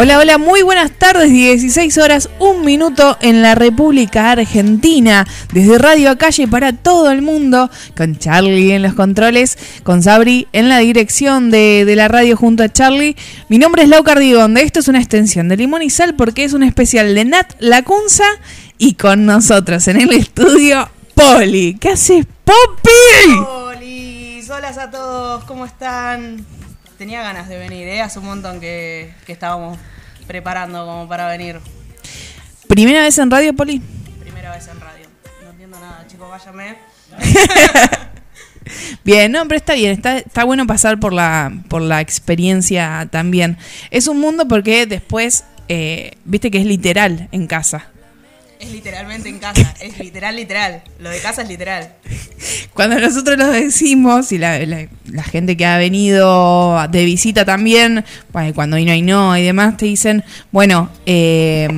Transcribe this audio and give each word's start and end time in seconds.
Hola, 0.00 0.20
hola, 0.20 0.38
muy 0.38 0.62
buenas 0.62 0.92
tardes, 0.92 1.28
16 1.28 1.98
horas, 1.98 2.30
un 2.38 2.64
minuto 2.64 3.18
en 3.20 3.42
la 3.42 3.56
República 3.56 4.30
Argentina, 4.30 5.26
desde 5.52 5.76
Radio 5.76 6.10
a 6.10 6.16
Calle 6.16 6.46
para 6.46 6.72
todo 6.72 7.10
el 7.10 7.20
mundo, 7.20 7.68
con 7.96 8.16
Charlie 8.16 8.70
en 8.70 8.84
los 8.84 8.94
controles, 8.94 9.58
con 9.82 10.04
Sabri 10.04 10.46
en 10.52 10.68
la 10.68 10.78
dirección 10.78 11.50
de, 11.50 11.84
de 11.84 11.96
la 11.96 12.06
radio 12.06 12.36
junto 12.36 12.62
a 12.62 12.68
Charlie. 12.68 13.16
Mi 13.48 13.58
nombre 13.58 13.82
es 13.82 13.88
Lau 13.88 14.04
Cardigonde, 14.04 14.62
esto 14.62 14.78
es 14.78 14.86
una 14.86 15.00
extensión 15.00 15.48
de 15.48 15.56
Limón 15.56 15.82
y 15.82 15.90
Sal 15.90 16.14
porque 16.14 16.44
es 16.44 16.52
un 16.52 16.62
especial 16.62 17.12
de 17.16 17.24
Nat 17.24 17.54
Lacunza 17.58 18.22
y 18.78 18.94
con 18.94 19.26
nosotros 19.26 19.88
en 19.88 20.00
el 20.00 20.12
estudio, 20.12 20.88
Poli. 21.16 21.76
¿Qué 21.80 21.88
haces, 21.88 22.24
Popi? 22.44 23.34
Hola, 23.36 24.68
hola 24.68 24.68
a 24.80 24.90
todos, 24.92 25.42
¿cómo 25.42 25.66
están? 25.66 26.57
Tenía 26.98 27.22
ganas 27.22 27.48
de 27.48 27.56
venir, 27.56 27.86
¿eh? 27.86 28.00
Hace 28.00 28.18
un 28.18 28.24
montón 28.24 28.58
que, 28.58 29.14
que 29.24 29.30
estábamos 29.30 29.78
preparando 30.26 30.84
como 30.84 31.08
para 31.08 31.28
venir. 31.28 31.60
¿Primera 32.66 33.02
vez 33.02 33.16
en 33.18 33.30
radio, 33.30 33.54
Poli? 33.54 33.80
Primera 34.18 34.50
vez 34.50 34.66
en 34.66 34.80
radio. 34.80 35.06
No 35.44 35.50
entiendo 35.50 35.78
nada, 35.78 36.04
chicos, 36.08 36.28
váyame. 36.28 36.76
Bien, 39.04 39.30
no, 39.30 39.46
pero 39.46 39.58
está 39.58 39.74
bien, 39.74 39.92
está, 39.92 40.18
está 40.18 40.44
bueno 40.44 40.66
pasar 40.66 40.98
por 40.98 41.12
la, 41.12 41.52
por 41.68 41.80
la 41.80 42.00
experiencia 42.00 43.08
también. 43.10 43.56
Es 43.90 44.08
un 44.08 44.18
mundo 44.18 44.48
porque 44.48 44.84
después, 44.84 45.44
eh, 45.68 46.16
viste 46.24 46.50
que 46.50 46.58
es 46.58 46.66
literal 46.66 47.28
en 47.30 47.46
casa. 47.46 47.90
Es 48.60 48.70
literalmente 48.72 49.28
en 49.28 49.38
casa, 49.38 49.74
es 49.80 49.98
literal, 49.98 50.36
literal. 50.36 50.82
Lo 50.98 51.10
de 51.10 51.20
casa 51.20 51.42
es 51.42 51.48
literal. 51.48 51.92
Cuando 52.74 52.98
nosotros 53.00 53.36
lo 53.38 53.48
decimos 53.48 54.30
y 54.32 54.38
la, 54.38 54.58
la- 54.66 54.86
la 55.06 55.22
gente 55.22 55.56
que 55.56 55.64
ha 55.66 55.78
venido 55.78 56.76
de 56.90 57.04
visita 57.04 57.44
también, 57.44 58.04
bueno, 58.32 58.54
cuando 58.54 58.76
vino 58.76 58.94
y 58.94 59.02
no 59.02 59.36
y 59.36 59.42
demás, 59.42 59.76
te 59.76 59.86
dicen, 59.86 60.24
bueno, 60.52 60.90
eh, 61.06 61.68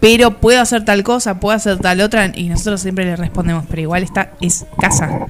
pero 0.00 0.38
puedo 0.40 0.60
hacer 0.60 0.84
tal 0.84 1.02
cosa, 1.02 1.40
puedo 1.40 1.56
hacer 1.56 1.78
tal 1.78 2.00
otra, 2.00 2.30
y 2.34 2.48
nosotros 2.48 2.80
siempre 2.80 3.04
le 3.04 3.16
respondemos, 3.16 3.64
pero 3.68 3.82
igual 3.82 4.02
está, 4.04 4.32
es 4.40 4.64
casa. 4.80 5.26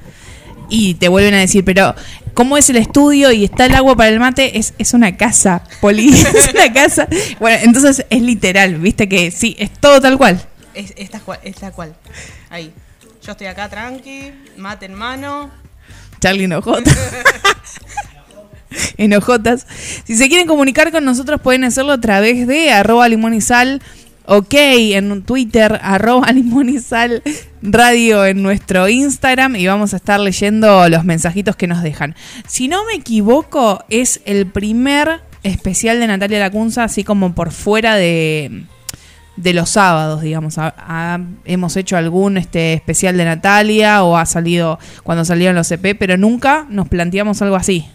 Y 0.69 0.93
te 0.95 1.07
vuelven 1.07 1.33
a 1.33 1.39
decir, 1.39 1.65
pero 1.65 1.95
¿cómo 2.33 2.57
es 2.57 2.69
el 2.69 2.77
estudio 2.77 3.31
y 3.31 3.43
está 3.43 3.65
el 3.65 3.75
agua 3.75 3.95
para 3.95 4.09
el 4.09 4.19
mate? 4.19 4.57
Es, 4.57 4.73
es 4.77 4.93
una 4.93 5.17
casa, 5.17 5.63
Poli, 5.81 6.09
es 6.13 6.53
una 6.53 6.71
casa. 6.71 7.07
Bueno, 7.39 7.59
entonces 7.63 8.05
es 8.09 8.21
literal, 8.21 8.75
viste 8.75 9.09
que 9.09 9.31
sí, 9.31 9.55
es 9.59 9.71
todo 9.71 9.99
tal 9.99 10.17
cual. 10.17 10.41
Es, 10.73 10.93
es, 10.95 11.09
tal 11.09 11.21
cual, 11.21 11.39
es 11.43 11.55
tal 11.55 11.73
cual. 11.73 11.95
Ahí. 12.49 12.71
Yo 13.21 13.33
estoy 13.33 13.47
acá 13.47 13.67
tranqui, 13.67 14.31
mate 14.57 14.85
en 14.85 14.93
mano. 14.93 15.51
Charlie 16.19 16.45
Enojotas. 16.45 16.97
Enojotas. 18.97 19.65
Si 20.05 20.15
se 20.15 20.29
quieren 20.29 20.47
comunicar 20.47 20.91
con 20.91 21.03
nosotros 21.03 21.41
pueden 21.41 21.63
hacerlo 21.63 21.93
a 21.93 22.01
través 22.01 22.47
de 22.47 22.71
arroba 22.71 23.09
limón 23.09 23.33
y 23.33 23.41
sal, 23.41 23.81
ok, 24.29 24.53
en 24.53 25.23
Twitter, 25.23 25.79
arroba 25.83 26.31
limón 26.31 26.69
radio 27.61 28.25
en 28.25 28.43
nuestro 28.43 28.87
Instagram 28.87 29.55
y 29.55 29.67
vamos 29.67 29.93
a 29.93 29.97
estar 29.97 30.19
leyendo 30.19 30.87
los 30.87 31.03
mensajitos 31.03 31.55
que 31.55 31.67
nos 31.67 31.81
dejan. 31.81 32.15
Si 32.47 32.67
no 32.67 32.85
me 32.85 32.93
equivoco, 32.93 33.83
es 33.89 34.21
el 34.25 34.45
primer 34.45 35.21
especial 35.43 35.99
de 35.99 36.07
Natalia 36.07 36.39
Lacunza, 36.39 36.83
así 36.83 37.03
como 37.03 37.33
por 37.33 37.51
fuera 37.51 37.95
de 37.95 38.63
de 39.35 39.53
los 39.53 39.69
sábados, 39.69 40.21
digamos. 40.21 40.55
Hemos 41.45 41.77
hecho 41.77 41.97
algún 41.97 42.37
este 42.37 42.73
especial 42.73 43.17
de 43.17 43.25
Natalia 43.25 44.03
o 44.03 44.17
ha 44.17 44.25
salido 44.25 44.79
cuando 45.03 45.23
salieron 45.25 45.55
los 45.55 45.71
EP, 45.71 45.97
pero 45.97 46.17
nunca 46.17 46.67
nos 46.69 46.89
planteamos 46.89 47.41
algo 47.41 47.55
así. 47.55 47.87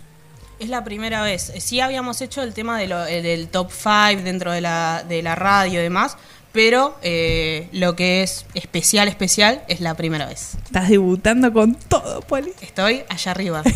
Es 0.61 0.69
la 0.69 0.85
primera 0.85 1.23
vez. 1.23 1.51
Eh, 1.55 1.61
Sí 1.61 1.81
habíamos 1.81 2.21
hecho 2.21 2.43
el 2.43 2.55
tema 2.55 2.79
de 2.79 2.87
lo- 2.89 3.07
eh, 3.07 3.23
del 3.23 3.49
top 3.49 3.71
5 3.71 4.23
dentro 4.23 4.53
de 4.53 4.61
la, 4.61 5.05
de 5.09 5.23
la 5.23 5.35
radio 5.35 5.81
y 5.81 5.83
demás, 5.83 6.17
pero 6.53 6.97
eh, 7.03 7.69
lo 7.73 7.97
que 7.97 8.23
es 8.23 8.47
especial, 8.55 9.09
especial, 9.09 9.63
es 9.69 9.81
la 9.81 9.95
primera 9.95 10.27
vez. 10.27 10.57
Estás 10.65 10.89
debutando 10.89 11.53
con 11.53 11.75
todo, 11.75 12.21
Poli. 12.23 12.53
Estoy 12.61 13.03
allá 13.09 13.31
arriba. 13.31 13.63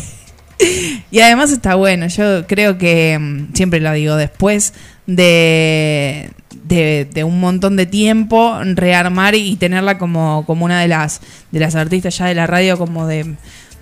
Y 1.09 1.21
además 1.21 1.51
está 1.51 1.75
bueno, 1.75 2.07
yo 2.07 2.45
creo 2.45 2.77
que, 2.77 3.17
mm, 3.17 3.53
siempre 3.55 3.79
lo 3.79 3.93
digo, 3.93 4.17
después 4.17 4.73
de, 5.07 6.31
de, 6.65 7.07
de 7.09 7.23
un 7.23 7.39
montón 7.39 7.77
de 7.77 7.85
tiempo, 7.85 8.59
rearmar 8.75 9.35
y 9.35 9.55
tenerla 9.55 9.97
como, 9.97 10.43
como 10.45 10.65
una 10.65 10.81
de 10.81 10.89
las, 10.89 11.21
de 11.51 11.61
las 11.61 11.75
artistas 11.75 12.17
ya 12.17 12.25
de 12.25 12.35
la 12.35 12.45
radio 12.45 12.77
como 12.77 13.07
de, 13.07 13.35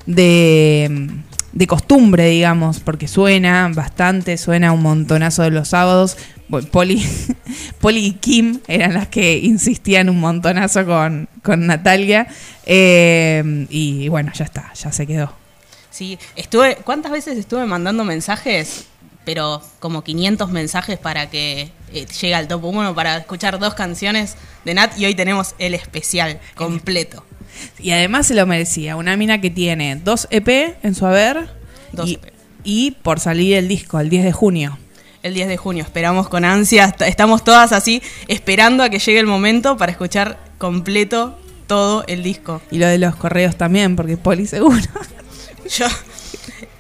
de, 0.05 1.09
de 1.57 1.66
costumbre, 1.66 2.29
digamos, 2.29 2.79
porque 2.81 3.07
suena 3.07 3.68
bastante, 3.73 4.38
suena 4.38 4.72
un 4.73 4.84
montonazo 4.84 5.41
de 5.41 5.50
los 5.50 5.69
sábados. 5.69 6.16
Bueno, 6.50 6.68
Poli, 6.68 7.03
Poli 7.81 8.06
y 8.06 8.13
Kim 8.13 8.59
eran 8.68 8.94
las 8.94 9.07
que 9.07 9.40
insistían 9.40 10.07
un 10.07 10.19
montonazo 10.19 10.85
con, 10.85 11.28
con 11.41 11.66
Natalia. 11.66 12.28
Eh, 12.63 13.66
y 13.72 14.07
bueno, 14.07 14.31
ya 14.35 14.45
está, 14.45 14.72
ya 14.75 14.91
se 14.91 15.07
quedó. 15.07 15.34
Sí, 15.90 16.19
estuve, 16.35 16.75
¿cuántas 16.84 17.12
veces 17.12 17.40
estuve 17.40 17.66
mandando 17.66 18.03
mensajes? 18.03 18.85
Pero 19.25 19.63
como 19.79 20.03
500 20.03 20.51
mensajes 20.51 21.00
para 21.00 21.28
que 21.31 21.72
eh, 21.91 22.06
llegue 22.06 22.35
al 22.35 22.47
top 22.47 22.66
1 22.66 22.94
para 22.94 23.18
escuchar 23.18 23.57
dos 23.57 23.74
canciones 23.74 24.35
de 24.63 24.75
Nat 24.75 24.95
y 24.95 25.06
hoy 25.06 25.16
tenemos 25.16 25.56
el 25.57 25.74
especial 25.74 26.39
completo. 26.53 27.24
Y 27.79 27.91
además 27.91 28.28
se 28.28 28.35
lo 28.35 28.45
merecía. 28.45 28.95
Una 28.95 29.16
mina 29.18 29.40
que 29.41 29.50
tiene 29.50 29.95
dos 29.97 30.28
EP 30.31 30.78
en 30.84 30.95
su 30.95 31.06
haber. 31.06 31.50
Dos 31.91 32.09
y, 32.09 32.13
EP. 32.16 32.34
y 32.63 32.91
por 32.91 33.19
salir 33.19 33.56
el 33.57 33.68
disco 33.68 34.00
el 34.00 34.09
10 34.09 34.23
de 34.25 34.31
junio. 34.31 34.78
El 35.23 35.34
10 35.34 35.47
de 35.47 35.57
junio, 35.57 35.84
esperamos 35.84 36.29
con 36.29 36.45
ansia, 36.45 36.85
est- 36.85 37.01
estamos 37.01 37.44
todas 37.44 37.72
así 37.73 38.01
esperando 38.28 38.84
a 38.84 38.90
que 38.90 39.00
llegue 39.00 39.19
el 39.19 39.25
momento 39.25 39.75
para 39.75 39.91
escuchar 39.91 40.38
completo 40.57 41.38
todo 41.66 42.03
el 42.07 42.23
disco. 42.23 42.62
Y 42.72 42.78
lo 42.78 42.88
de 42.88 42.97
los 42.97 43.16
correos 43.16 43.57
también, 43.57 43.95
porque 43.95 44.16
Poli 44.16 44.45
seguro. 44.47 44.78
Yo 45.78 45.88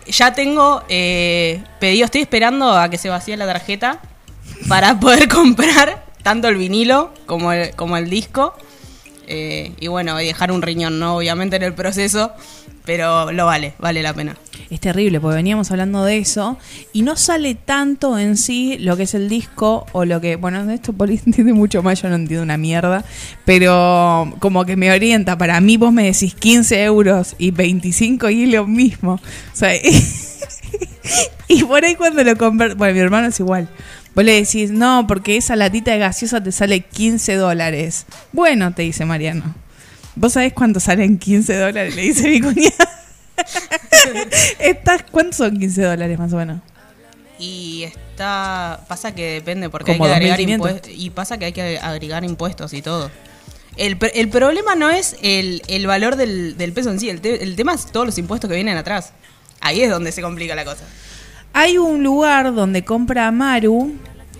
ya 0.07 0.33
tengo 0.33 0.83
eh, 0.87 1.61
pedido, 1.79 2.05
estoy 2.05 2.21
esperando 2.21 2.71
a 2.77 2.89
que 2.89 2.97
se 2.97 3.09
vacíe 3.09 3.35
la 3.35 3.45
tarjeta 3.45 3.99
para 4.69 4.97
poder 4.99 5.27
comprar 5.29 6.05
tanto 6.23 6.47
el 6.47 6.55
vinilo 6.55 7.13
como 7.25 7.51
el, 7.51 7.75
como 7.75 7.97
el 7.97 8.09
disco. 8.09 8.53
Eh, 9.27 9.73
y 9.79 9.87
bueno, 9.87 10.15
dejar 10.15 10.51
un 10.51 10.61
riñón, 10.61 10.99
¿no? 10.99 11.17
Obviamente 11.17 11.57
en 11.57 11.63
el 11.63 11.73
proceso, 11.73 12.31
pero 12.85 13.31
lo 13.31 13.45
vale, 13.45 13.73
vale 13.79 14.01
la 14.01 14.13
pena. 14.13 14.37
Es 14.69 14.79
terrible, 14.79 15.19
porque 15.19 15.35
veníamos 15.35 15.71
hablando 15.71 16.03
de 16.03 16.17
eso. 16.17 16.57
Y 16.93 17.01
no 17.01 17.15
sale 17.15 17.55
tanto 17.55 18.17
en 18.17 18.37
sí 18.37 18.77
lo 18.79 18.97
que 18.97 19.03
es 19.03 19.13
el 19.13 19.29
disco 19.29 19.85
o 19.91 20.05
lo 20.05 20.19
que. 20.19 20.35
Bueno, 20.35 20.65
de 20.65 20.73
esto 20.75 20.93
Poli 20.93 21.19
entiende 21.25 21.53
mucho 21.53 21.83
más, 21.83 22.01
yo 22.01 22.09
no 22.09 22.15
entiendo 22.15 22.43
una 22.43 22.57
mierda. 22.57 23.03
Pero 23.45 24.33
como 24.39 24.65
que 24.65 24.75
me 24.75 24.91
orienta. 24.91 25.37
Para 25.37 25.59
mí, 25.61 25.77
vos 25.77 25.91
me 25.93 26.03
decís 26.03 26.33
15 26.33 26.83
euros 26.83 27.35
y 27.37 27.51
25 27.51 28.29
y 28.29 28.45
lo 28.47 28.65
mismo. 28.65 29.19
Y 31.49 31.63
por 31.63 31.83
ahí 31.85 31.95
cuando 31.95 32.23
lo 32.23 32.35
compras. 32.35 32.75
Bueno, 32.75 32.93
mi 32.93 32.99
hermano 32.99 33.27
es 33.27 33.39
igual. 33.39 33.69
Vos 34.17 34.25
le 34.25 34.33
decís, 34.33 34.71
no, 34.71 35.05
porque 35.07 35.37
esa 35.37 35.55
latita 35.55 35.91
de 35.91 35.99
gaseosa 35.99 36.41
te 36.43 36.51
sale 36.51 36.81
15 36.81 37.35
dólares. 37.35 38.05
Bueno, 38.33 38.73
te 38.73 38.81
dice 38.81 39.05
Mariano. 39.05 39.53
¿Vos 40.15 40.33
sabés 40.33 40.53
cuánto 40.53 40.79
salen 40.79 41.19
15 41.19 41.55
dólares? 41.55 41.95
Le 41.95 42.01
dice 42.01 42.27
mi 42.27 42.41
cuñada. 42.41 42.89
Estas, 44.59 45.03
¿Cuántos 45.11 45.37
son 45.37 45.59
15 45.59 45.83
dólares 45.83 46.17
más 46.17 46.33
o 46.33 46.37
menos? 46.37 46.59
Y 47.39 47.83
está. 47.83 48.83
Pasa 48.87 49.13
que 49.13 49.33
depende, 49.33 49.69
porque 49.69 49.91
hay 49.91 49.99
que 49.99 50.05
agregar 50.11 50.39
2.500. 50.39 50.49
impuestos. 50.53 50.91
Y 50.95 51.09
pasa 51.11 51.37
que 51.37 51.45
hay 51.45 51.53
que 51.53 51.77
agregar 51.79 52.23
impuestos 52.23 52.73
y 52.73 52.81
todo. 52.81 53.11
El, 53.75 53.97
el 54.15 54.29
problema 54.29 54.73
no 54.73 54.89
es 54.89 55.15
el, 55.21 55.61
el 55.67 55.85
valor 55.85 56.15
del, 56.15 56.57
del 56.57 56.73
peso 56.73 56.89
en 56.89 56.99
sí, 56.99 57.09
el, 57.11 57.21
te- 57.21 57.43
el 57.43 57.55
tema 57.55 57.75
es 57.75 57.85
todos 57.85 58.07
los 58.07 58.17
impuestos 58.17 58.49
que 58.49 58.55
vienen 58.55 58.75
atrás. 58.75 59.13
Ahí 59.61 59.81
es 59.81 59.91
donde 59.91 60.11
se 60.11 60.23
complica 60.23 60.55
la 60.55 60.65
cosa. 60.65 60.83
Hay 61.53 61.77
un 61.77 62.03
lugar 62.03 62.53
donde 62.53 62.83
compra 62.83 63.31
Maru, 63.31 63.93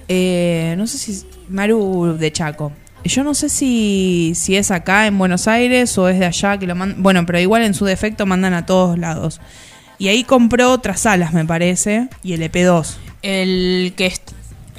eh, 0.08 0.76
no 0.78 0.86
sé 0.88 0.98
si 0.98 1.24
Maru 1.50 2.16
de 2.18 2.32
Chaco. 2.32 2.72
Yo 3.04 3.24
no 3.24 3.34
sé 3.34 3.48
si, 3.50 4.34
si 4.36 4.56
es 4.58 4.70
acá 4.70 5.08
en 5.08 5.18
Buenos 5.18 5.48
Aires 5.48 5.98
o 5.98 6.10
es 6.10 6.20
de 6.20 6.26
allá 6.26 6.58
que 6.58 6.68
lo 6.68 6.76
mandan. 6.76 7.02
Bueno, 7.02 7.26
pero 7.26 7.40
igual 7.40 7.64
en 7.64 7.74
su 7.74 7.86
defecto 7.86 8.26
mandan 8.26 8.54
a 8.54 8.66
todos 8.66 9.00
lados. 9.00 9.40
Y 9.98 10.10
ahí 10.10 10.24
compró 10.24 10.72
otras 10.74 11.00
salas, 11.02 11.34
me 11.34 11.46
parece, 11.46 12.10
y 12.22 12.34
el 12.34 12.44
E 12.44 12.52
EP2. 12.52 12.96
El 13.24 13.94
que 13.96 14.14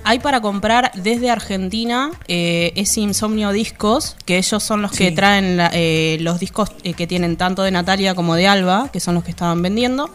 hay 0.05 0.21
para 0.21 0.41
comprar 0.41 0.93
desde 0.95 1.31
Argentina 1.31 2.11
eh, 2.29 2.73
es 2.77 2.97
Insomnio 2.99 3.51
Discos, 3.51 4.17
que 4.27 4.39
ellos 4.39 4.63
son 4.63 4.81
los 4.83 4.93
que 4.93 5.11
traen 5.11 5.57
la- 5.57 5.71
eh, 5.73 6.19
los 6.21 6.39
discos 6.39 6.71
eh, 6.85 6.93
que 6.95 7.07
tienen 7.07 7.37
tanto 7.37 7.63
de 7.63 7.71
Natalia 7.73 8.15
como 8.15 8.35
de 8.37 8.47
Alba, 8.47 8.91
que 8.93 9.01
son 9.01 9.15
los 9.17 9.25
que 9.25 9.31
estaban 9.31 9.61
vendiendo. 9.61 10.09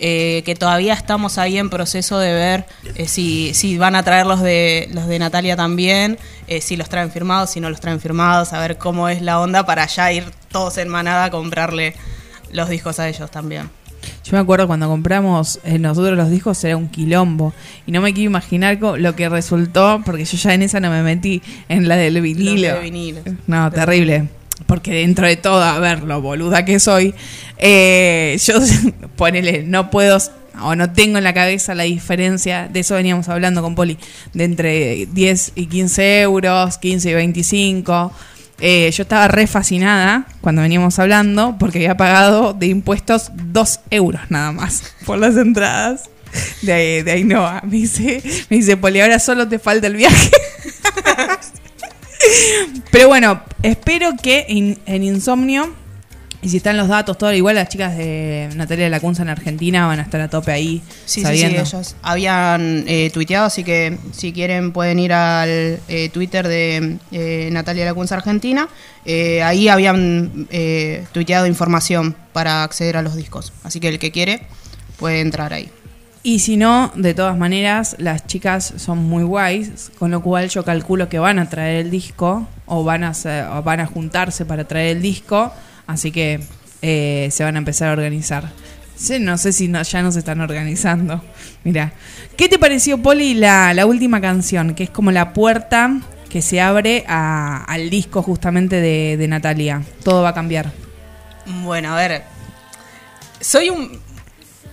Eh, 0.00 0.42
que 0.44 0.54
todavía 0.54 0.94
estamos 0.94 1.38
ahí 1.38 1.58
en 1.58 1.68
proceso 1.70 2.18
de 2.18 2.32
ver 2.32 2.66
eh, 2.94 3.06
si, 3.06 3.52
si 3.54 3.76
van 3.76 3.94
a 3.94 4.02
traer 4.02 4.26
los 4.26 4.40
de, 4.40 4.88
los 4.92 5.06
de 5.06 5.18
Natalia 5.18 5.56
también, 5.56 6.18
eh, 6.48 6.60
si 6.60 6.76
los 6.76 6.88
traen 6.88 7.10
firmados, 7.10 7.50
si 7.50 7.60
no 7.60 7.68
los 7.68 7.80
traen 7.80 8.00
firmados, 8.00 8.52
a 8.54 8.60
ver 8.60 8.78
cómo 8.78 9.08
es 9.08 9.20
la 9.20 9.38
onda 9.38 9.66
para 9.66 9.86
ya 9.86 10.10
ir 10.10 10.24
todos 10.50 10.78
en 10.78 10.88
manada 10.88 11.26
a 11.26 11.30
comprarle 11.30 11.94
los 12.50 12.68
discos 12.68 12.98
a 12.98 13.08
ellos 13.08 13.30
también. 13.30 13.68
Yo 14.24 14.32
me 14.32 14.38
acuerdo 14.38 14.66
cuando 14.66 14.88
compramos 14.88 15.60
eh, 15.64 15.78
nosotros 15.78 16.16
los 16.16 16.30
discos 16.30 16.62
era 16.64 16.76
un 16.76 16.88
quilombo. 16.88 17.52
Y 17.86 17.92
no 17.92 18.00
me 18.00 18.12
quiero 18.14 18.30
imaginar 18.30 18.78
lo 18.80 19.16
que 19.16 19.28
resultó, 19.28 20.02
porque 20.04 20.24
yo 20.24 20.36
ya 20.36 20.54
en 20.54 20.62
esa 20.62 20.80
no 20.80 20.90
me 20.90 21.02
metí, 21.02 21.42
en 21.68 21.88
la 21.88 21.96
del 21.96 22.20
vinilo. 22.20 22.68
Los 22.68 22.76
de 22.76 22.80
vinilo. 22.80 23.20
No, 23.46 23.70
terrible. 23.70 24.28
Porque 24.66 24.92
dentro 24.92 25.26
de 25.26 25.36
todo, 25.36 25.62
a 25.62 25.78
ver, 25.78 26.02
lo 26.02 26.20
boluda 26.20 26.64
que 26.64 26.78
soy, 26.78 27.14
eh, 27.58 28.38
yo 28.44 28.54
ponele, 29.16 29.62
no 29.64 29.90
puedo 29.90 30.18
o 30.62 30.74
no 30.74 30.92
tengo 30.92 31.18
en 31.18 31.24
la 31.24 31.34
cabeza 31.34 31.74
la 31.74 31.84
diferencia, 31.84 32.68
de 32.68 32.80
eso 32.80 32.94
veníamos 32.94 33.28
hablando 33.28 33.62
con 33.62 33.74
Poli, 33.74 33.98
de 34.34 34.44
entre 34.44 35.06
10 35.06 35.52
y 35.54 35.66
15 35.66 36.22
euros, 36.22 36.78
15 36.78 37.10
y 37.10 37.14
25. 37.14 38.12
Eh, 38.62 38.90
yo 38.92 39.02
estaba 39.02 39.26
re 39.26 39.46
fascinada 39.46 40.26
cuando 40.42 40.60
veníamos 40.60 40.98
hablando 40.98 41.56
porque 41.58 41.78
había 41.78 41.96
pagado 41.96 42.52
de 42.52 42.66
impuestos 42.66 43.30
2 43.34 43.80
euros 43.90 44.20
nada 44.28 44.52
más 44.52 44.82
por 45.06 45.18
las 45.18 45.36
entradas 45.36 46.10
de, 46.60 47.02
de 47.02 47.10
Ainhoa. 47.10 47.62
Me 47.64 47.78
dice, 47.78 48.22
me 48.50 48.58
dice, 48.58 48.76
Poli, 48.76 49.00
ahora 49.00 49.18
solo 49.18 49.48
te 49.48 49.58
falta 49.58 49.86
el 49.86 49.96
viaje. 49.96 50.30
Pero 52.90 53.08
bueno, 53.08 53.42
espero 53.62 54.10
que 54.22 54.44
in- 54.48 54.78
en 54.86 55.04
Insomnio, 55.04 55.74
y 56.42 56.48
si 56.48 56.56
están 56.56 56.76
los 56.78 56.88
datos, 56.88 57.18
todo 57.18 57.32
igual 57.34 57.56
las 57.56 57.68
chicas 57.68 57.96
de 57.98 58.48
Natalia 58.56 58.84
de 58.84 58.90
la 58.90 59.00
Cunza 59.00 59.22
en 59.22 59.28
Argentina 59.28 59.86
van 59.86 60.00
a 60.00 60.02
estar 60.02 60.20
a 60.22 60.28
tope 60.30 60.50
ahí, 60.52 60.80
Sí, 61.04 61.20
sí, 61.20 61.20
sí, 61.20 61.22
sabiendo. 61.22 61.60
ellos 61.60 61.96
habían 62.02 62.84
eh, 62.88 63.10
tuiteado, 63.12 63.44
así 63.46 63.62
que 63.62 63.98
si 64.12 64.32
quieren 64.32 64.72
pueden 64.72 64.98
ir 64.98 65.12
al 65.12 65.80
eh, 65.88 66.08
Twitter 66.12 66.48
de 66.48 66.96
eh, 67.12 67.48
Natalia 67.52 67.84
Lacunza 67.84 68.14
Argentina. 68.14 68.68
Eh, 69.04 69.42
ahí 69.42 69.68
habían 69.68 70.46
eh, 70.50 71.04
tuiteado 71.12 71.46
información 71.46 72.14
para 72.32 72.62
acceder 72.64 72.96
a 72.96 73.02
los 73.02 73.16
discos. 73.16 73.52
Así 73.62 73.78
que 73.80 73.88
el 73.88 73.98
que 73.98 74.10
quiere 74.10 74.42
puede 74.98 75.20
entrar 75.20 75.52
ahí. 75.52 75.70
Y 76.22 76.40
si 76.40 76.58
no, 76.58 76.92
de 76.96 77.14
todas 77.14 77.36
maneras, 77.38 77.96
las 77.98 78.26
chicas 78.26 78.74
son 78.76 78.98
muy 78.98 79.22
guays, 79.24 79.90
con 79.98 80.10
lo 80.10 80.22
cual 80.22 80.50
yo 80.50 80.64
calculo 80.64 81.08
que 81.08 81.18
van 81.18 81.38
a 81.38 81.48
traer 81.48 81.86
el 81.86 81.90
disco 81.90 82.46
o 82.66 82.84
van 82.84 83.04
a, 83.04 83.12
van 83.64 83.80
a 83.80 83.86
juntarse 83.86 84.44
para 84.44 84.64
traer 84.64 84.96
el 84.98 85.02
disco, 85.02 85.50
así 85.86 86.12
que 86.12 86.40
eh, 86.82 87.28
se 87.32 87.42
van 87.42 87.54
a 87.56 87.58
empezar 87.58 87.88
a 87.88 87.92
organizar. 87.92 88.50
No 89.18 89.38
sé 89.38 89.52
si 89.52 89.72
ya 89.72 90.02
no 90.02 90.12
se 90.12 90.18
están 90.18 90.42
organizando. 90.42 91.24
Mira, 91.64 91.92
¿qué 92.36 92.50
te 92.50 92.58
pareció, 92.58 92.98
Poli, 93.00 93.32
la, 93.32 93.72
la 93.72 93.86
última 93.86 94.20
canción? 94.20 94.74
Que 94.74 94.82
es 94.84 94.90
como 94.90 95.10
la 95.12 95.32
puerta 95.32 96.00
que 96.28 96.42
se 96.42 96.60
abre 96.60 97.06
a- 97.08 97.64
al 97.64 97.88
disco 97.88 98.22
justamente 98.22 98.76
de 98.82 99.26
Natalia. 99.26 99.82
Todo 100.04 100.22
va 100.22 100.28
a 100.28 100.34
cambiar. 100.34 100.70
Bueno, 101.64 101.94
a 101.94 101.96
ver. 101.96 102.24
Soy 103.40 103.70
un. 103.70 103.98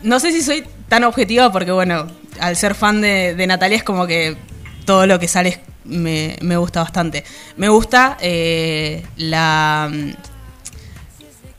No 0.03 0.19
sé 0.19 0.33
si 0.33 0.41
soy 0.41 0.65
tan 0.89 1.03
objetiva 1.03 1.51
porque, 1.51 1.71
bueno, 1.71 2.07
al 2.39 2.55
ser 2.55 2.75
fan 2.75 3.01
de, 3.01 3.35
de 3.35 3.47
Natalia 3.47 3.77
es 3.77 3.83
como 3.83 4.07
que 4.07 4.37
todo 4.85 5.05
lo 5.07 5.19
que 5.19 5.27
sale 5.27 5.59
me, 5.83 6.37
me 6.41 6.57
gusta 6.57 6.81
bastante. 6.81 7.23
Me 7.57 7.69
gusta 7.69 8.17
eh, 8.21 9.03
la. 9.17 9.89
mm, 9.91 10.11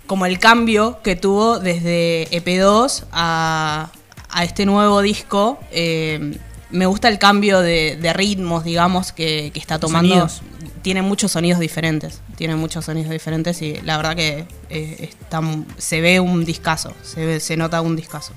como 0.06 0.25
el 0.26 0.38
cambio 0.38 1.00
que 1.02 1.16
tuvo 1.16 1.58
desde 1.58 2.28
EP2 2.30 3.04
a, 3.12 3.90
a 4.30 4.44
este 4.44 4.64
nuevo 4.66 5.02
disco. 5.02 5.58
Eh, 5.70 6.38
me 6.70 6.86
gusta 6.86 7.08
el 7.08 7.19
cambio 7.19 7.60
de, 7.60 7.96
de 8.00 8.12
ritmos, 8.12 8.64
digamos, 8.64 9.12
que, 9.12 9.50
que 9.52 9.58
está 9.60 9.78
tomando. 9.78 10.14
Sonidos. 10.28 10.42
Tiene 10.82 11.02
muchos 11.02 11.32
sonidos 11.32 11.60
diferentes. 11.60 12.20
Tiene 12.36 12.54
muchos 12.56 12.84
sonidos 12.86 13.10
diferentes 13.10 13.60
y 13.62 13.80
la 13.82 13.96
verdad 13.96 14.16
que 14.16 14.46
eh, 14.70 15.10
está, 15.10 15.40
se 15.76 16.00
ve 16.00 16.20
un 16.20 16.44
discazo. 16.44 16.94
Se, 17.02 17.25
ve- 17.26 17.40
se 17.40 17.56
nota 17.56 17.80
un 17.82 17.96
discazo. 17.96 18.32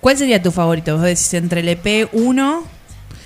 ¿Cuál 0.00 0.16
sería 0.16 0.42
tu 0.42 0.50
favorito? 0.50 0.94
Vos 0.96 1.02
decís 1.04 1.34
entre 1.34 1.60
el 1.60 1.68
EP1, 1.68 2.62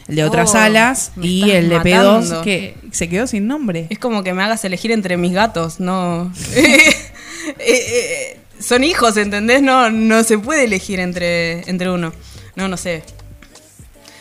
el 0.09 0.17
de 0.17 0.25
otras 0.25 0.55
Oh, 0.55 0.59
alas, 0.59 1.13
y 1.21 1.51
el 1.51 1.71
EP2, 1.73 2.21
matando. 2.23 2.43
que 2.43 2.77
se 2.91 3.09
quedó 3.09 3.27
sin 3.27 3.47
nombre. 3.47 3.87
Es 3.91 3.99
como 3.99 4.23
que 4.23 4.33
me 4.35 4.43
hagas 4.43 4.65
elegir 4.65 4.91
entre 4.93 5.17
mis 5.17 5.33
gatos, 5.33 5.81
no. 5.81 6.33
Eh, 7.59 7.63
eh, 7.69 8.39
son 8.59 8.85
hijos, 8.85 9.19
¿entendés? 9.19 9.61
No, 9.61 9.91
no 9.91 10.25
se 10.25 10.39
puede 10.39 10.65
elegir 10.65 10.99
entre, 10.99 11.61
entre 11.69 11.91
uno. 11.91 12.11
No, 12.57 12.69
no 12.69 12.79
sé. 12.79 13.03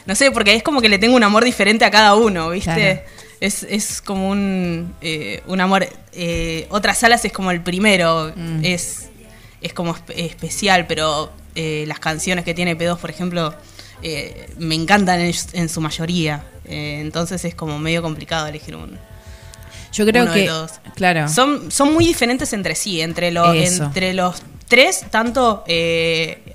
No 0.06 0.14
sé, 0.16 0.30
porque 0.32 0.54
es 0.54 0.62
como 0.62 0.82
que 0.82 0.90
le 0.90 1.00
tengo 1.00 1.16
un 1.16 1.24
amor 1.24 1.46
diferente 1.46 1.86
a 1.86 1.90
cada 1.92 2.16
uno, 2.16 2.50
¿viste? 2.50 2.74
Claro. 2.74 3.00
Es, 3.40 3.64
es 3.64 4.02
como 4.02 4.28
un, 4.30 4.94
eh, 5.02 5.42
un 5.48 5.62
amor. 5.62 5.88
eh, 6.12 6.68
otras 6.70 7.02
alas 7.06 7.24
es 7.24 7.32
como 7.32 7.52
el 7.52 7.62
primero, 7.62 8.34
Mm. 8.36 8.66
es, 8.66 9.08
es 9.62 9.72
como 9.74 9.96
espe- 9.96 10.16
especial, 10.18 10.86
pero 10.86 11.32
eh, 11.56 11.86
las 11.88 12.00
canciones 12.00 12.46
que 12.46 12.54
tiene 12.54 12.78
P2, 12.78 12.98
por 12.98 13.10
ejemplo, 13.10 13.54
eh, 14.02 14.50
me 14.58 14.76
encantan 14.76 15.20
en, 15.22 15.34
en 15.54 15.70
su 15.70 15.82
mayoría. 15.82 16.44
Eh, 16.66 17.00
entonces 17.02 17.44
es 17.46 17.56
como 17.56 17.78
medio 17.80 18.02
complicado 18.02 18.48
elegir 18.48 18.76
uno. 18.76 18.98
Yo 19.92 20.06
creo 20.06 20.24
Uno 20.24 20.34
de 20.34 20.42
que. 20.42 20.48
todos. 20.48 20.72
Claro. 20.96 21.28
Son, 21.30 21.72
son 21.72 21.94
muy 21.94 22.06
diferentes 22.06 22.52
entre 22.54 22.74
sí, 22.76 23.02
entre, 23.02 23.32
lo- 23.32 23.54
Eso. 23.54 23.84
entre 23.86 24.14
los 24.14 24.42
tres, 24.68 25.06
tanto 25.12 25.64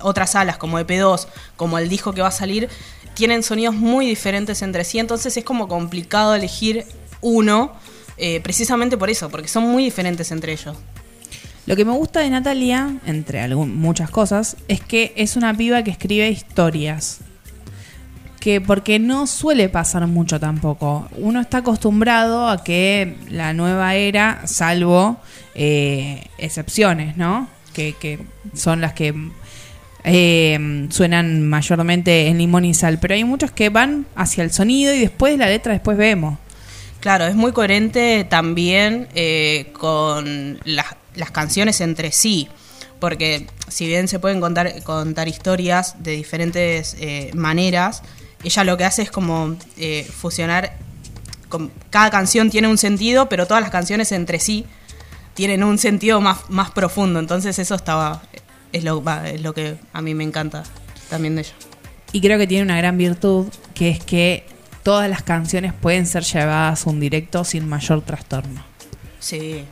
otras 0.01 0.31
salas 0.31 0.57
como 0.57 0.77
EP2, 0.79 1.27
como 1.55 1.77
el 1.77 1.87
disco 1.87 2.11
que 2.13 2.21
va 2.21 2.27
a 2.27 2.31
salir, 2.31 2.67
tienen 3.13 3.43
sonidos 3.43 3.75
muy 3.75 4.05
diferentes 4.07 4.61
entre 4.61 4.83
sí, 4.83 4.99
entonces 4.99 5.35
es 5.37 5.43
como 5.45 5.67
complicado 5.69 6.35
elegir 6.35 6.85
uno, 7.21 7.73
precisamente 8.43 8.97
por 8.97 9.09
eso, 9.09 9.29
porque 9.29 9.47
son 9.47 9.63
muy 9.63 9.85
diferentes 9.85 10.31
entre 10.31 10.51
ellos. 10.51 10.75
Lo 11.69 11.75
que 11.75 11.85
me 11.85 11.91
gusta 11.91 12.21
de 12.21 12.31
Natalia, 12.31 12.95
entre 13.05 13.41
algún- 13.41 13.75
muchas 13.77 14.09
cosas, 14.09 14.57
es 14.67 14.81
que 14.81 15.13
es 15.15 15.35
una 15.35 15.55
piba 15.55 15.83
que 15.83 15.91
escribe 15.91 16.27
historias. 16.27 17.19
Que 18.39 18.59
porque 18.59 18.97
no 18.97 19.27
suele 19.27 19.69
pasar 19.69 20.07
mucho 20.07 20.39
tampoco. 20.39 21.07
Uno 21.17 21.39
está 21.39 21.59
acostumbrado 21.59 22.49
a 22.49 22.63
que 22.63 23.17
la 23.29 23.53
nueva 23.53 23.93
era, 23.93 24.47
salvo 24.47 25.19
eh, 25.53 26.23
excepciones, 26.39 27.17
¿no? 27.17 27.47
Que, 27.73 27.93
que 27.93 28.17
son 28.55 28.81
las 28.81 28.93
que 28.93 29.13
eh, 30.05 30.87
suenan 30.89 31.47
mayormente 31.47 32.29
en 32.29 32.39
limón 32.39 32.65
y 32.65 32.73
sal. 32.73 32.97
Pero 32.99 33.13
hay 33.13 33.25
muchos 33.25 33.51
que 33.51 33.69
van 33.69 34.07
hacia 34.15 34.43
el 34.43 34.51
sonido 34.51 34.91
y 34.91 34.99
después 35.01 35.37
la 35.37 35.45
letra 35.45 35.73
después 35.73 35.97
vemos. 35.97 36.39
Claro, 36.99 37.27
es 37.27 37.35
muy 37.35 37.51
coherente 37.51 38.25
también 38.27 39.07
eh, 39.13 39.69
con 39.73 40.59
las, 40.65 40.85
las 41.19 41.31
canciones 41.31 41.81
entre 41.81 42.11
sí, 42.11 42.47
porque 42.99 43.47
si 43.67 43.87
bien 43.87 44.07
se 44.07 44.19
pueden 44.19 44.41
contar, 44.41 44.81
contar 44.83 45.27
historias 45.27 45.95
de 45.99 46.11
diferentes 46.11 46.95
eh, 46.99 47.31
maneras, 47.33 48.01
ella 48.43 48.63
lo 48.63 48.77
que 48.77 48.85
hace 48.85 49.01
es 49.03 49.11
como 49.11 49.55
eh, 49.77 50.07
fusionar, 50.09 50.73
con, 51.49 51.71
cada 51.89 52.09
canción 52.09 52.49
tiene 52.49 52.67
un 52.67 52.77
sentido, 52.77 53.29
pero 53.29 53.45
todas 53.47 53.61
las 53.61 53.71
canciones 53.71 54.11
entre 54.11 54.39
sí 54.39 54.65
tienen 55.33 55.63
un 55.63 55.77
sentido 55.77 56.21
más, 56.21 56.49
más 56.49 56.71
profundo, 56.71 57.19
entonces 57.19 57.59
eso 57.59 57.75
estaba, 57.75 58.21
es 58.71 58.83
lo, 58.83 59.03
es 59.25 59.41
lo 59.41 59.53
que 59.53 59.77
a 59.93 60.01
mí 60.01 60.13
me 60.13 60.23
encanta 60.23 60.63
también 61.09 61.35
de 61.35 61.41
ella. 61.41 61.53
Y 62.11 62.21
creo 62.21 62.39
que 62.39 62.47
tiene 62.47 62.63
una 62.63 62.77
gran 62.77 62.97
virtud, 62.97 63.47
que 63.73 63.89
es 63.89 64.03
que 64.03 64.45
todas 64.83 65.09
las 65.09 65.21
canciones 65.21 65.73
pueden 65.73 66.05
ser 66.05 66.23
llevadas 66.23 66.85
a 66.85 66.89
un 66.89 66.99
directo 66.99 67.43
sin 67.43 67.67
mayor 67.67 68.01
trastorno. 68.01 68.63
Sí, 69.19 69.65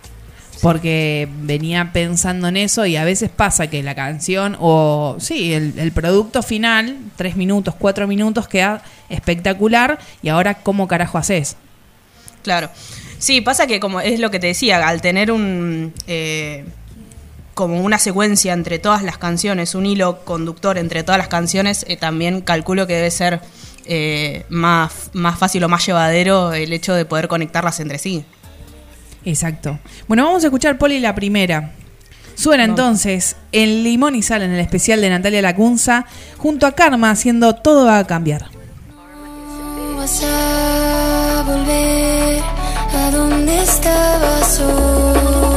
Porque 0.61 1.27
venía 1.41 1.91
pensando 1.93 2.47
en 2.47 2.57
eso 2.57 2.85
y 2.85 2.95
a 2.95 3.03
veces 3.03 3.29
pasa 3.29 3.67
que 3.67 3.83
la 3.83 3.95
canción 3.95 4.57
o 4.59 5.17
sí, 5.19 5.53
el, 5.53 5.77
el 5.77 5.91
producto 5.91 6.41
final, 6.41 6.97
tres 7.15 7.35
minutos, 7.35 7.75
cuatro 7.77 8.07
minutos, 8.07 8.47
queda 8.47 8.81
espectacular 9.09 9.99
y 10.21 10.29
ahora 10.29 10.55
cómo 10.55 10.87
carajo 10.87 11.17
haces. 11.17 11.57
Claro. 12.43 12.69
Sí, 13.19 13.41
pasa 13.41 13.67
que 13.67 13.79
como 13.79 13.99
es 13.99 14.19
lo 14.19 14.31
que 14.31 14.39
te 14.39 14.47
decía, 14.47 14.87
al 14.87 15.01
tener 15.01 15.31
un 15.31 15.93
eh, 16.07 16.65
como 17.57 17.81
una 17.81 17.97
secuencia 17.97 18.53
entre 18.53 18.77
todas 18.77 19.01
las 19.01 19.17
canciones, 19.17 19.73
un 19.73 19.87
hilo 19.87 20.23
conductor 20.23 20.77
entre 20.77 21.01
todas 21.01 21.17
las 21.17 21.27
canciones, 21.27 21.85
eh, 21.87 21.97
también 21.97 22.41
calculo 22.41 22.85
que 22.85 22.93
debe 22.93 23.09
ser 23.09 23.41
eh, 23.85 24.45
más, 24.49 25.09
más 25.13 25.39
fácil 25.39 25.63
o 25.63 25.69
más 25.69 25.83
llevadero 25.83 26.53
el 26.53 26.71
hecho 26.71 26.93
de 26.93 27.05
poder 27.05 27.27
conectarlas 27.27 27.79
entre 27.79 27.97
sí. 27.97 28.23
Exacto. 29.27 29.77
Bueno, 30.07 30.23
vamos 30.23 30.43
a 30.43 30.47
escuchar 30.47 30.77
Poli 30.77 30.99
la 31.01 31.13
primera. 31.13 31.71
Suena 32.35 32.63
entonces 32.63 33.35
en 33.51 33.83
Limón 33.83 34.15
y 34.15 34.21
Sal 34.21 34.41
en 34.41 34.51
el 34.51 34.59
especial 34.59 35.01
de 35.01 35.09
Natalia 35.09 35.41
Lacunza 35.41 36.05
junto 36.37 36.65
a 36.65 36.71
Karma 36.71 37.11
haciendo 37.11 37.53
Todo 37.55 37.85
va 37.85 37.99
a 37.99 38.07
cambiar. 38.07 38.45
vas 39.97 40.23
a 40.23 41.43
volver 41.45 42.41
a 42.95 43.11
donde 43.11 43.63
estabas 43.63 44.59
otra 44.61 45.56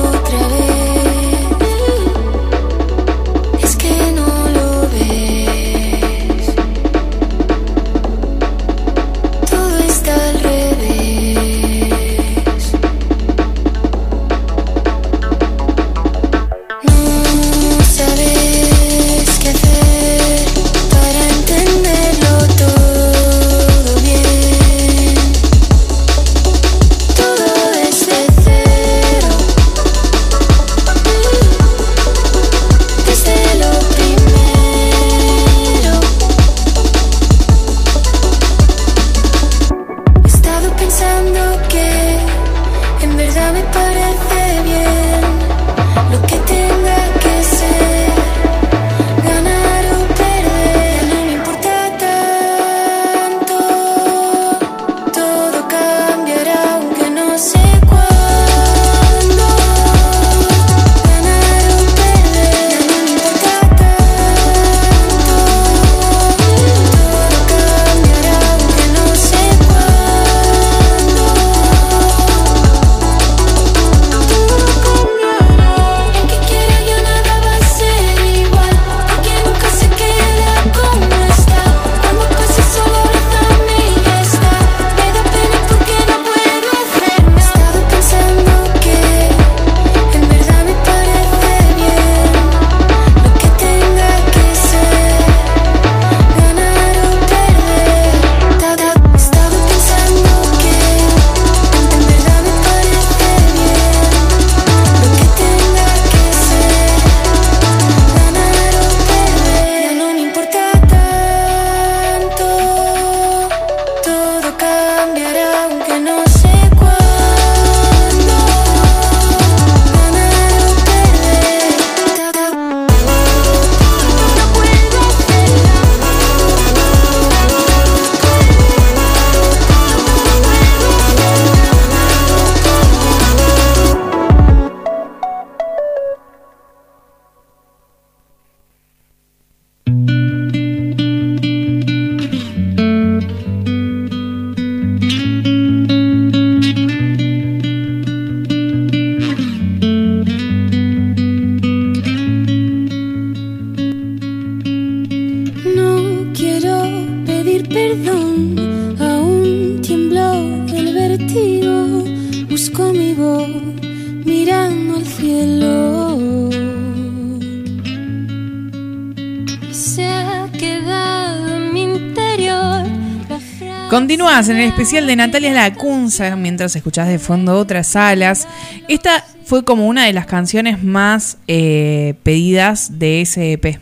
En 174.49 174.57
el 174.57 174.69
especial 174.69 175.07
de 175.07 175.17
Natalia 175.17 175.53
Lacunza 175.53 176.35
mientras 176.37 176.75
escuchás 176.77 177.09
de 177.09 177.19
fondo 177.19 177.57
otras 177.59 177.95
alas. 177.97 178.49
Esta 178.89 179.25
fue 179.45 179.65
como 179.65 179.87
una 179.87 180.07
de 180.07 180.13
las 180.13 180.27
canciones 180.27 180.83
más 180.83 181.39
eh, 181.49 182.15
pedidas 182.23 182.99
de 182.99 183.21
ese 183.21 183.53
EP. 183.53 183.79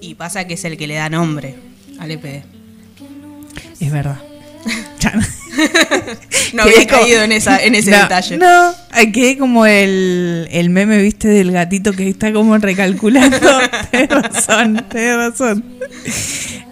Y 0.00 0.14
pasa 0.14 0.46
que 0.46 0.54
es 0.54 0.64
el 0.64 0.76
que 0.76 0.86
le 0.86 0.94
da 0.94 1.08
nombre 1.10 1.54
al 1.98 2.10
EP. 2.10 2.42
Es 3.80 3.90
verdad. 3.92 4.18
No- 6.52 6.62
había 6.62 6.86
como- 6.86 7.02
caído 7.02 7.22
en, 7.22 7.32
esa, 7.32 7.58
en 7.62 7.74
ese 7.74 7.90
No, 7.90 7.98
detalle. 7.98 8.36
No, 8.38 8.72
quedé 9.12 9.36
como 9.36 9.66
el, 9.66 10.48
el 10.50 10.70
meme, 10.70 10.98
viste, 11.02 11.28
del 11.28 11.50
gatito 11.52 11.92
que 11.92 12.08
está 12.08 12.32
como 12.32 12.56
recalculando. 12.58 13.38
tenés 13.90 14.08
razón, 14.10 14.84
tenés 14.88 15.16
razón. 15.16 15.64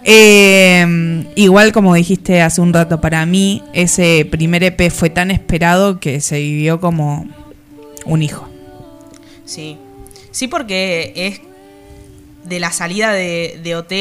Eh, 0.03 1.18
igual 1.35 1.71
como 1.71 1.93
dijiste 1.95 2.41
hace 2.41 2.61
un 2.61 2.73
rato, 2.73 3.01
para 3.01 3.25
mí 3.25 3.63
ese 3.73 4.27
primer 4.29 4.63
EP 4.63 4.91
fue 4.91 5.09
tan 5.09 5.31
esperado 5.31 5.99
que 5.99 6.21
se 6.21 6.39
vivió 6.39 6.79
como 6.79 7.27
un 8.05 8.23
hijo. 8.23 8.47
Sí. 9.45 9.77
Sí, 10.31 10.47
porque 10.47 11.13
es 11.15 11.41
de 12.47 12.59
la 12.59 12.71
salida 12.71 13.11
de, 13.11 13.59
de 13.63 13.75
OT, 13.75 13.91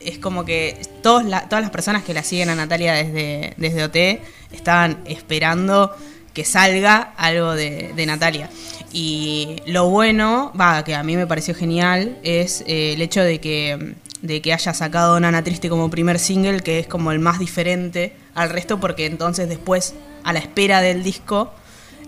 es 0.00 0.18
como 0.18 0.44
que 0.44 0.80
todos 1.02 1.24
todas 1.48 1.62
las 1.62 1.70
personas 1.70 2.02
que 2.04 2.14
la 2.14 2.22
siguen 2.22 2.48
a 2.48 2.54
Natalia 2.54 2.94
desde, 2.94 3.54
desde 3.56 3.84
OT 3.84 4.20
estaban 4.52 4.98
esperando 5.04 5.94
que 6.32 6.44
salga 6.44 7.12
algo 7.16 7.54
de, 7.54 7.92
de 7.94 8.06
Natalia. 8.06 8.48
Y 8.92 9.56
lo 9.66 9.88
bueno, 9.88 10.52
va, 10.58 10.82
que 10.84 10.94
a 10.94 11.02
mí 11.02 11.16
me 11.16 11.26
pareció 11.26 11.54
genial, 11.54 12.18
es 12.22 12.62
eh, 12.66 12.94
el 12.94 13.02
hecho 13.02 13.22
de 13.22 13.40
que, 13.40 13.94
de 14.22 14.42
que 14.42 14.52
haya 14.52 14.74
sacado 14.74 15.18
Nana 15.18 15.42
Triste 15.42 15.68
como 15.68 15.90
primer 15.90 16.18
single, 16.18 16.60
que 16.60 16.78
es 16.78 16.86
como 16.86 17.10
el 17.12 17.18
más 17.20 17.38
diferente 17.38 18.14
al 18.34 18.50
resto, 18.50 18.78
porque 18.80 19.06
entonces 19.06 19.48
después, 19.48 19.94
a 20.24 20.32
la 20.32 20.38
espera 20.40 20.80
del 20.82 21.02
disco, 21.02 21.52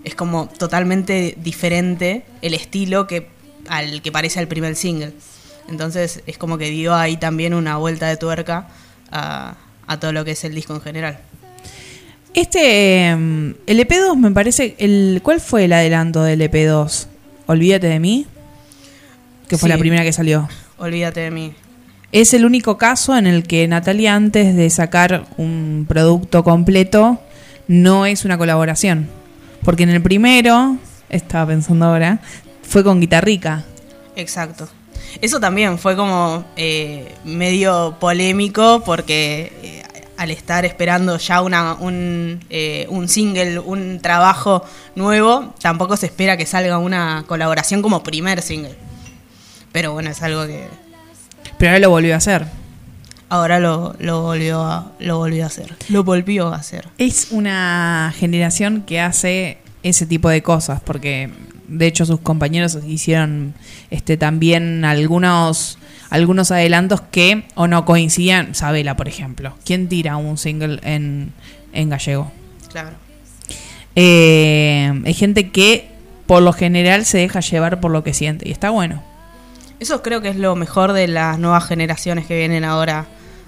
es 0.03 0.15
como 0.15 0.47
totalmente 0.47 1.35
diferente 1.41 2.23
el 2.41 2.53
estilo 2.53 3.07
que 3.07 3.29
al 3.69 4.01
que 4.01 4.11
parece 4.11 4.39
el 4.39 4.47
primer 4.47 4.75
single. 4.75 5.13
Entonces 5.69 6.21
es 6.27 6.37
como 6.37 6.57
que 6.57 6.69
dio 6.69 6.93
ahí 6.93 7.15
también 7.17 7.53
una 7.53 7.77
vuelta 7.77 8.07
de 8.09 8.17
tuerca 8.17 8.67
a, 9.09 9.55
a 9.87 9.99
todo 9.99 10.11
lo 10.11 10.25
que 10.25 10.31
es 10.31 10.43
el 10.43 10.53
disco 10.53 10.75
en 10.75 10.81
general. 10.81 11.19
Este, 12.33 13.09
eh, 13.09 13.11
el 13.11 13.79
EP2 13.79 14.17
me 14.17 14.31
parece, 14.31 14.75
el, 14.79 15.21
¿cuál 15.23 15.39
fue 15.39 15.65
el 15.65 15.73
adelanto 15.73 16.23
del 16.23 16.41
EP2? 16.41 17.05
Olvídate 17.45 17.87
de 17.87 17.99
mí, 17.99 18.25
que 19.47 19.57
fue 19.57 19.67
Sí. 19.69 19.73
la 19.73 19.77
primera 19.79 20.03
que 20.03 20.11
salió. 20.13 20.49
Olvídate 20.77 21.21
de 21.21 21.31
mí. 21.31 21.53
Es 22.13 22.35
el 22.35 22.45
único 22.45 22.77
caso 22.77 23.17
en 23.17 23.25
el 23.25 23.41
que 23.41 23.67
Natalia 23.67 24.13
antes 24.13 24.55
de 24.55 24.69
sacar 24.69 25.25
un 25.37 25.87
producto 25.89 26.43
completo 26.43 27.19
no 27.67 28.05
es 28.05 28.23
una 28.23 28.37
colaboración. 28.37 29.09
Porque 29.63 29.81
en 29.81 29.89
el 29.89 29.99
primero, 29.99 30.77
estaba 31.09 31.47
pensando 31.47 31.85
ahora, 31.85 32.19
fue 32.61 32.83
con 32.83 33.01
Guitarrica. 33.01 33.65
Exacto. 34.15 34.69
Eso 35.21 35.39
también 35.39 35.79
fue 35.79 35.95
como 35.95 36.45
eh, 36.55 37.15
medio 37.25 37.97
polémico 37.99 38.83
porque 38.85 39.51
eh, 39.63 39.83
al 40.15 40.29
estar 40.29 40.65
esperando 40.65 41.17
ya 41.17 41.41
un, 41.41 42.45
eh, 42.51 42.85
un 42.89 43.09
single, 43.09 43.57
un 43.57 43.99
trabajo 44.01 44.63
nuevo, 44.93 45.55
tampoco 45.59 45.97
se 45.97 46.05
espera 46.05 46.37
que 46.37 46.45
salga 46.45 46.77
una 46.77 47.23
colaboración 47.25 47.81
como 47.81 48.03
primer 48.03 48.43
single. 48.43 48.75
Pero 49.71 49.93
bueno, 49.93 50.11
es 50.11 50.21
algo 50.21 50.45
que 50.45 50.67
Pero 51.63 51.71
ahora 51.71 51.79
lo 51.79 51.89
volvió 51.91 52.13
a 52.13 52.17
hacer. 52.17 52.45
ahora 53.29 53.57
lo, 53.57 53.95
lo, 53.97 54.21
volvió, 54.21 54.65
a, 54.65 54.91
lo 54.99 55.19
volvió 55.19 55.45
a 55.45 55.47
hacer. 55.47 55.73
Lo 55.87 56.03
volvió 56.03 56.49
a 56.49 56.57
hacer. 56.57 56.89
Es 56.97 57.29
una 57.31 58.13
generación 58.17 58.81
que 58.81 58.99
hace 58.99 59.59
ese 59.81 60.05
tipo 60.05 60.27
de 60.27 60.43
cosas, 60.43 60.81
porque 60.81 61.29
de 61.69 61.87
hecho 61.87 62.05
sus 62.05 62.19
compañeros 62.19 62.77
hicieron 62.85 63.53
este 63.91 64.17
también 64.17 64.83
algunos 64.83 65.77
algunos 66.09 66.51
adelantos 66.51 66.99
que 66.99 67.45
o 67.55 67.67
no 67.67 67.85
coincidían. 67.85 68.55
Sabela, 68.55 68.97
por 68.97 69.07
ejemplo. 69.07 69.55
¿Quién 69.63 69.87
tira 69.87 70.17
un 70.17 70.37
single 70.37 70.81
en, 70.83 71.31
en 71.71 71.87
gallego? 71.89 72.29
Claro. 72.71 72.97
Eh, 73.95 75.01
hay 75.05 75.13
gente 75.13 75.49
que 75.49 75.87
por 76.25 76.41
lo 76.41 76.51
general 76.51 77.05
se 77.05 77.19
deja 77.19 77.39
llevar 77.39 77.79
por 77.79 77.91
lo 77.91 78.03
que 78.03 78.13
siente 78.13 78.49
y 78.49 78.51
está 78.51 78.69
bueno. 78.69 79.12
Eso 79.83 80.01
creo 80.01 80.21
que 80.21 80.29
es 80.29 80.37
lo 80.37 80.55
mejor 80.55 80.93
de 80.93 81.09
las 81.09 81.37
nuevas 81.37 81.65
generaciones 81.65 82.25
que 82.25 82.37
vienen 82.37 82.63
ahora 82.63 83.05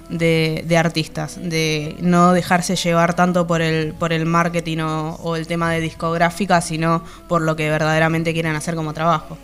de, 0.09 0.65
de 0.67 0.77
artistas, 0.77 1.39
de 1.41 1.95
no 2.01 2.33
dejarse 2.33 2.75
llevar 2.75 3.13
tanto 3.13 3.47
por 3.47 3.61
el, 3.61 3.93
por 3.93 4.11
el 4.11 4.25
marketing 4.25 4.79
o, 4.79 5.15
o 5.23 5.37
el 5.37 5.47
tema 5.47 5.71
de 5.71 5.79
discográfica, 5.79 6.59
sino 6.59 7.01
por 7.29 7.41
lo 7.41 7.55
que 7.55 7.69
verdaderamente 7.69 8.33
quieren 8.33 8.53
hacer 8.53 8.75
como 8.75 8.93
trabajo. 8.93 9.37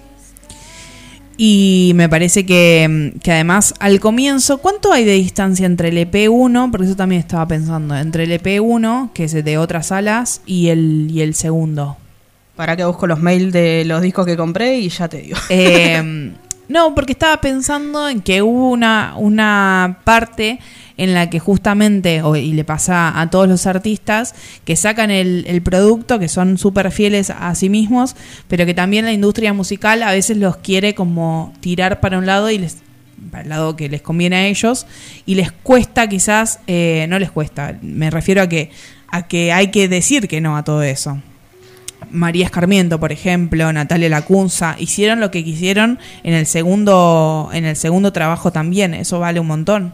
Y 1.37 1.93
me 1.95 2.09
parece 2.09 2.45
que, 2.45 3.13
que 3.23 3.31
además 3.31 3.73
al 3.79 4.01
comienzo, 4.01 4.57
¿cuánto 4.57 4.91
hay 4.91 5.05
de 5.05 5.13
distancia 5.13 5.65
entre 5.67 5.87
el 5.87 5.97
EP1? 5.97 6.71
Porque 6.71 6.87
eso 6.87 6.97
también 6.97 7.21
estaba 7.21 7.47
pensando, 7.47 7.95
entre 7.95 8.25
el 8.25 8.31
EP1, 8.33 9.13
que 9.13 9.23
es 9.23 9.45
de 9.45 9.57
otras 9.57 9.93
alas, 9.93 10.41
y 10.45 10.67
el, 10.67 11.07
y 11.09 11.21
el 11.21 11.35
segundo. 11.35 11.95
Para 12.57 12.75
que 12.75 12.83
busco 12.83 13.07
los 13.07 13.21
mails 13.21 13.53
de 13.53 13.85
los 13.85 14.01
discos 14.01 14.25
que 14.25 14.35
compré 14.35 14.77
y 14.77 14.89
ya 14.89 15.07
te 15.07 15.21
digo. 15.21 15.37
Eh, 15.47 16.33
no, 16.71 16.95
porque 16.95 17.11
estaba 17.13 17.41
pensando 17.41 18.07
en 18.09 18.21
que 18.21 18.41
hubo 18.41 18.69
una, 18.69 19.13
una 19.17 19.99
parte 20.03 20.59
en 20.97 21.13
la 21.13 21.29
que 21.29 21.39
justamente, 21.39 22.21
y 22.37 22.53
le 22.53 22.63
pasa 22.63 23.19
a 23.19 23.29
todos 23.29 23.47
los 23.47 23.65
artistas, 23.67 24.35
que 24.65 24.75
sacan 24.75 25.11
el, 25.11 25.45
el 25.47 25.61
producto, 25.61 26.19
que 26.19 26.27
son 26.27 26.57
súper 26.57 26.91
fieles 26.91 27.29
a 27.29 27.53
sí 27.55 27.69
mismos, 27.69 28.15
pero 28.47 28.65
que 28.65 28.73
también 28.73 29.05
la 29.05 29.11
industria 29.11 29.53
musical 29.53 30.03
a 30.03 30.11
veces 30.11 30.37
los 30.37 30.57
quiere 30.57 30.95
como 30.95 31.53
tirar 31.59 31.99
para 31.99 32.17
un 32.17 32.25
lado 32.25 32.49
y 32.49 32.57
les 32.57 32.77
para 33.29 33.43
el 33.43 33.49
lado 33.49 33.75
que 33.75 33.87
les 33.87 34.01
conviene 34.01 34.35
a 34.35 34.47
ellos 34.47 34.87
y 35.25 35.35
les 35.35 35.51
cuesta 35.51 36.09
quizás, 36.09 36.59
eh, 36.65 37.05
no 37.09 37.19
les 37.19 37.29
cuesta, 37.29 37.77
me 37.81 38.09
refiero 38.09 38.41
a 38.41 38.49
que, 38.49 38.71
a 39.07 39.27
que 39.27 39.53
hay 39.53 39.69
que 39.69 39.87
decir 39.87 40.27
que 40.27 40.41
no 40.41 40.57
a 40.57 40.63
todo 40.63 40.81
eso. 40.81 41.21
María 42.11 42.45
Escarmiento, 42.45 42.99
por 42.99 43.11
ejemplo, 43.11 43.71
Natalia 43.71 44.09
Lacunza, 44.09 44.75
hicieron 44.77 45.19
lo 45.19 45.31
que 45.31 45.43
quisieron 45.43 45.99
en 46.23 46.33
el 46.33 46.45
segundo, 46.45 47.49
en 47.53 47.65
el 47.65 47.75
segundo 47.75 48.11
trabajo 48.11 48.51
también, 48.51 48.93
eso 48.93 49.19
vale 49.19 49.39
un 49.39 49.47
montón. 49.47 49.93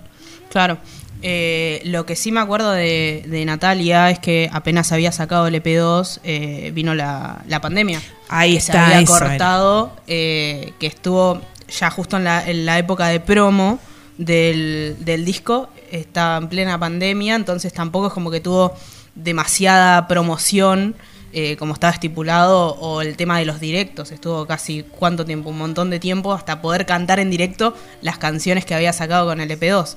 Claro. 0.52 0.78
Eh, 1.24 1.82
lo 1.86 2.06
que 2.06 2.16
sí 2.16 2.32
me 2.32 2.40
acuerdo 2.40 2.72
de, 2.72 3.24
de 3.28 3.44
Natalia 3.46 4.12
es 4.12 4.20
que 4.20 4.50
apenas 4.54 4.92
había 4.92 5.12
sacado 5.12 5.48
el 5.48 5.56
EP2, 5.56 6.20
eh, 6.24 6.72
vino 6.74 6.94
la, 6.94 7.44
la 7.48 7.60
pandemia. 7.60 8.02
Ahí 8.30 8.52
que 8.52 8.58
está, 8.58 8.74
Se 8.74 8.96
había 8.96 9.08
cortado, 9.08 9.96
eh, 10.06 10.74
que 10.80 10.88
estuvo 10.88 11.42
ya 11.68 11.90
justo 11.90 12.18
en 12.18 12.24
la, 12.24 12.48
en 12.48 12.66
la 12.66 12.78
época 12.78 13.08
de 13.08 13.20
promo 13.20 13.80
del, 14.18 14.98
del 15.00 15.26
disco, 15.26 15.70
estaba 15.92 16.38
en 16.38 16.50
plena 16.50 16.80
pandemia, 16.80 17.36
entonces 17.36 17.74
tampoco 17.74 18.08
es 18.08 18.14
como 18.14 18.30
que 18.30 18.40
tuvo 18.40 18.76
demasiada 19.16 20.08
promoción. 20.08 20.96
Eh, 21.34 21.56
como 21.58 21.74
estaba 21.74 21.94
estipulado, 21.94 22.76
o 22.76 23.02
el 23.02 23.16
tema 23.18 23.40
de 23.40 23.46
los 23.46 23.60
directos, 23.60 24.12
estuvo 24.12 24.46
casi 24.46 24.84
cuánto 24.84 25.26
tiempo, 25.26 25.50
un 25.50 25.58
montón 25.58 25.90
de 25.90 26.00
tiempo, 26.00 26.34
hasta 26.34 26.62
poder 26.62 26.86
cantar 26.86 27.20
en 27.20 27.30
directo 27.30 27.76
las 28.02 28.18
canciones 28.18 28.66
que 28.66 28.74
había 28.76 28.94
sacado 28.94 29.28
con 29.28 29.40
el 29.42 29.52
E 29.52 29.60
EP2. 29.60 29.96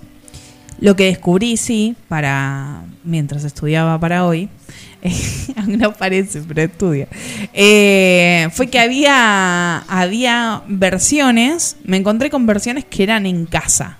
Lo 0.80 0.96
que 0.96 1.04
descubrí, 1.04 1.56
sí, 1.56 1.94
para 2.08 2.84
mientras 3.04 3.44
estudiaba 3.44 3.98
para 4.00 4.24
hoy, 4.24 4.48
aunque 5.56 5.76
no 5.76 5.92
parece, 5.92 6.40
pero 6.42 6.62
estudio, 6.62 7.06
eh, 7.52 8.48
fue 8.52 8.68
que 8.68 8.80
había, 8.80 9.78
había 9.78 10.62
versiones, 10.68 11.76
me 11.84 11.98
encontré 11.98 12.30
con 12.30 12.46
versiones 12.46 12.84
que 12.84 13.02
eran 13.02 13.26
en 13.26 13.46
casa 13.46 13.98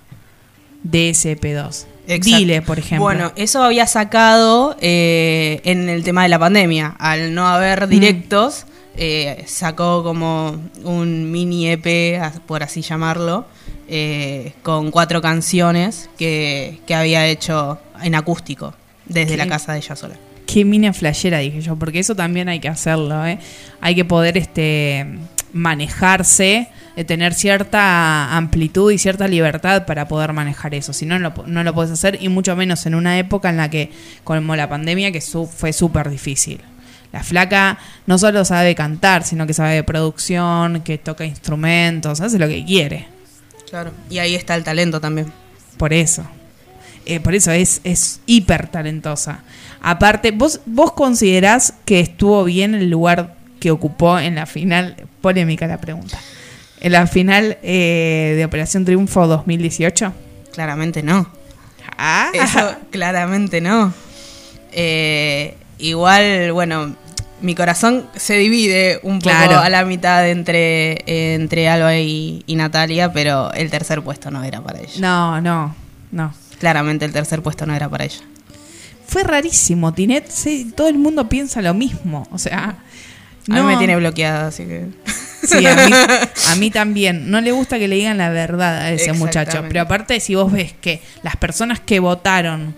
de 0.83 1.11
ese 1.11 1.39
EP2. 1.39 1.87
Exacto. 2.15 2.39
Dile, 2.39 2.63
por 2.63 2.79
ejemplo. 2.79 3.05
Bueno, 3.05 3.33
eso 3.37 3.63
había 3.63 3.87
sacado 3.87 4.77
eh, 4.81 5.61
en 5.65 5.89
el 5.89 6.03
tema 6.05 6.23
de 6.25 6.29
la 6.29 6.39
pandemia. 6.39 6.97
Al 6.99 7.35
no 7.35 7.47
haber 7.49 7.87
Mm. 7.87 7.91
directos, 7.91 8.67
eh, 8.97 9.45
sacó 9.47 10.03
como 10.03 10.61
un 10.85 11.31
mini 11.31 11.69
EP, 11.69 12.21
por 12.47 12.63
así 12.63 12.83
llamarlo, 12.83 13.47
eh, 13.89 14.53
con 14.63 14.91
cuatro 14.91 15.21
canciones 15.23 16.11
que, 16.19 16.81
que 16.87 16.95
había 16.95 17.27
hecho 17.27 17.79
en 18.03 18.15
acústico, 18.15 18.75
desde 19.07 19.33
Qué- 19.33 19.37
la 19.37 19.47
casa 19.47 19.73
de 19.73 19.79
ella 19.79 19.97
sola. 19.97 20.17
Qué 20.47 20.65
mina 20.65 20.93
flashera, 20.93 21.39
dije 21.39 21.61
yo, 21.61 21.77
porque 21.77 22.01
eso 22.01 22.17
también 22.17 22.49
hay 22.49 22.59
que 22.59 22.69
hacerlo, 22.69 23.25
¿eh? 23.25 23.39
Hay 23.81 23.95
que 23.95 24.05
poder 24.05 24.37
este 24.37 25.07
manejarse 25.53 26.69
de 26.97 27.05
tener 27.05 27.35
cierta 27.35 28.37
amplitud 28.37 28.91
y 28.93 28.99
cierta 28.99 29.29
libertad 29.29 29.87
para 29.87 30.09
poder 30.09 30.33
manejar 30.33 30.75
eso. 30.75 30.93
Si 30.93 31.07
no, 31.07 31.19
no, 31.19 31.31
lo- 31.37 31.47
no 31.47 31.63
lo 31.65 31.75
puedes 31.75 31.91
hacer 31.93 32.19
y 32.21 32.29
mucho 32.29 32.57
menos 32.57 32.85
en 32.87 32.95
una 32.95 33.19
época 33.19 33.51
en 33.51 33.57
la 33.57 33.71
que, 33.71 33.91
como 34.25 34.57
la 34.57 34.69
pandemia, 34.69 35.13
que 35.13 35.21
su- 35.21 35.47
fue 35.47 35.73
súper 35.73 36.11
difícil. 36.11 36.61
La 37.13 37.23
flaca 37.25 37.79
no 38.07 38.19
solo 38.19 38.45
sabe 38.45 38.75
cantar, 38.75 39.25
sino 39.25 39.47
que 39.47 39.55
sabe 39.55 39.75
de 39.75 39.83
producción, 39.85 40.83
que 40.83 40.97
toca 40.99 41.25
instrumentos, 41.25 42.21
hace 42.21 42.39
lo 42.39 42.47
que 42.49 42.65
quiere. 42.65 43.07
Claro. 43.69 43.93
Y 44.09 44.19
ahí 44.19 44.35
está 44.35 44.55
el 44.55 44.63
talento 44.65 45.01
también. 45.01 45.33
Por 45.77 45.93
eso. 45.93 46.25
Eh, 47.07 47.19
por 47.19 47.35
eso 47.35 47.51
es, 47.51 47.81
es 47.83 48.21
hiper 48.27 48.69
talentosa. 48.69 49.41
Aparte, 49.81 50.31
¿vos, 50.33 50.61
¿vos 50.67 50.93
considerás 50.93 51.75
que 51.85 51.99
estuvo 52.01 52.45
bien 52.45 52.75
el 52.75 52.91
lugar 52.91 53.37
que 53.59 53.71
ocupó 53.71 54.19
en 54.19 54.35
la 54.37 54.47
final? 54.47 54.97
Polémica 55.21 55.67
la 55.67 55.79
pregunta. 55.81 56.19
En 56.81 56.93
la 56.93 57.07
final 57.07 57.59
eh, 57.63 58.35
de 58.37 58.45
Operación 58.45 58.85
Triunfo 58.85 59.27
2018. 59.27 60.13
Claramente 60.53 61.03
no. 61.03 61.31
Ah, 61.99 62.31
Eso 62.33 62.75
claramente 62.91 63.61
no. 63.61 63.93
Eh, 64.73 65.55
igual, 65.79 66.53
bueno, 66.53 66.95
mi 67.43 67.55
corazón 67.55 68.07
se 68.17 68.35
divide 68.39 69.01
un 69.03 69.19
poco 69.19 69.31
Claro. 69.37 69.59
a 69.59 69.69
la 69.69 69.85
mitad 69.85 70.29
entre, 70.29 71.03
entre 71.35 71.69
Alba 71.69 71.97
y, 71.97 72.43
y 72.47 72.55
Natalia, 72.57 73.13
pero 73.13 73.53
el 73.53 73.71
tercer 73.71 74.03
puesto 74.03 74.31
no 74.31 74.43
era 74.45 74.61
para 74.63 74.79
ella. 74.81 74.93
no, 75.01 75.41
no, 75.41 75.75
no. 76.13 76.33
Claramente 76.59 77.07
el 77.07 77.13
tercer 77.13 77.41
puesto 77.43 77.65
no 77.67 77.75
era 77.75 77.89
para 77.89 78.05
ella. 78.05 78.21
Fue 79.07 79.23
rarísimo, 79.25 79.93
Tinet. 79.95 80.29
sí, 80.31 80.73
todo 80.77 80.89
el 80.89 80.99
mundo 80.99 81.29
piensa 81.29 81.63
lo 81.63 81.73
mismo. 81.75 82.29
O 82.31 82.39
sea, 82.39 82.77
A 83.49 83.55
no. 83.55 83.65
mí 83.65 83.73
me 83.73 83.77
tiene 83.79 83.97
bloqueada, 83.97 84.49
así 84.49 84.65
que... 84.67 84.87
Sí, 85.43 85.67
a 85.67 85.75
mí, 85.75 85.93
a 86.49 86.55
mí 86.57 86.71
también. 86.73 87.31
No 87.31 87.41
le 87.41 87.53
gusta 87.53 87.79
que 87.79 87.89
le 87.89 87.97
digan 87.97 88.19
la 88.19 88.31
verdad 88.31 88.79
a 88.79 88.91
ese 88.91 89.13
muchacho. 89.13 89.65
Pero 89.69 89.83
aparte, 89.83 90.21
si 90.21 90.35
vos 90.35 90.53
ves 90.53 90.73
que 90.73 91.01
las 91.23 91.37
personas 91.37 91.81
que 91.81 92.01
votaron 92.01 92.75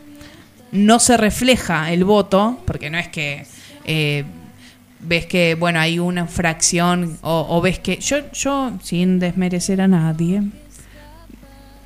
no 0.70 0.98
se 1.00 1.16
refleja 1.16 1.92
el 1.92 2.04
voto, 2.04 2.60
porque 2.66 2.90
no 2.90 2.98
es 2.98 3.08
que 3.08 3.46
eh, 3.84 4.24
ves 5.00 5.26
que, 5.26 5.54
bueno, 5.54 5.80
hay 5.80 5.98
una 5.98 6.26
fracción 6.26 7.18
o, 7.22 7.46
o 7.48 7.60
ves 7.60 7.78
que... 7.78 7.98
Yo, 7.98 8.30
yo, 8.32 8.72
sin 8.82 9.18
desmerecer 9.18 9.80
a 9.80 9.88
nadie, 9.88 10.42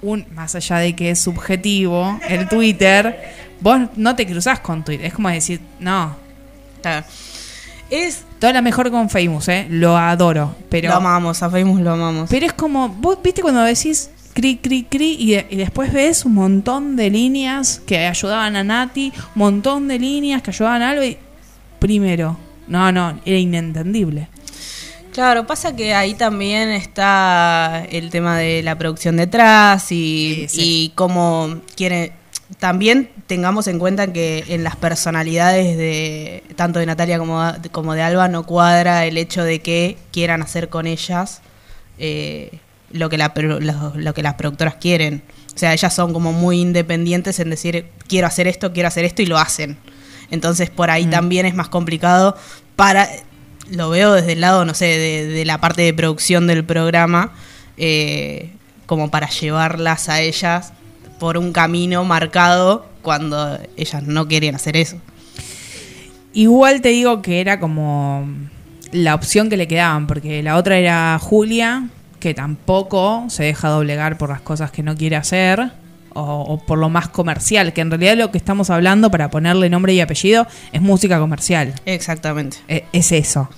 un, 0.03 0.27
más 0.35 0.55
allá 0.55 0.79
de 0.79 0.95
que 0.95 1.11
es 1.11 1.19
subjetivo, 1.19 2.21
el 2.29 2.49
Twitter, 2.49 3.35
vos 3.61 3.81
no 3.97 4.15
te 4.15 4.27
cruzás 4.27 4.61
con 4.61 4.85
Twitter. 4.85 5.07
Es 5.07 5.15
como 5.15 5.31
decir, 5.31 5.61
no, 5.81 6.27
Claro. 6.87 7.07
Es... 7.91 8.25
toda 8.39 8.53
la 8.53 8.63
mejor 8.63 8.91
con 8.91 9.09
Famous, 9.11 9.49
¿eh? 9.49 9.67
Lo 9.71 9.97
adoro. 9.97 10.55
Pero... 10.69 10.89
Lo 10.91 10.97
amamos, 10.97 11.43
a 11.43 11.51
Famous 11.51 11.81
lo 11.81 11.93
amamos. 11.93 12.29
Pero 12.31 12.47
es 12.47 12.53
como, 12.53 12.89
vos 12.89 13.19
viste 13.23 13.43
cuando 13.43 13.63
decís 13.63 14.11
cri, 14.35 14.57
cri, 14.59 14.85
cri, 14.85 15.17
y, 15.19 15.31
de- 15.33 15.47
y 15.51 15.57
después 15.57 15.93
ves 15.93 16.25
un 16.25 16.35
montón 16.35 16.97
de 16.97 17.09
líneas 17.11 17.81
que 17.87 18.07
ayudaban 18.07 18.57
a 18.57 18.65
Nati, 18.65 19.13
un 19.35 19.39
montón 19.41 19.89
de 19.89 19.99
líneas 19.99 20.43
que 20.43 20.51
ayudaban 20.51 20.83
a 20.83 20.91
algo 20.91 21.05
y 21.05 21.17
primero, 21.79 22.37
no, 22.69 22.91
no, 22.93 23.19
era 23.25 23.39
inentendible. 23.39 24.29
Claro, 25.13 25.47
pasa 25.47 25.75
que 25.75 25.95
ahí 25.95 26.13
también 26.13 26.69
está 26.71 27.83
el 27.91 28.11
tema 28.11 28.37
de 28.37 28.63
la 28.63 28.77
producción 28.77 29.17
detrás 29.17 29.91
y, 29.91 30.47
Sí, 30.47 30.49
sí. 30.49 30.61
y 30.61 30.93
cómo 30.95 31.61
quiere. 31.75 32.13
También 32.59 33.09
tengamos 33.27 33.67
en 33.67 33.79
cuenta 33.79 34.13
que 34.13 34.45
en 34.49 34.65
las 34.65 34.77
personalidades 34.77 35.77
de 35.77 36.45
tanto 36.55 36.79
de 36.79 36.87
Natalia 36.87 37.19
como, 37.19 37.43
como 37.73 37.95
de 37.95 38.03
Alba 38.03 38.29
no 38.29 38.45
cuadra 38.45 39.05
el 39.05 39.19
hecho 39.19 39.43
de 39.43 39.61
que 39.61 39.97
quieran 40.13 40.43
hacer 40.43 40.69
con 40.69 40.87
ellas 40.87 41.43
eh, 41.99 42.59
lo, 42.91 43.09
que 43.09 43.19
la, 43.19 43.33
lo, 43.37 43.93
lo 43.95 44.15
que 44.15 44.23
las 44.23 44.35
productoras 44.35 44.77
quieren. 44.77 45.23
O 45.55 45.59
sea, 45.59 45.73
ellas 45.73 45.95
son 45.95 46.13
como 46.13 46.33
muy 46.33 46.61
independientes 46.61 47.41
en 47.41 47.51
decir 47.51 47.87
quiero 48.09 48.27
hacer 48.27 48.47
esto, 48.47 48.73
quiero 48.73 48.89
hacer 48.89 49.05
esto 49.05 49.23
y 49.23 49.27
lo 49.27 49.39
hacen. 49.39 49.77
Entonces 50.31 50.71
por 50.71 50.91
ahí 50.91 51.07
también 51.07 51.47
es 51.47 51.55
más 51.55 51.69
complicado 51.69 52.37
para 52.77 53.09
lo 53.71 53.91
veo 53.91 54.13
desde 54.13 54.33
el 54.33 54.41
lado, 54.41 54.65
no 54.65 54.75
sé, 54.75 54.87
de, 54.87 55.27
de 55.27 55.45
la 55.45 55.59
parte 55.59 55.83
de 55.83 55.93
producción 55.93 56.47
del 56.47 56.65
programa, 56.65 57.33
eh, 57.77 58.53
como 58.87 59.11
para 59.11 59.29
llevarlas 59.29 60.09
a 60.09 60.21
ellas 60.21 60.73
por 61.19 61.39
un 61.39 61.53
camino 61.53 62.05
marcado 62.05 62.87
cuando 63.07 63.57
ellas 63.77 64.03
no 64.03 64.27
querían 64.27 64.57
hacer 64.57 64.77
eso. 64.77 64.97
Igual 66.33 66.81
te 66.81 66.89
digo 66.89 67.23
que 67.23 67.41
era 67.41 67.61
como 67.61 68.29
la 68.91 69.15
opción 69.15 69.49
que 69.49 69.57
le 69.57 69.69
quedaban, 69.69 70.09
porque 70.09 70.43
la 70.43 70.57
otra 70.57 70.77
era 70.77 71.17
Julia, 71.21 71.89
que 72.19 72.35
tampoco 72.35 73.27
se 73.29 73.45
deja 73.45 73.69
doblegar 73.69 74.19
por 74.19 74.31
las 74.31 74.41
cosas 74.41 74.73
que 74.73 74.83
no 74.83 74.97
quiere 74.97 75.15
hacer, 75.15 75.71
o, 76.15 76.21
o 76.21 76.59
por 76.59 76.79
lo 76.79 76.89
más 76.89 77.07
comercial, 77.07 77.73
que 77.73 77.81
en 77.81 77.91
realidad 77.91 78.17
lo 78.17 78.33
que 78.33 78.39
estamos 78.39 78.71
hablando 78.71 79.09
para 79.09 79.31
ponerle 79.31 79.71
nombre 79.71 79.95
y 79.95 80.01
apellido 80.01 80.49
es 80.73 80.83
música 80.83 81.21
comercial. 81.21 81.75
Exactamente. 81.85 82.57
Eh, 82.67 82.87
es 82.93 83.13
eso. 83.13 83.49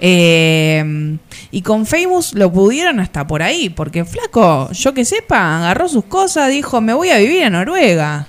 Eh, 0.00 1.16
y 1.52 1.62
con 1.62 1.86
Famous 1.86 2.34
lo 2.34 2.52
pudieron 2.52 2.98
hasta 2.98 3.24
por 3.24 3.40
ahí, 3.40 3.68
porque 3.68 4.04
Flaco, 4.04 4.68
yo 4.72 4.92
que 4.94 5.04
sepa, 5.04 5.58
agarró 5.58 5.88
sus 5.88 6.06
cosas, 6.06 6.50
dijo, 6.50 6.80
me 6.80 6.92
voy 6.92 7.10
a 7.10 7.18
vivir 7.18 7.44
a 7.44 7.50
Noruega. 7.50 8.26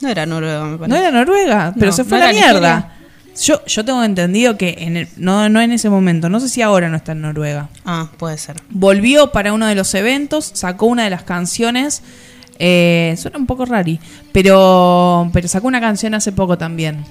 No 0.00 0.08
era 0.08 0.26
Noruega, 0.26 0.64
me 0.64 0.70
No 0.72 0.78
parece. 0.78 0.98
era 0.98 1.10
Noruega, 1.10 1.72
pero 1.74 1.86
No, 1.86 1.92
se 1.96 2.04
fue 2.04 2.18
¿no 2.18 2.24
a 2.24 2.26
la 2.28 2.32
mierda. 2.32 2.92
Yo, 3.42 3.62
yo 3.66 3.84
tengo 3.84 4.02
entendido 4.02 4.56
que 4.56 4.76
en 4.78 4.96
el- 4.96 5.08
no, 5.16 5.48
no 5.50 5.60
en 5.60 5.70
ese 5.72 5.90
momento, 5.90 6.28
no 6.30 6.40
sé 6.40 6.48
si 6.48 6.62
ahora 6.62 6.88
no 6.88 6.96
está 6.96 7.12
en 7.12 7.20
Noruega. 7.20 7.68
Ah, 7.84 8.08
puede 8.16 8.38
ser. 8.38 8.56
Volvió 8.70 9.30
para 9.32 9.52
uno 9.52 9.66
de 9.66 9.74
los 9.74 9.94
eventos, 9.94 10.50
sacó 10.54 10.86
una 10.86 11.04
de 11.04 11.10
las 11.10 11.22
canciones. 11.22 12.02
eh, 12.58 13.14
suena 13.18 13.36
un 13.36 13.44
poco 13.44 13.66
rari, 13.66 14.00
pero, 14.32 15.28
pero 15.34 15.46
sacó 15.46 15.66
una 15.66 15.78
canción 15.80 16.14
hace 16.14 16.32
poco 16.32 16.56
también. 16.56 17.04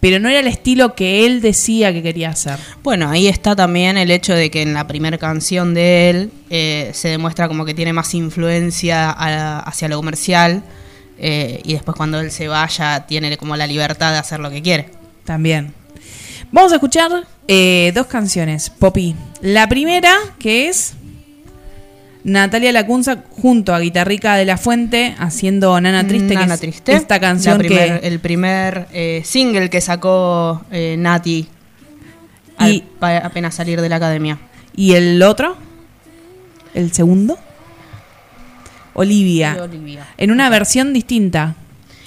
Pero 0.00 0.20
no 0.20 0.28
era 0.28 0.40
el 0.40 0.46
estilo 0.48 0.94
que 0.94 1.24
él 1.24 1.40
decía 1.40 1.92
que 1.94 2.02
quería 2.02 2.28
hacer. 2.28 2.58
Bueno, 2.82 3.08
ahí 3.08 3.26
está 3.26 3.56
también 3.56 3.96
el 3.96 4.10
hecho 4.10 4.34
de 4.34 4.50
que 4.50 4.60
en 4.60 4.74
la 4.74 4.86
primera 4.86 5.16
canción 5.16 5.72
de 5.72 6.10
él 6.10 6.30
eh, 6.50 6.90
se 6.92 7.08
demuestra 7.08 7.48
como 7.48 7.64
que 7.64 7.72
tiene 7.72 7.94
más 7.94 8.12
influencia 8.14 9.10
a- 9.10 9.60
hacia 9.60 9.88
lo 9.88 9.96
comercial 9.96 10.62
eh, 11.18 11.60
y 11.64 11.72
después 11.74 11.96
cuando 11.96 12.20
él 12.20 12.30
se 12.30 12.48
vaya 12.48 13.06
tiene 13.06 13.36
como 13.36 13.56
la 13.56 13.66
libertad 13.66 14.12
de 14.12 14.18
hacer 14.18 14.40
lo 14.40 14.50
que 14.50 14.62
quiere. 14.62 14.90
También. 15.24 15.72
Vamos 16.52 16.72
a 16.72 16.76
escuchar 16.76 17.10
eh, 17.48 17.90
dos 17.94 18.06
canciones, 18.06 18.70
Poppy. 18.70 19.14
La 19.40 19.68
primera, 19.68 20.14
que 20.38 20.68
es 20.68 20.94
Natalia 22.24 22.72
Lacunza 22.72 23.18
junto 23.30 23.72
a 23.74 23.78
Guitarrica 23.80 24.34
de 24.36 24.44
la 24.44 24.56
Fuente 24.58 25.14
haciendo 25.18 25.80
Nana 25.80 26.06
Triste, 26.06 26.34
Nana 26.34 26.46
que 26.48 26.52
es 26.54 26.60
Triste. 26.60 26.92
esta 26.94 27.20
canción 27.20 27.58
primer- 27.58 28.00
que... 28.00 28.06
El 28.08 28.18
primer 28.20 28.88
eh, 28.92 29.22
single 29.24 29.70
que 29.70 29.80
sacó 29.80 30.62
eh, 30.72 30.96
Nati 30.98 31.46
al- 32.58 32.72
Y- 32.74 32.84
pa- 32.98 33.18
apenas 33.18 33.54
salir 33.54 33.80
de 33.80 33.88
la 33.88 33.96
academia. 33.96 34.38
¿Y 34.74 34.92
el 34.94 35.22
otro? 35.22 35.56
¿El 36.74 36.92
segundo? 36.92 37.38
Olivia. 38.96 39.56
En 40.16 40.30
una 40.30 40.48
versión 40.48 40.92
distinta. 40.92 41.54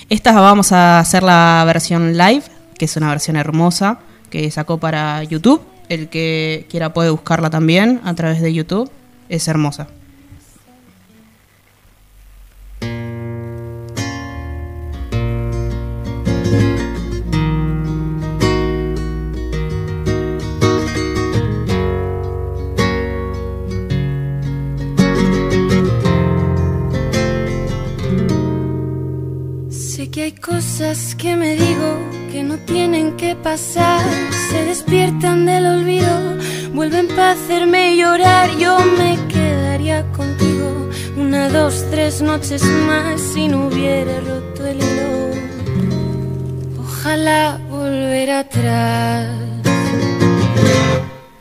Esta 0.09 0.31
vamos 0.33 0.71
a 0.71 0.99
hacer 0.99 1.21
la 1.21 1.63
versión 1.65 2.17
live, 2.17 2.43
que 2.77 2.85
es 2.85 2.97
una 2.97 3.09
versión 3.09 3.35
hermosa 3.35 3.99
que 4.29 4.49
sacó 4.49 4.79
para 4.79 5.23
YouTube. 5.23 5.61
El 5.87 6.09
que 6.09 6.65
quiera 6.69 6.93
puede 6.93 7.09
buscarla 7.11 7.49
también 7.49 8.01
a 8.03 8.13
través 8.15 8.41
de 8.41 8.53
YouTube. 8.53 8.89
Es 9.29 9.47
hermosa. 9.47 9.87
Hay 30.29 30.35
cosas 30.35 31.15
que 31.15 31.35
me 31.35 31.55
digo 31.55 31.89
que 32.31 32.43
no 32.43 32.57
tienen 32.57 33.17
que 33.17 33.35
pasar. 33.35 34.05
Se 34.49 34.63
despiertan 34.63 35.47
del 35.47 35.65
olvido, 35.65 36.13
vuelven 36.71 37.07
para 37.07 37.31
hacerme 37.31 37.97
llorar. 37.97 38.47
Yo 38.57 38.77
me 38.99 39.17
quedaría 39.27 40.05
contigo 40.11 40.87
una, 41.17 41.49
dos, 41.49 41.83
tres 41.89 42.21
noches 42.21 42.63
más 42.63 43.19
si 43.19 43.47
no 43.47 43.67
hubiera 43.67 44.19
roto 44.19 44.67
el 44.67 44.77
hilo. 44.77 45.11
Ojalá 46.83 47.59
volver 47.67 48.29
atrás. 48.29 49.27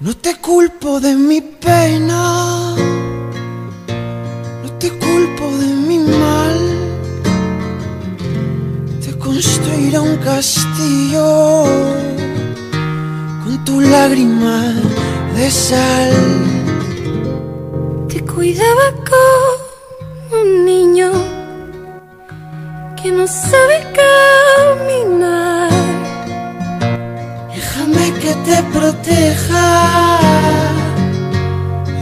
No 0.00 0.16
te 0.16 0.34
culpo 0.36 0.98
de 0.98 1.14
mi 1.14 1.42
pena, 1.42 2.74
no 4.62 4.68
te 4.78 4.88
culpo 4.88 5.44
de 5.58 5.66
mi 5.87 5.87
Te 9.38 9.44
construiré 9.44 9.98
un 10.00 10.16
castillo 10.16 11.62
con 13.44 13.64
tu 13.64 13.80
lágrima 13.80 14.74
de 15.36 15.48
sal. 15.48 16.48
cuidaba 18.34 18.86
como 19.10 20.42
un 20.42 20.64
niño 20.64 21.10
que 23.00 23.12
no 23.12 23.28
sabe 23.28 23.76
caminar. 24.00 25.70
Déjame 27.54 28.06
que 28.20 28.32
te 28.46 28.56
proteja 28.76 30.18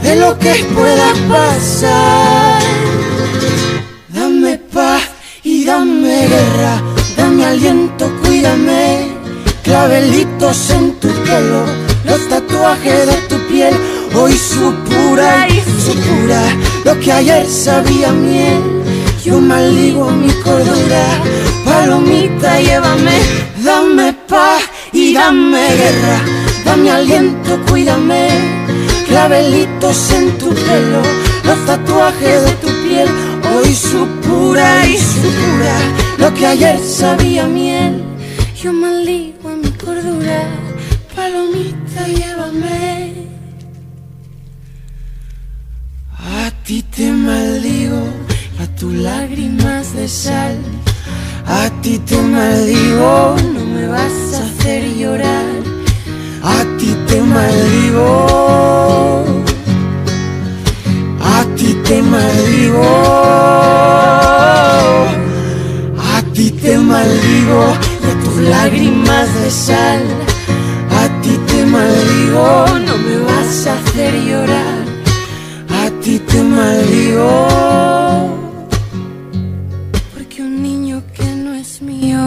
de 0.01 0.15
lo 0.15 0.39
que 0.39 0.53
pueda 0.75 1.09
pasar. 1.29 2.63
Dame 4.09 4.57
paz 4.73 5.03
y 5.43 5.65
dame 5.65 6.27
guerra, 6.27 6.81
dame 7.37 7.45
aliento, 7.45 8.11
cuídame. 8.23 9.15
Clavelitos 9.63 10.71
en 10.71 10.93
tu 10.93 11.09
pelo, 11.09 11.65
los 12.05 12.27
tatuajes 12.29 13.05
de 13.05 13.13
tu 13.29 13.35
piel, 13.47 13.75
hoy 14.15 14.33
su 14.33 14.73
pura 14.73 15.47
y 15.47 15.61
su 15.83 15.93
pura, 15.93 16.41
lo 16.85 16.99
que 16.99 17.11
ayer 17.11 17.45
sabía 17.45 18.11
miel. 18.11 18.61
Yo 19.23 19.39
maldigo 19.39 20.09
mi 20.09 20.31
cordura, 20.41 21.05
palomita, 21.65 22.59
llévame, 22.59 23.19
dame 23.63 24.13
paz 24.27 24.63
y 24.93 25.13
dame 25.13 25.67
guerra, 25.75 26.19
dame 26.65 26.89
aliento, 26.89 27.59
cuídame. 27.69 28.29
Clavelitos 29.05 30.11
en 30.11 30.37
tu 30.37 30.49
pelo, 30.49 31.01
los 31.43 31.65
tatuajes 31.65 32.45
de 32.45 32.51
tu 32.63 32.67
piel, 32.87 33.09
hoy 33.53 33.75
su 33.75 34.07
pura 34.25 34.87
y 34.87 34.97
su 34.97 35.21
pura, 35.21 35.75
lo 36.17 36.33
que 36.33 36.45
ayer 36.45 36.79
sabía 36.79 37.45
miel. 37.45 38.03
Yo 38.61 38.73
maldigo 38.73 39.49
a 39.49 39.55
mi 39.55 39.69
cordura, 39.71 40.43
palomita, 41.15 42.07
llévame. 42.07 43.13
A 46.17 46.51
ti 46.65 46.83
te 46.83 47.11
maldigo, 47.11 48.03
a 48.59 48.67
tus 48.75 48.93
lágrimas 48.93 49.95
de 49.95 50.07
sal. 50.07 50.57
A 51.45 51.69
ti 51.81 51.99
te 51.99 52.21
maldigo, 52.21 53.35
no 53.53 53.65
me 53.73 53.87
vas 53.87 54.33
a 54.33 54.45
hacer 54.45 54.83
llorar. 54.95 55.45
A 56.43 56.63
ti 56.77 56.95
te 57.07 57.21
maldigo. 57.21 59.23
A 61.21 61.45
ti 61.55 61.73
te 61.85 62.01
maldigo. 62.01 64.06
Te 66.61 66.77
maldigo 66.77 67.63
de 68.05 68.11
tus 68.23 68.37
lágrimas 68.49 69.33
de 69.41 69.51
sal. 69.51 70.03
A 71.01 71.21
ti 71.21 71.37
te 71.47 71.65
maldigo, 71.65 72.65
no 72.85 72.97
me 72.97 73.17
vas 73.27 73.67
a 73.67 73.73
hacer 73.73 74.13
llorar. 74.29 74.83
A 75.69 75.89
ti 76.01 76.19
te 76.19 76.41
maldigo. 76.43 77.47
Porque 80.13 80.41
un 80.41 80.61
niño 80.61 81.03
que 81.15 81.25
no 81.25 81.53
es 81.53 81.81
mío 81.81 82.25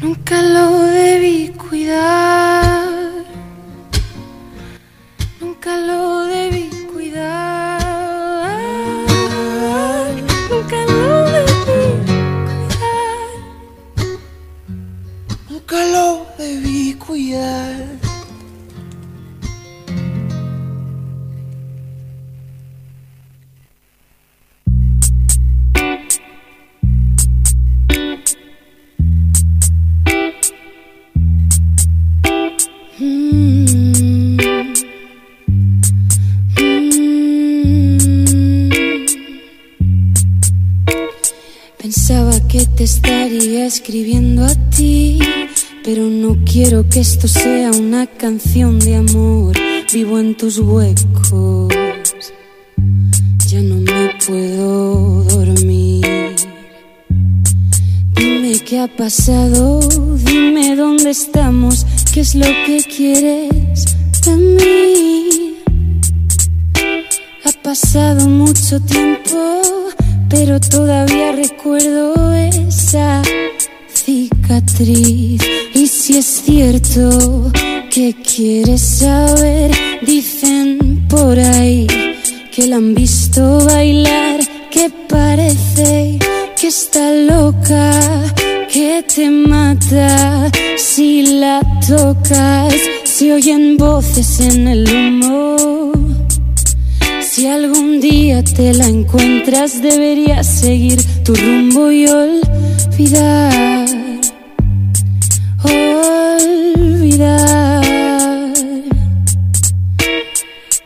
nunca 0.00 0.42
lo 0.42 0.95
Pensaba 41.78 42.32
que 42.48 42.66
te 42.66 42.84
estaría 42.84 43.66
escribiendo 43.66 44.44
a 44.44 44.54
ti, 44.70 45.18
pero 45.86 46.02
no 46.02 46.36
quiero 46.44 46.88
que 46.88 46.98
esto 46.98 47.28
sea 47.28 47.70
una 47.70 48.08
canción 48.08 48.80
de 48.80 48.96
amor. 48.96 49.56
Vivo 49.92 50.18
en 50.18 50.36
tus 50.36 50.58
huecos, 50.58 51.72
ya 53.46 53.62
no 53.62 53.76
me 53.76 54.10
puedo 54.26 55.22
dormir. 55.22 56.04
Dime 58.16 58.58
qué 58.66 58.80
ha 58.80 58.88
pasado, 58.88 59.78
dime 60.24 60.74
dónde 60.74 61.10
estamos, 61.10 61.86
qué 62.12 62.20
es 62.20 62.34
lo 62.34 62.46
que 62.66 62.82
quieres 62.84 63.96
de 64.24 64.36
mí. 64.36 65.54
Ha 67.44 67.62
pasado 67.62 68.26
mucho 68.28 68.80
tiempo, 68.80 69.62
pero 70.28 70.58
todavía 70.58 71.30
recuerdo 71.30 72.34
esa 72.34 73.22
cicatriz. 73.94 75.65
Si 75.98 76.18
es 76.18 76.42
cierto 76.44 77.50
que 77.90 78.14
quieres 78.14 78.82
saber, 78.82 79.70
dicen 80.02 81.06
por 81.08 81.38
ahí 81.38 81.86
que 82.54 82.66
la 82.66 82.76
han 82.76 82.94
visto 82.94 83.64
bailar, 83.64 84.40
que 84.70 84.90
parece 85.08 86.18
que 86.60 86.68
está 86.68 87.12
loca, 87.12 87.92
que 88.70 89.04
te 89.04 89.30
mata 89.30 90.50
si 90.76 91.40
la 91.40 91.62
tocas, 91.88 92.74
se 93.04 93.32
oyen 93.32 93.78
voces 93.78 94.40
en 94.40 94.68
el 94.68 94.86
humo. 94.86 95.92
Si 97.22 97.46
algún 97.46 98.00
día 98.00 98.44
te 98.44 98.74
la 98.74 98.86
encuentras, 98.86 99.80
deberías 99.80 100.46
seguir 100.46 101.02
tu 101.24 101.34
rumbo 101.34 101.90
y 101.90 102.06
olvidar. 102.06 104.05
Olvidar. 106.38 107.46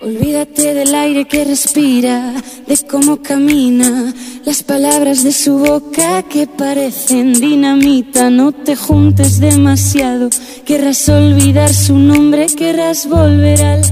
Olvídate 0.00 0.74
del 0.74 0.94
aire 0.94 1.26
que 1.26 1.44
respira, 1.44 2.34
de 2.66 2.78
cómo 2.90 3.20
camina, 3.20 4.14
las 4.44 4.62
palabras 4.62 5.22
de 5.22 5.32
su 5.32 5.58
boca 5.58 6.22
que 6.22 6.46
parecen 6.46 7.34
dinamita. 7.34 8.30
No 8.30 8.52
te 8.52 8.76
juntes 8.76 9.40
demasiado, 9.40 10.30
querrás 10.64 11.08
olvidar 11.08 11.72
su 11.72 11.98
nombre, 11.98 12.46
querrás 12.46 13.06
volver 13.06 13.62
al 13.62 13.82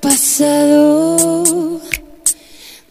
pasado. 0.00 1.80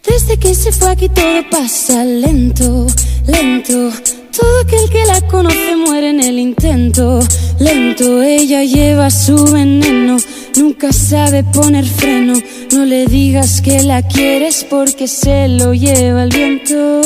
Desde 0.02 0.38
que 0.38 0.54
se 0.54 0.72
fue 0.72 0.90
aquí 0.90 1.08
todo 1.08 1.42
pasa 1.50 2.04
lento, 2.04 2.86
lento. 3.26 3.92
Todo 4.36 4.60
aquel 4.60 4.90
que 4.90 5.04
la 5.06 5.20
conoce 5.28 5.76
muere 5.76 6.10
en 6.10 6.20
el 6.20 6.38
intento. 6.38 7.20
Lento, 7.58 8.22
ella 8.22 8.62
lleva 8.64 9.10
su 9.10 9.36
veneno. 9.52 10.18
Nunca 10.56 10.92
sabe 10.92 11.42
poner 11.44 11.86
freno. 11.86 12.34
No 12.72 12.84
le 12.84 13.06
digas 13.06 13.62
que 13.62 13.82
la 13.82 14.02
quieres 14.02 14.64
porque 14.68 15.08
se 15.08 15.48
lo 15.48 15.72
lleva 15.72 16.24
el 16.24 16.30
viento. 16.30 17.02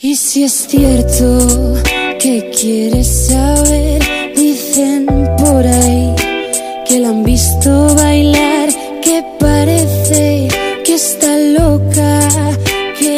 Y 0.00 0.16
si 0.16 0.42
es 0.42 0.66
cierto 0.68 1.74
que 2.18 2.50
quieres 2.50 3.28
saber, 3.28 4.02
dicen 4.34 5.06
por 5.38 5.64
ahí 5.64 6.12
que 6.86 6.98
la 6.98 7.10
han 7.10 7.22
visto 7.22 7.94
bailar, 7.94 8.68
que 9.00 9.22
parece 9.38 10.48
que 10.84 10.94
está 10.94 11.36
loca, 11.38 11.91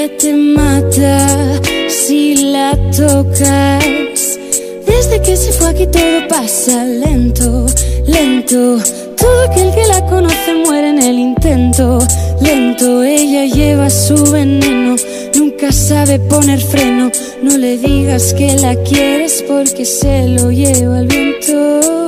te 0.08 0.32
mata 0.32 1.60
si 1.88 2.52
la 2.52 2.76
tocas. 2.96 4.38
Desde 4.86 5.22
que 5.22 5.36
se 5.36 5.52
fue 5.52 5.70
aquí 5.70 5.86
todo 5.86 6.28
pasa 6.28 6.84
lento, 6.84 7.66
lento. 8.06 8.78
Todo 9.16 9.42
aquel 9.48 9.72
que 9.74 9.86
la 9.86 10.04
conoce 10.06 10.54
muere 10.66 10.90
en 10.90 11.02
el 11.02 11.18
intento. 11.18 11.98
Lento, 12.40 13.02
ella 13.02 13.46
lleva 13.46 13.88
su 13.88 14.16
veneno. 14.30 14.96
Nunca 15.34 15.72
sabe 15.72 16.18
poner 16.18 16.60
freno. 16.60 17.10
No 17.42 17.56
le 17.56 17.78
digas 17.78 18.34
que 18.34 18.54
la 18.56 18.74
quieres 18.82 19.42
porque 19.48 19.84
se 19.84 20.28
lo 20.28 20.50
lleva 20.50 21.00
el 21.00 21.06
viento. 21.06 22.03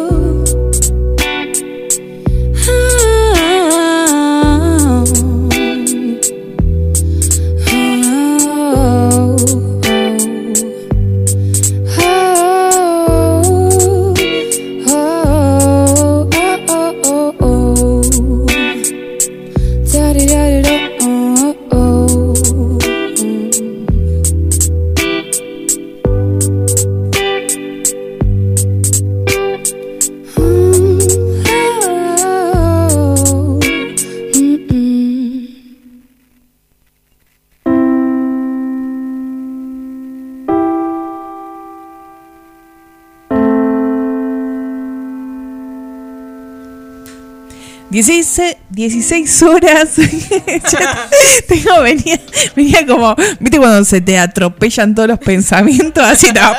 16, 47.96 48.56
16 48.68 49.42
horas. 49.42 49.94
Tengo, 51.48 51.80
venía, 51.80 52.20
venía 52.54 52.86
como, 52.86 53.16
¿viste 53.40 53.56
cuando 53.56 53.82
se 53.86 54.02
te 54.02 54.18
atropellan 54.18 54.94
todos 54.94 55.08
los 55.08 55.18
pensamientos? 55.18 56.04
Así, 56.04 56.26
no. 56.34 56.52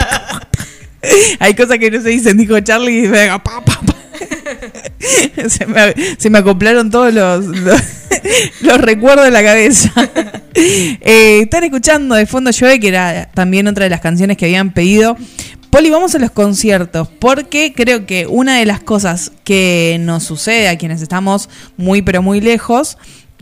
Hay 1.39 1.54
cosas 1.54 1.78
que 1.78 1.91
no 1.91 2.02
se 2.02 2.10
dicen, 2.10 2.38
dijo 2.38 2.60
Charlie, 2.62 3.06
y 3.06 3.08
pa, 3.08 3.39
pa, 3.43 3.63
pa. 3.63 3.80
Se 5.47 5.67
me, 5.67 5.93
se 6.17 6.30
me 6.30 6.39
acoplaron 6.39 6.89
todos 6.89 7.13
los, 7.13 7.45
los, 7.45 8.82
recuerdos 8.82 9.28
en 9.28 9.34
la 9.34 9.43
cabeza. 9.43 9.91
Eh, 10.56 11.41
están 11.43 11.63
escuchando 11.63 12.15
de 12.15 12.26
fondo 12.26 12.50
Llueve, 12.50 12.80
que 12.80 12.88
era 12.88 13.30
también 13.34 13.67
otra 13.67 13.84
de 13.84 13.91
las 13.91 14.02
canciones 14.02 14.38
que 14.38 14.45
habían 14.45 14.73
pedido. 14.73 15.15
Poli, 15.69 15.89
vamos 15.89 16.15
a 16.15 16.19
los 16.19 16.32
conciertos, 16.32 17.08
porque 17.19 17.73
creo 17.75 18.06
que 18.06 18.25
una 18.25 18.58
de 18.58 18.65
las 18.65 18.80
cosas 18.82 19.32
que 19.43 19.97
nos 19.99 20.23
sucede 20.23 20.69
a 20.69 20.77
quienes 20.77 21.01
estamos 21.01 21.49
muy 21.75 22.01
pero 22.01 22.21
muy 22.21 22.41
lejos 22.41 22.97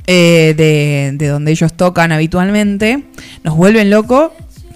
eh, 0.07 0.53
de, 0.57 1.11
de 1.13 1.27
donde 1.27 1.51
ellos 1.51 1.73
tocan 1.73 2.11
habitualmente, 2.11 3.03
nos 3.43 3.55
vuelven 3.55 3.89
loco 3.89 4.33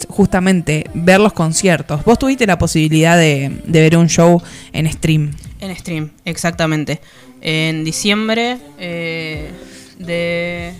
justamente 0.08 0.90
ver 0.94 1.20
los 1.20 1.34
conciertos. 1.34 2.06
Vos 2.06 2.18
tuviste 2.20 2.46
la 2.48 2.58
posibilidad 2.58 3.18
de, 3.18 3.52
de 3.66 3.82
ver 3.82 3.98
un 3.98 4.08
show 4.08 4.42
en 4.72 4.90
stream. 4.92 5.32
En 5.60 5.76
stream, 5.76 6.12
exactamente. 6.26 7.02
En 7.42 7.84
diciembre 7.84 8.58
eh, 8.78 9.50
de... 9.98 10.74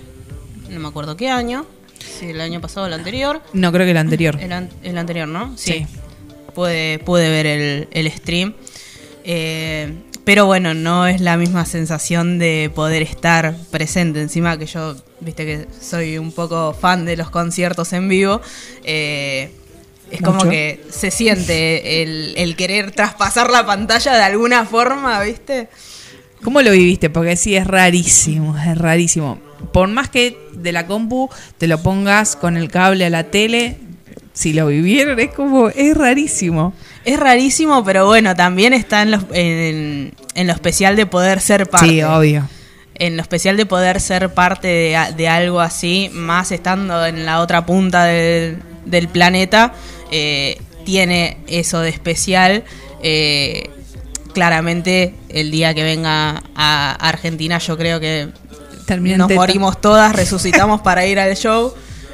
No 0.70 0.80
me 0.80 0.88
acuerdo 0.88 1.18
qué 1.18 1.30
año. 1.30 1.66
Si 2.00 2.28
el 2.28 2.40
año 2.40 2.62
pasado 2.62 2.84
o 2.86 2.88
el 2.88 2.94
anterior. 2.94 3.42
No, 3.54 3.72
creo 3.72 3.86
que 3.86 3.92
el 3.92 3.98
anterior. 3.98 4.38
El, 4.40 4.54
an- 4.54 4.70
el 4.84 4.98
anterior, 4.98 5.28
¿no? 5.28 5.54
Sí. 5.58 5.86
Pude, 6.60 7.00
pude 7.00 7.30
ver 7.30 7.46
el, 7.46 7.88
el 7.90 8.12
stream. 8.12 8.54
Eh, 9.24 9.94
pero 10.26 10.46
bueno, 10.46 10.74
no 10.74 11.08
es 11.08 11.22
la 11.22 11.38
misma 11.38 11.64
sensación 11.64 12.38
de 12.38 12.70
poder 12.76 13.02
estar 13.02 13.56
presente. 13.72 14.20
Encima 14.20 14.58
que 14.58 14.66
yo, 14.66 14.94
viste 15.22 15.46
que 15.46 15.68
soy 15.80 16.18
un 16.18 16.34
poco 16.34 16.74
fan 16.74 17.06
de 17.06 17.16
los 17.16 17.30
conciertos 17.30 17.94
en 17.94 18.10
vivo. 18.10 18.42
eh, 18.84 19.52
es 20.12 20.22
como 20.22 20.50
que 20.50 20.84
se 20.90 21.12
siente 21.12 22.02
el, 22.02 22.34
el 22.36 22.58
querer 22.58 22.92
traspasar 22.92 23.50
la 23.50 23.66
pantalla 23.66 24.18
de 24.18 24.24
alguna 24.24 24.66
forma, 24.66 25.24
¿viste? 25.24 25.70
¿Cómo 26.44 26.62
lo 26.62 26.72
viviste? 26.72 27.10
Porque 27.10 27.38
sí, 27.38 27.56
es 27.56 27.66
rarísimo, 27.66 28.58
es 28.58 28.78
rarísimo. 28.78 29.40
Por 29.72 29.88
más 29.88 30.10
que 30.10 30.38
de 30.52 30.74
la 30.74 30.88
compu 30.88 31.30
te 31.58 31.68
lo 31.68 31.82
pongas 31.82 32.36
con 32.36 32.58
el 32.58 32.70
cable 32.70 33.06
a 33.06 33.10
la 33.10 33.24
tele, 33.32 33.78
si 34.40 34.54
lo 34.54 34.68
vivieron 34.68 35.20
es 35.20 35.32
como, 35.34 35.68
es 35.68 35.98
rarísimo. 35.98 36.74
Es 37.04 37.20
rarísimo, 37.20 37.84
pero 37.84 38.06
bueno, 38.06 38.36
también 38.38 38.72
está 38.74 39.02
en, 39.02 39.12
los- 39.12 39.26
en, 39.34 40.14
en 40.34 40.48
lo 40.48 40.54
especial 40.54 40.96
de 40.96 41.06
poder 41.06 41.42
ser 41.42 41.68
parte. 41.70 41.88
Sí, 41.90 42.02
obvio. 42.04 42.48
En 42.96 43.18
lo 43.18 43.22
especial 43.22 43.58
de 43.58 43.66
poder 43.66 44.00
ser 44.00 44.34
parte 44.34 44.68
de, 44.68 44.98
de 45.18 45.28
algo 45.28 45.60
así, 45.60 46.10
más 46.14 46.54
estando 46.54 47.06
en 47.06 47.26
la 47.26 47.42
otra 47.42 47.66
punta 47.66 48.06
del, 48.06 48.60
del 48.86 49.10
planeta, 49.10 49.74
eh, 50.12 50.58
tiene 50.86 51.38
eso 51.48 51.82
de 51.82 51.90
especial. 51.90 52.64
Eh, 53.04 53.70
claramente, 54.34 55.16
el 55.30 55.52
día 55.52 55.74
que 55.74 55.84
venga 55.84 56.44
a 56.56 56.92
Argentina, 56.94 57.58
yo 57.58 57.78
creo 57.78 58.00
que 58.00 58.30
Termina 58.86 59.16
en 59.16 59.20
nos 59.20 59.32
morimos 59.32 59.82
todas, 59.82 60.16
resucitamos 60.16 60.82
para 60.82 61.06
ir 61.06 61.20
al 61.20 61.36
show 61.36 61.74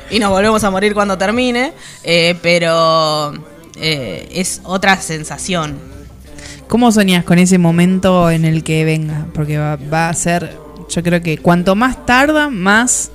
y 0.09 0.19
nos 0.19 0.29
volvemos 0.29 0.63
a 0.63 0.69
morir 0.71 0.93
cuando 0.93 1.17
termine, 1.17 1.73
eh, 2.03 2.35
pero 2.41 3.33
eh, 3.75 4.27
es 4.31 4.61
otra 4.63 4.99
sensación. 5.01 5.77
¿Cómo 6.67 6.91
soñás 6.91 7.23
con 7.23 7.37
ese 7.39 7.57
momento 7.57 8.29
en 8.31 8.45
el 8.45 8.63
que 8.63 8.85
venga? 8.85 9.27
Porque 9.33 9.57
va, 9.57 9.75
va 9.75 10.09
a 10.09 10.13
ser, 10.13 10.57
yo 10.89 11.03
creo 11.03 11.21
que 11.21 11.37
cuanto 11.37 11.75
más 11.75 12.05
tarda, 12.05 12.49
más 12.49 13.11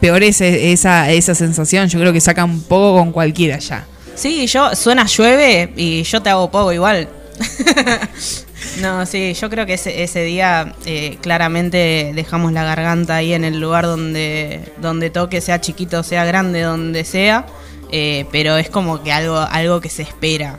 peor 0.00 0.22
es 0.22 0.40
e- 0.42 0.72
esa, 0.72 1.10
esa 1.10 1.34
sensación. 1.34 1.88
Yo 1.88 1.98
creo 1.98 2.12
que 2.12 2.20
saca 2.20 2.44
un 2.44 2.62
poco 2.62 2.98
con 2.98 3.12
cualquiera 3.12 3.58
ya. 3.58 3.86
Sí, 4.14 4.46
yo 4.46 4.74
suena 4.76 5.06
llueve 5.06 5.72
y 5.76 6.02
yo 6.02 6.20
te 6.22 6.30
hago 6.30 6.50
poco 6.50 6.72
igual. 6.72 7.08
no, 8.80 9.06
sí, 9.06 9.34
yo 9.34 9.48
creo 9.50 9.66
que 9.66 9.74
ese, 9.74 10.24
día 10.24 10.74
eh, 10.84 11.18
claramente 11.20 12.12
dejamos 12.14 12.52
la 12.52 12.64
garganta 12.64 13.16
ahí 13.16 13.32
en 13.32 13.44
el 13.44 13.60
lugar 13.60 13.84
donde, 13.84 14.72
donde 14.78 15.10
toque, 15.10 15.40
sea 15.40 15.60
chiquito, 15.60 16.02
sea 16.02 16.24
grande, 16.24 16.62
donde 16.62 17.04
sea, 17.04 17.46
eh, 17.92 18.26
pero 18.32 18.56
es 18.56 18.68
como 18.70 19.02
que 19.02 19.12
algo, 19.12 19.38
algo 19.38 19.80
que 19.80 19.88
se 19.88 20.02
espera. 20.02 20.58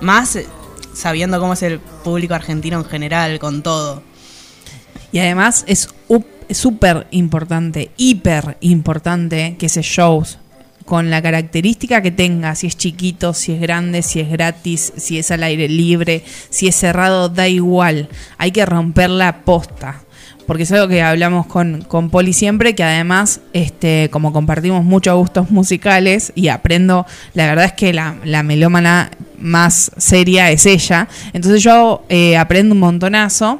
Más 0.00 0.36
eh, 0.36 0.46
sabiendo 0.94 1.40
cómo 1.40 1.54
es 1.54 1.62
el 1.62 1.80
público 1.80 2.34
argentino 2.34 2.78
en 2.78 2.84
general, 2.84 3.38
con 3.38 3.62
todo. 3.62 4.02
Y 5.12 5.18
además 5.18 5.64
es 5.66 5.88
súper 6.50 7.06
importante, 7.10 7.90
hiper 7.96 8.56
importante 8.60 9.56
que 9.58 9.66
ese 9.66 9.82
shows 9.82 10.38
con 10.86 11.10
la 11.10 11.20
característica 11.20 12.00
que 12.00 12.12
tenga, 12.12 12.54
si 12.54 12.68
es 12.68 12.76
chiquito, 12.76 13.34
si 13.34 13.52
es 13.52 13.60
grande, 13.60 14.02
si 14.02 14.20
es 14.20 14.30
gratis, 14.30 14.92
si 14.96 15.18
es 15.18 15.30
al 15.30 15.42
aire 15.42 15.68
libre, 15.68 16.24
si 16.48 16.68
es 16.68 16.76
cerrado, 16.76 17.28
da 17.28 17.48
igual. 17.48 18.08
Hay 18.38 18.52
que 18.52 18.64
romper 18.64 19.10
la 19.10 19.42
posta. 19.44 20.02
Porque 20.46 20.62
es 20.62 20.70
algo 20.70 20.86
que 20.86 21.02
hablamos 21.02 21.46
con, 21.46 21.82
con 21.82 22.08
Poli 22.08 22.32
siempre, 22.32 22.76
que 22.76 22.84
además, 22.84 23.40
este, 23.52 24.08
como 24.12 24.32
compartimos 24.32 24.84
muchos 24.84 25.16
gustos 25.16 25.50
musicales 25.50 26.32
y 26.36 26.48
aprendo, 26.48 27.04
la 27.34 27.46
verdad 27.46 27.64
es 27.64 27.72
que 27.72 27.92
la, 27.92 28.14
la 28.24 28.44
melómana 28.44 29.10
más 29.40 29.90
seria 29.96 30.52
es 30.52 30.66
ella. 30.66 31.08
Entonces 31.32 31.64
yo 31.64 32.04
eh, 32.08 32.36
aprendo 32.36 32.74
un 32.74 32.80
montonazo 32.80 33.58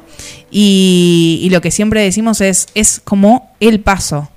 y, 0.49 1.41
y 1.43 1.49
lo 1.49 1.59
que 1.59 1.71
siempre 1.71 2.01
decimos 2.01 2.39
es, 2.39 2.67
es 2.73 3.01
como 3.03 3.51
el 3.59 3.81
paso. 3.81 4.29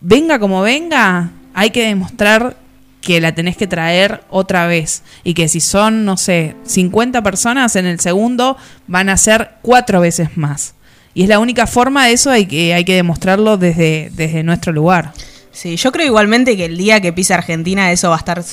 Venga 0.00 0.40
como 0.40 0.62
venga, 0.62 1.30
hay 1.58 1.70
que 1.70 1.88
demostrar 1.88 2.56
que 3.00 3.20
la 3.20 3.34
tenés 3.34 3.56
que 3.56 3.66
traer 3.66 4.22
otra 4.30 4.68
vez. 4.68 5.02
Y 5.24 5.34
que 5.34 5.48
si 5.48 5.58
son, 5.58 6.04
no 6.04 6.16
sé, 6.16 6.54
50 6.62 7.20
personas 7.24 7.74
en 7.74 7.84
el 7.86 7.98
segundo, 7.98 8.56
van 8.86 9.08
a 9.08 9.16
ser 9.16 9.56
cuatro 9.60 10.00
veces 10.00 10.36
más. 10.36 10.74
Y 11.14 11.24
es 11.24 11.28
la 11.28 11.40
única 11.40 11.66
forma 11.66 12.06
de 12.06 12.12
eso, 12.12 12.30
hay 12.30 12.46
que, 12.46 12.74
hay 12.74 12.84
que 12.84 12.94
demostrarlo 12.94 13.56
desde, 13.56 14.12
desde 14.14 14.44
nuestro 14.44 14.72
lugar. 14.72 15.12
Sí, 15.50 15.74
yo 15.74 15.90
creo 15.90 16.06
igualmente 16.06 16.56
que 16.56 16.66
el 16.66 16.78
día 16.78 17.00
que 17.00 17.12
pise 17.12 17.34
Argentina 17.34 17.90
eso 17.90 18.10
va 18.10 18.14
a 18.14 18.18
estar 18.18 18.44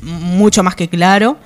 mucho 0.00 0.62
más 0.62 0.74
que 0.74 0.88
claro, 0.88 1.36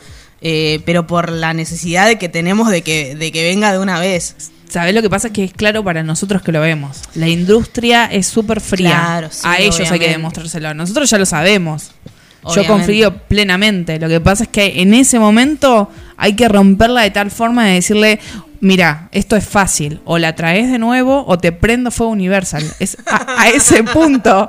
eh, 0.41 0.83
pero 0.85 1.05
por 1.09 1.33
la 1.33 1.53
necesidad 1.53 2.17
que 2.17 2.29
tenemos 2.29 2.71
de 2.71 2.83
que, 2.83 3.17
de 3.17 3.33
que 3.33 3.43
venga 3.43 3.73
de 3.73 3.81
una 3.81 3.99
vez. 3.99 4.53
¿Sabés 4.69 4.95
lo 4.95 5.03
que 5.03 5.11
pasa? 5.11 5.29
Es 5.29 5.33
que 5.33 5.45
es 5.45 5.53
claro 5.53 5.83
para 5.83 6.03
nosotros 6.03 6.43
que 6.43 6.53
lo 6.53 6.61
vemos. 6.61 7.01
La 7.15 7.29
industria 7.29 8.07
es 8.07 8.27
súper 8.27 8.61
fría. 8.61 8.91
Claro, 8.91 9.29
sí, 9.31 9.43
a 9.45 9.59
ellos 9.59 9.91
hay 9.91 9.99
que 9.99 10.09
demostrárselo. 10.09 10.75
Nosotros 10.75 11.09
ya 11.09 11.19
lo 11.19 11.27
sabemos. 11.27 11.93
Yo 12.55 12.67
confío 12.67 13.17
plenamente. 13.17 13.99
Lo 13.99 14.09
que 14.09 14.21
pasa 14.21 14.45
es 14.45 14.49
que 14.49 14.81
en 14.81 14.95
ese 14.95 15.19
momento 15.19 15.91
hay 16.17 16.35
que 16.35 16.49
romperla 16.49 17.03
de 17.03 17.11
tal 17.11 17.31
forma 17.31 17.67
de 17.67 17.75
decirle, 17.75 18.21
mira, 18.61 19.09
esto 19.13 19.37
es 19.37 19.47
fácil. 19.47 20.01
O 20.05 20.19
la 20.19 20.35
traes 20.35 20.71
de 20.71 20.79
nuevo 20.79 21.25
o 21.27 21.39
te 21.39 21.53
prendo 21.53 21.91
fuego 21.91 22.13
universal. 22.13 22.65
Es 22.79 22.97
a, 23.07 23.43
a 23.43 23.49
ese 23.49 23.83
punto. 23.93 24.49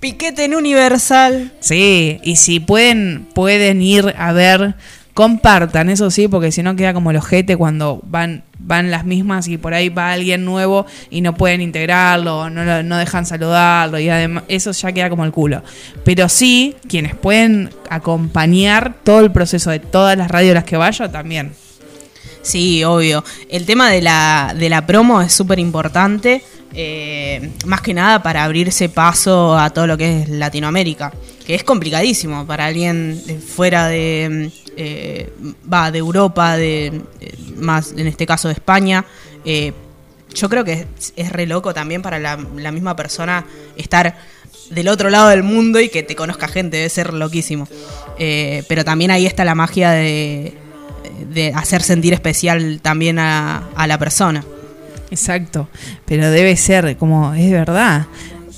Piquete 0.00 0.44
en 0.44 0.54
Universal. 0.54 1.52
Sí, 1.60 2.20
y 2.22 2.36
si 2.36 2.60
pueden, 2.60 3.26
pueden 3.34 3.82
ir 3.82 4.14
a 4.18 4.32
ver, 4.32 4.74
compartan, 5.16 5.88
eso 5.88 6.10
sí, 6.10 6.28
porque 6.28 6.52
si 6.52 6.62
no 6.62 6.76
queda 6.76 6.92
como 6.92 7.10
el 7.10 7.16
ojete 7.16 7.56
cuando 7.56 8.02
van, 8.04 8.44
van 8.58 8.90
las 8.90 9.06
mismas 9.06 9.48
y 9.48 9.56
por 9.56 9.72
ahí 9.72 9.88
va 9.88 10.12
alguien 10.12 10.44
nuevo 10.44 10.84
y 11.08 11.22
no 11.22 11.34
pueden 11.34 11.62
integrarlo, 11.62 12.50
no, 12.50 12.82
no 12.82 12.98
dejan 12.98 13.24
saludarlo, 13.24 13.98
y 13.98 14.10
además 14.10 14.44
eso 14.48 14.72
ya 14.72 14.92
queda 14.92 15.08
como 15.08 15.24
el 15.24 15.32
culo. 15.32 15.62
Pero 16.04 16.28
sí, 16.28 16.76
quienes 16.86 17.14
pueden 17.14 17.70
acompañar 17.88 18.92
todo 19.04 19.20
el 19.20 19.32
proceso 19.32 19.70
de 19.70 19.78
todas 19.78 20.18
las 20.18 20.30
radios 20.30 20.50
a 20.50 20.56
las 20.56 20.64
que 20.64 20.76
vaya, 20.76 21.10
también. 21.10 21.52
Sí, 22.46 22.84
obvio. 22.84 23.24
El 23.48 23.66
tema 23.66 23.90
de 23.90 24.00
la, 24.00 24.54
de 24.56 24.68
la 24.68 24.86
promo 24.86 25.20
es 25.20 25.32
súper 25.32 25.58
importante, 25.58 26.44
eh, 26.74 27.50
más 27.64 27.80
que 27.80 27.92
nada 27.92 28.22
para 28.22 28.44
abrirse 28.44 28.88
paso 28.88 29.58
a 29.58 29.70
todo 29.70 29.88
lo 29.88 29.98
que 29.98 30.22
es 30.22 30.28
Latinoamérica, 30.28 31.12
que 31.44 31.56
es 31.56 31.64
complicadísimo 31.64 32.46
para 32.46 32.66
alguien 32.66 33.20
fuera 33.44 33.88
de, 33.88 34.52
eh, 34.76 35.32
va, 35.72 35.90
de 35.90 35.98
Europa, 35.98 36.56
de 36.56 37.02
eh, 37.20 37.34
más 37.56 37.90
en 37.96 38.06
este 38.06 38.26
caso 38.26 38.46
de 38.46 38.54
España. 38.54 39.04
eh, 39.44 39.72
yo 40.32 40.48
creo 40.48 40.64
que 40.64 40.86
es, 41.16 41.32
re 41.32 41.46
loco 41.46 41.74
también 41.74 42.02
para 42.02 42.20
la, 42.20 42.36
misma 42.36 42.94
persona 42.94 43.44
estar 43.76 44.18
del 44.70 44.88
otro 44.88 45.10
lado 45.10 45.30
del 45.30 45.42
mundo 45.42 45.80
y 45.80 45.88
que 45.88 46.04
te 46.04 46.14
conozca 46.14 46.46
gente, 46.46 46.76
debe 46.76 46.90
ser 46.90 47.12
loquísimo. 47.14 47.66
Pero 48.18 48.84
también 48.84 49.10
ahí 49.10 49.24
está 49.24 49.46
la 49.46 49.54
magia 49.54 49.92
de, 49.92 50.58
de 51.32 51.52
hacer 51.54 51.82
sentir 51.82 52.12
especial 52.12 52.80
también 52.82 53.18
a, 53.18 53.64
a 53.74 53.86
la 53.86 53.98
persona. 53.98 54.44
Exacto, 55.10 55.68
pero 56.04 56.30
debe 56.30 56.56
ser 56.56 56.96
como, 56.96 57.32
es 57.34 57.50
verdad. 57.50 58.06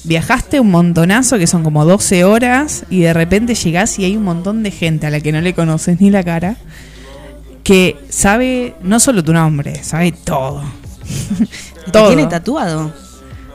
Viajaste 0.05 0.61
un 0.61 0.71
montonazo, 0.71 1.39
que 1.39 1.47
son 1.47 1.63
como 1.63 1.85
12 1.85 2.25
horas, 2.25 2.85
y 2.89 3.01
de 3.01 3.13
repente 3.13 3.55
llegás 3.55 3.99
y 3.99 4.05
hay 4.05 4.17
un 4.17 4.25
montón 4.25 4.63
de 4.63 4.71
gente 4.71 5.07
a 5.07 5.11
la 5.11 5.21
que 5.21 5.33
no 5.33 5.41
le 5.41 5.55
conoces 5.55 6.01
ni 6.01 6.09
la 6.11 6.23
cara, 6.25 6.57
que 7.63 7.97
sabe 8.09 8.75
no 8.83 9.01
solo 9.01 9.23
tu 9.23 9.33
nombre, 9.33 9.83
sabe 9.85 10.13
todo. 10.13 10.63
¿Te 11.85 11.91
todo. 11.93 12.07
tiene 12.09 12.27
tatuado? 12.27 12.93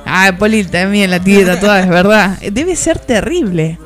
Ah, 0.05 0.31
Poli 0.37 0.63
también 0.65 1.09
la 1.09 1.19
tiene 1.19 1.45
tatuada, 1.45 1.79
es 1.79 1.89
verdad. 1.89 2.39
Debe 2.51 2.75
ser 2.75 2.99
terrible. 2.99 3.79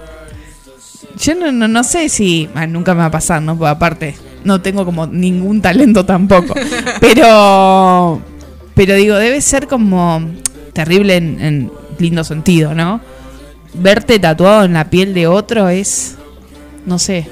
Yo 1.20 1.36
no, 1.36 1.52
no, 1.52 1.68
no 1.68 1.84
sé 1.84 2.10
si. 2.10 2.50
ah, 2.56 2.68
nunca 2.68 2.94
me 2.94 3.00
va 3.02 3.06
a 3.08 3.12
pasar, 3.12 3.42
¿no? 3.42 3.58
Porque 3.58 3.70
aparte, 3.72 4.16
no 4.44 4.62
tengo 4.62 4.86
como 4.86 5.08
ningún 5.08 5.62
talento 5.62 6.06
tampoco. 6.06 6.54
Pero. 7.02 8.22
Pero 8.76 8.94
digo, 8.96 9.16
debe 9.16 9.42
ser 9.42 9.68
como 9.68 10.22
terrible 10.74 11.16
en, 11.16 11.42
en 11.42 11.72
lindo 11.98 12.24
sentido, 12.24 12.76
¿no? 12.76 13.02
Verte 13.74 14.20
tatuado 14.20 14.66
en 14.66 14.74
la 14.74 14.90
piel 14.90 15.14
de 15.14 15.28
otro 15.28 15.68
es. 15.70 16.16
No 16.86 17.00
sé. 17.00 17.28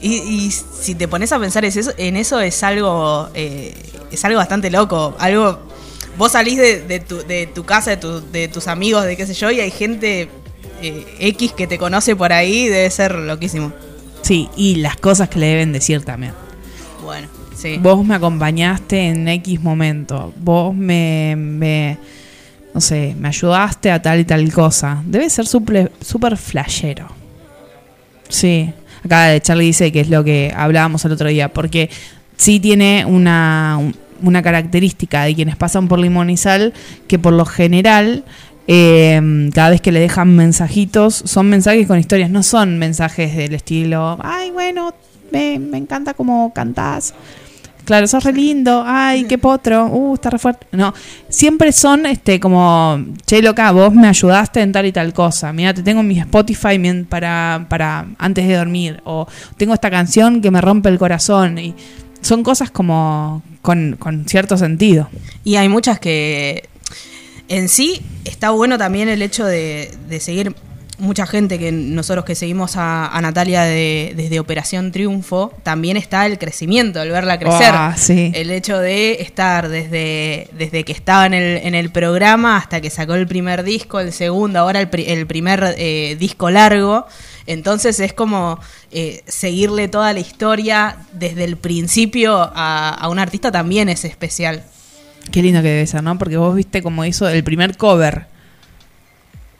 Y, 0.00 0.14
y 0.18 0.50
si 0.50 0.94
te 0.94 1.08
pones 1.08 1.32
a 1.32 1.38
pensar 1.40 1.64
es 1.64 1.76
eso- 1.76 1.92
en 1.96 2.16
eso 2.16 2.38
es 2.40 2.62
algo 2.62 3.28
eh, 3.34 3.74
es 4.12 4.24
algo 4.24 4.38
bastante 4.38 4.70
loco. 4.70 5.16
Algo 5.18 5.58
vos 6.16 6.32
salís 6.32 6.56
de, 6.58 6.82
de 6.82 7.00
tu, 7.00 7.18
de 7.26 7.46
tu 7.48 7.64
casa, 7.64 7.90
de, 7.90 7.96
tu- 7.96 8.22
de 8.30 8.46
tus 8.48 8.68
amigos, 8.68 9.04
de 9.04 9.16
qué 9.16 9.26
sé 9.26 9.34
yo, 9.34 9.50
y 9.50 9.60
hay 9.60 9.70
gente 9.70 10.28
eh, 10.82 11.06
X 11.20 11.52
que 11.52 11.66
te 11.66 11.78
conoce 11.78 12.14
por 12.16 12.32
ahí, 12.32 12.66
debe 12.68 12.90
ser 12.90 13.14
loquísimo. 13.14 13.72
Sí, 14.22 14.48
y 14.56 14.76
las 14.76 14.96
cosas 14.96 15.28
que 15.28 15.38
le 15.38 15.46
deben 15.46 15.72
decir 15.72 16.02
también. 16.02 16.32
Bueno, 17.04 17.28
sí. 17.56 17.76
Vos 17.80 18.04
me 18.04 18.14
acompañaste 18.16 19.08
en 19.08 19.28
X 19.28 19.60
momento. 19.62 20.32
Vos 20.38 20.74
me, 20.74 21.34
me- 21.36 21.96
no 22.74 22.80
sé, 22.80 23.14
me 23.18 23.28
ayudaste 23.28 23.90
a 23.90 24.02
tal 24.02 24.20
y 24.20 24.24
tal 24.24 24.52
cosa. 24.52 25.02
Debe 25.06 25.30
ser 25.30 25.46
súper 25.46 25.92
super 26.00 26.36
flashero. 26.36 27.06
Sí. 28.28 28.72
Acá 29.04 29.38
Charlie 29.40 29.66
dice 29.66 29.92
que 29.92 30.00
es 30.00 30.08
lo 30.10 30.24
que 30.24 30.52
hablábamos 30.54 31.04
el 31.04 31.12
otro 31.12 31.28
día. 31.28 31.48
Porque 31.52 31.88
sí 32.36 32.58
tiene 32.60 33.04
una, 33.06 33.78
una 34.22 34.42
característica 34.42 35.22
de 35.24 35.34
quienes 35.34 35.56
pasan 35.56 35.88
por 35.88 35.98
limón 36.00 36.28
y 36.30 36.36
sal 36.36 36.72
que 37.06 37.18
por 37.18 37.32
lo 37.32 37.44
general. 37.44 38.24
Eh, 38.66 39.50
cada 39.54 39.70
vez 39.70 39.80
que 39.80 39.92
le 39.92 40.00
dejan 40.00 40.34
mensajitos, 40.34 41.14
son 41.14 41.48
mensajes 41.48 41.86
con 41.86 41.98
historias, 41.98 42.30
no 42.30 42.42
son 42.42 42.78
mensajes 42.78 43.36
del 43.36 43.54
estilo, 43.54 44.18
ay, 44.22 44.50
bueno, 44.50 44.94
me, 45.32 45.58
me 45.58 45.78
encanta 45.78 46.14
cómo 46.14 46.52
cantás. 46.54 47.14
Claro, 47.86 48.08
sos 48.08 48.24
re 48.24 48.32
lindo, 48.32 48.82
ay, 48.84 49.26
qué 49.26 49.38
potro, 49.38 49.86
uh, 49.86 50.14
está 50.14 50.28
re 50.28 50.40
fuerte. 50.40 50.66
No, 50.72 50.92
siempre 51.28 51.70
son 51.70 52.04
este 52.06 52.40
como, 52.40 52.98
che, 53.26 53.40
loca, 53.40 53.70
vos 53.70 53.94
me 53.94 54.08
ayudaste 54.08 54.60
en 54.60 54.72
tal 54.72 54.86
y 54.86 54.92
tal 54.92 55.12
cosa. 55.12 55.52
Mira, 55.52 55.72
te 55.72 55.84
tengo 55.84 56.00
en 56.00 56.08
mi 56.08 56.18
Spotify 56.18 56.80
para, 57.08 57.64
para 57.70 58.08
antes 58.18 58.48
de 58.48 58.56
dormir. 58.56 59.00
O 59.04 59.28
tengo 59.56 59.72
esta 59.72 59.88
canción 59.88 60.40
que 60.40 60.50
me 60.50 60.60
rompe 60.60 60.88
el 60.88 60.98
corazón. 60.98 61.58
Y 61.58 61.76
son 62.22 62.42
cosas 62.42 62.72
como 62.72 63.44
con, 63.62 63.94
con 64.00 64.26
cierto 64.26 64.58
sentido. 64.58 65.08
Y 65.44 65.54
hay 65.54 65.68
muchas 65.68 66.00
que 66.00 66.68
en 67.48 67.68
sí 67.68 68.02
está 68.24 68.50
bueno 68.50 68.78
también 68.78 69.08
el 69.08 69.22
hecho 69.22 69.44
de, 69.44 69.90
de 70.08 70.20
seguir 70.20 70.54
mucha 70.98 71.26
gente 71.26 71.58
que 71.58 71.72
nosotros 71.72 72.24
que 72.24 72.34
seguimos 72.34 72.76
a, 72.78 73.08
a 73.08 73.20
Natalia 73.20 73.64
de- 73.64 74.14
desde 74.16 74.40
Operación 74.40 74.92
Triunfo, 74.92 75.52
también 75.62 75.98
está 75.98 76.24
el 76.24 76.38
crecimiento, 76.38 77.02
el 77.02 77.10
verla 77.10 77.38
crecer. 77.38 77.70
Ah, 77.74 77.94
sí. 77.98 78.32
El 78.34 78.50
hecho 78.50 78.78
de 78.78 79.20
estar 79.20 79.68
desde, 79.68 80.48
desde 80.56 80.84
que 80.84 80.92
estaba 80.92 81.26
en 81.26 81.34
el, 81.34 81.58
en 81.58 81.74
el 81.74 81.90
programa 81.90 82.56
hasta 82.56 82.80
que 82.80 82.88
sacó 82.88 83.12
el 83.14 83.26
primer 83.26 83.62
disco, 83.62 84.00
el 84.00 84.10
segundo, 84.10 84.58
ahora 84.58 84.80
el, 84.80 84.88
pri- 84.88 85.04
el 85.06 85.26
primer 85.26 85.74
eh, 85.76 86.16
disco 86.18 86.48
largo. 86.50 87.06
Entonces 87.46 88.00
es 88.00 88.14
como 88.14 88.58
eh, 88.90 89.22
seguirle 89.26 89.88
toda 89.88 90.14
la 90.14 90.20
historia 90.20 90.96
desde 91.12 91.44
el 91.44 91.58
principio 91.58 92.38
a, 92.54 92.88
a 92.88 93.08
un 93.10 93.18
artista 93.18 93.52
también 93.52 93.90
es 93.90 94.06
especial. 94.06 94.64
Qué 95.30 95.42
lindo 95.42 95.62
que 95.62 95.68
debe 95.68 95.86
ser, 95.86 96.02
¿no? 96.02 96.18
Porque 96.18 96.36
vos 96.36 96.54
viste 96.54 96.82
como 96.82 97.04
hizo 97.04 97.28
el 97.28 97.42
primer 97.44 97.76
cover. 97.76 98.26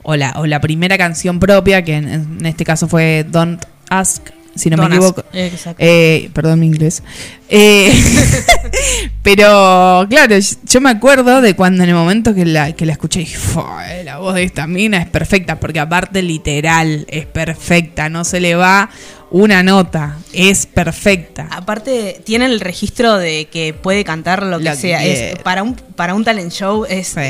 O 0.02 0.14
la, 0.14 0.34
o 0.36 0.46
la 0.46 0.60
primera 0.60 0.96
canción 0.96 1.40
propia, 1.40 1.82
que 1.82 1.96
en, 1.96 2.08
en 2.08 2.46
este 2.46 2.64
caso 2.64 2.86
fue 2.86 3.26
Don't 3.28 3.64
Ask, 3.90 4.28
si 4.54 4.70
no 4.70 4.76
Don't 4.76 4.90
me 4.90 4.96
equivoco. 4.96 5.24
Exacto. 5.32 5.82
Eh, 5.84 6.30
perdón 6.32 6.60
mi 6.60 6.66
inglés. 6.66 7.02
Eh, 7.48 7.92
pero 9.22 10.06
claro, 10.08 10.36
yo 10.68 10.80
me 10.80 10.90
acuerdo 10.90 11.40
de 11.40 11.54
cuando 11.54 11.82
en 11.82 11.90
el 11.90 11.94
momento 11.94 12.34
que 12.34 12.44
la, 12.44 12.72
que 12.72 12.86
la 12.86 12.92
escuché, 12.92 13.20
dije, 13.20 13.36
"Fua, 13.36 13.84
la 14.04 14.18
voz 14.18 14.34
de 14.34 14.44
esta 14.44 14.66
mina 14.66 14.98
es 14.98 15.08
perfecta, 15.08 15.58
porque 15.60 15.80
aparte 15.80 16.22
literal 16.22 17.04
es 17.08 17.26
perfecta, 17.26 18.08
no 18.08 18.24
se 18.24 18.40
le 18.40 18.54
va 18.54 18.88
una 19.36 19.62
nota, 19.62 20.16
es 20.32 20.66
perfecta. 20.66 21.48
Aparte, 21.50 22.20
tiene 22.24 22.46
el 22.46 22.60
registro 22.60 23.16
de 23.18 23.46
que 23.50 23.74
puede 23.74 24.02
cantar 24.04 24.42
lo 24.42 24.58
que 24.58 24.64
Lo 24.64 24.70
que 24.70 24.76
sea. 24.76 25.04
Es, 25.04 25.38
para, 25.40 25.62
un, 25.62 25.74
para 25.74 26.14
un 26.14 26.24
talent 26.24 26.50
show 26.52 26.84
es 26.88 27.08
Sí. 27.08 27.20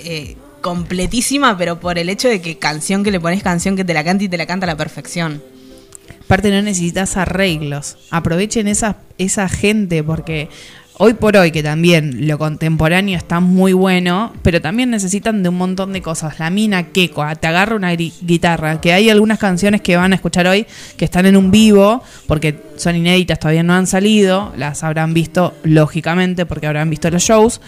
eh, 0.00 0.36
completísima, 0.60 1.56
pero 1.56 1.78
por 1.78 1.98
el 1.98 2.08
hecho 2.08 2.28
de 2.28 2.40
que 2.40 2.58
canción 2.58 3.04
que 3.04 3.10
le 3.10 3.20
pones 3.20 3.42
canción 3.42 3.76
que 3.76 3.84
te 3.84 3.94
la 3.94 4.02
canta 4.04 4.24
y 4.24 4.28
te 4.28 4.36
la 4.36 4.46
canta 4.46 4.66
a 4.66 4.68
la 4.68 4.76
perfección. 4.76 5.42
Aparte 6.24 6.50
no 6.50 6.62
necesitas 6.62 7.16
arreglos. 7.16 7.96
Aprovechen 8.10 8.66
esa, 8.68 8.96
esa 9.18 9.48
gente 9.48 10.02
porque 10.02 10.48
hoy 10.98 11.14
por 11.14 11.36
hoy 11.36 11.50
que 11.50 11.62
también 11.62 12.26
lo 12.26 12.38
contemporáneo 12.38 13.16
está 13.16 13.40
muy 13.40 13.72
bueno, 13.72 14.32
pero 14.42 14.60
también 14.60 14.90
necesitan 14.90 15.42
de 15.42 15.48
un 15.48 15.56
montón 15.56 15.92
de 15.92 16.02
cosas. 16.02 16.38
La 16.38 16.50
mina 16.50 16.88
Keko, 16.88 17.24
te 17.40 17.46
agarra 17.46 17.76
una 17.76 17.92
guitarra, 17.92 18.80
que 18.80 18.92
hay 18.92 19.10
algunas 19.10 19.38
canciones 19.38 19.80
que 19.80 19.96
van 19.96 20.12
a 20.12 20.16
escuchar 20.16 20.46
hoy 20.46 20.66
que 20.96 21.04
están 21.04 21.26
en 21.26 21.36
un 21.36 21.50
vivo 21.50 22.02
porque 22.26 22.58
son 22.76 22.96
inéditas, 22.96 23.38
todavía 23.38 23.62
no 23.62 23.74
han 23.74 23.86
salido, 23.86 24.52
las 24.56 24.82
habrán 24.84 25.14
visto 25.14 25.54
lógicamente 25.62 26.46
porque 26.46 26.66
habrán 26.66 26.90
visto 26.90 27.10
los 27.10 27.22
shows. 27.22 27.60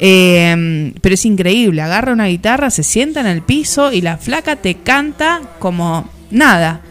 Eh, 0.00 0.92
pero 1.00 1.14
es 1.14 1.24
increíble, 1.24 1.82
agarra 1.82 2.12
una 2.12 2.26
guitarra, 2.26 2.70
se 2.70 2.84
sienta 2.84 3.20
en 3.20 3.26
el 3.26 3.42
piso 3.42 3.92
y 3.92 4.00
la 4.00 4.16
flaca 4.16 4.56
te 4.56 4.76
canta 4.76 5.40
como 5.58 6.08
nada. 6.30 6.82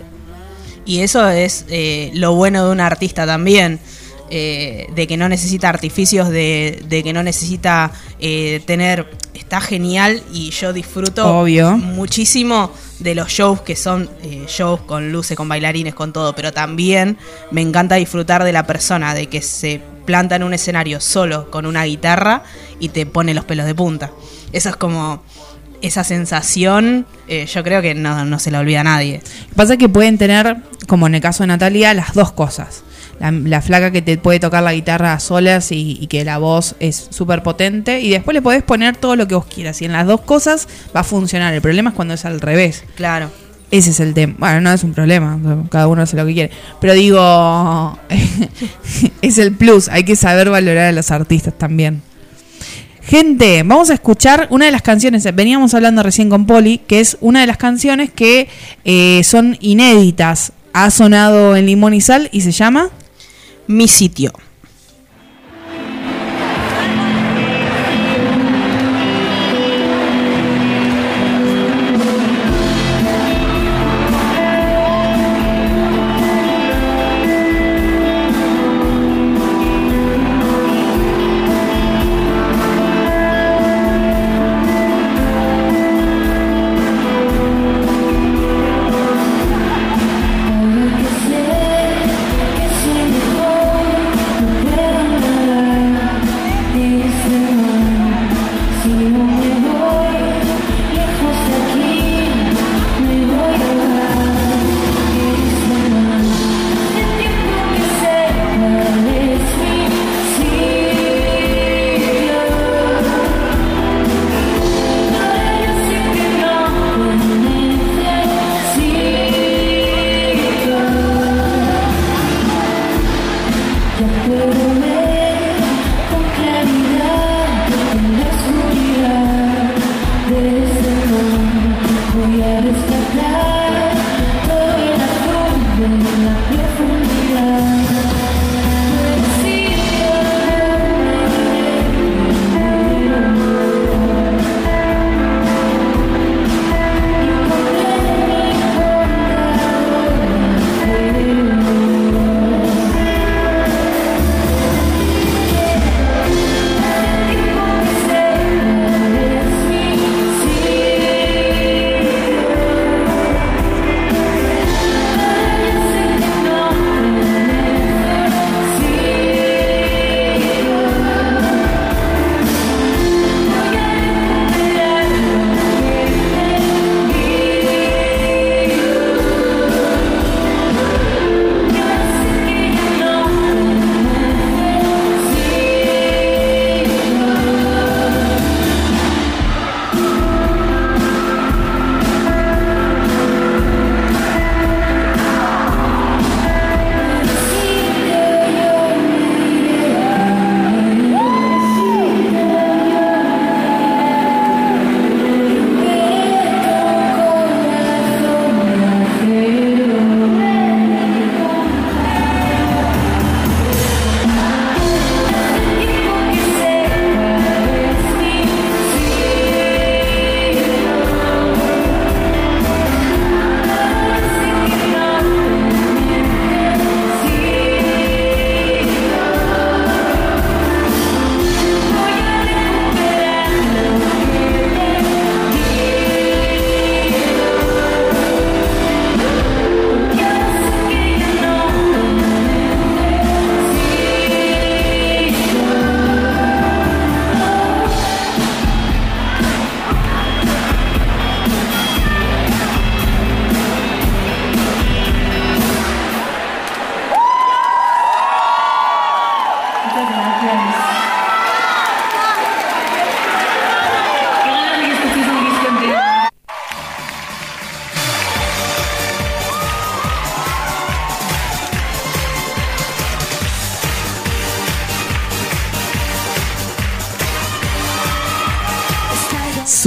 Y 0.85 0.99
eso 0.99 1.27
es 1.29 1.65
eh, 1.69 2.11
lo 2.13 2.33
bueno 2.35 2.65
de 2.65 2.71
un 2.71 2.79
artista 2.79 3.25
también. 3.25 3.79
Eh, 4.29 4.87
de 4.95 5.07
que 5.07 5.17
no 5.17 5.29
necesita 5.29 5.69
artificios, 5.69 6.29
de, 6.29 6.83
de 6.87 7.03
que 7.03 7.13
no 7.13 7.23
necesita 7.23 7.91
eh, 8.19 8.61
tener... 8.65 9.07
Está 9.33 9.61
genial 9.61 10.23
y 10.33 10.49
yo 10.49 10.73
disfruto 10.73 11.25
Obvio. 11.39 11.77
muchísimo 11.77 12.71
de 12.99 13.15
los 13.15 13.29
shows 13.29 13.61
que 13.61 13.77
son 13.77 14.09
eh, 14.23 14.45
shows 14.47 14.81
con 14.81 15.11
luces, 15.11 15.37
con 15.37 15.47
bailarines, 15.47 15.93
con 15.93 16.11
todo, 16.11 16.35
pero 16.35 16.51
también 16.51 17.17
me 17.51 17.61
encanta 17.61 17.95
disfrutar 17.95 18.43
de 18.43 18.51
la 18.51 18.67
persona, 18.67 19.13
de 19.13 19.27
que 19.27 19.41
se 19.41 19.79
planta 20.05 20.35
en 20.35 20.43
un 20.43 20.53
escenario 20.53 20.99
solo 20.99 21.49
con 21.49 21.65
una 21.65 21.83
guitarra 21.85 22.43
y 22.79 22.89
te 22.89 23.05
pone 23.05 23.33
los 23.33 23.45
pelos 23.45 23.65
de 23.67 23.75
punta. 23.75 24.11
Eso 24.51 24.69
es 24.69 24.75
como... 24.75 25.23
Esa 25.79 26.03
sensación, 26.03 27.05
eh, 27.27 27.45
yo 27.45 27.63
creo 27.63 27.83
que 27.83 27.93
no, 27.93 28.25
no 28.25 28.39
se 28.39 28.49
la 28.49 28.59
olvida 28.59 28.81
a 28.81 28.83
nadie. 28.83 29.21
Pasa 29.55 29.77
que 29.77 29.87
pueden 29.87 30.17
tener, 30.17 30.57
como 30.87 31.05
en 31.05 31.13
el 31.13 31.21
caso 31.21 31.43
de 31.43 31.47
Natalia, 31.47 31.93
las 31.93 32.15
dos 32.15 32.31
cosas. 32.31 32.83
La, 33.19 33.31
la 33.31 33.61
flaca 33.61 33.91
que 33.91 34.01
te 34.01 34.17
puede 34.17 34.39
tocar 34.39 34.63
la 34.63 34.73
guitarra 34.73 35.13
a 35.13 35.19
solas 35.19 35.71
y, 35.71 35.97
y 35.99 36.07
que 36.07 36.23
la 36.23 36.37
voz 36.37 36.75
es 36.79 37.07
súper 37.09 37.43
potente. 37.43 37.99
Y 38.01 38.09
después 38.09 38.33
le 38.33 38.41
podés 38.41 38.63
poner 38.63 38.95
todo 38.97 39.15
lo 39.15 39.27
que 39.27 39.35
vos 39.35 39.45
quieras. 39.45 39.81
Y 39.81 39.85
en 39.85 39.93
las 39.93 40.05
dos 40.07 40.21
cosas 40.21 40.67
va 40.95 41.01
a 41.01 41.03
funcionar. 41.03 41.53
El 41.53 41.61
problema 41.61 41.89
es 41.89 41.95
cuando 41.95 42.13
es 42.13 42.25
al 42.25 42.39
revés. 42.41 42.83
Claro. 42.95 43.29
Ese 43.69 43.89
es 43.89 43.99
el 43.99 44.13
tema. 44.13 44.35
Bueno, 44.37 44.61
no 44.61 44.71
es 44.71 44.83
un 44.83 44.93
problema. 44.93 45.37
Cada 45.69 45.87
uno 45.87 46.01
hace 46.01 46.15
lo 46.15 46.25
que 46.25 46.33
quiere. 46.33 46.51
Pero 46.79 46.93
digo, 46.93 47.99
es 49.21 49.37
el 49.37 49.53
plus. 49.53 49.89
Hay 49.89 50.03
que 50.03 50.15
saber 50.15 50.49
valorar 50.49 50.85
a 50.85 50.91
los 50.93 51.11
artistas 51.11 51.53
también. 51.57 52.01
Gente, 53.07 53.63
vamos 53.63 53.89
a 53.89 53.93
escuchar 53.93 54.47
una 54.49 54.65
de 54.65 54.71
las 54.71 54.81
canciones, 54.81 55.23
veníamos 55.33 55.73
hablando 55.73 56.03
recién 56.03 56.29
con 56.29 56.45
Poli, 56.45 56.79
que 56.79 56.99
es 56.99 57.17
una 57.21 57.39
de 57.39 57.47
las 57.47 57.55
canciones 57.55 58.11
que 58.11 58.49
eh, 58.83 59.21
son 59.23 59.57
inéditas. 59.61 60.51
Ha 60.73 60.91
sonado 60.91 61.55
en 61.55 61.67
Limón 61.67 61.93
y 61.93 62.01
Sal 62.01 62.27
y 62.33 62.41
se 62.41 62.51
llama 62.51 62.89
Mi 63.67 63.87
sitio. 63.87 64.31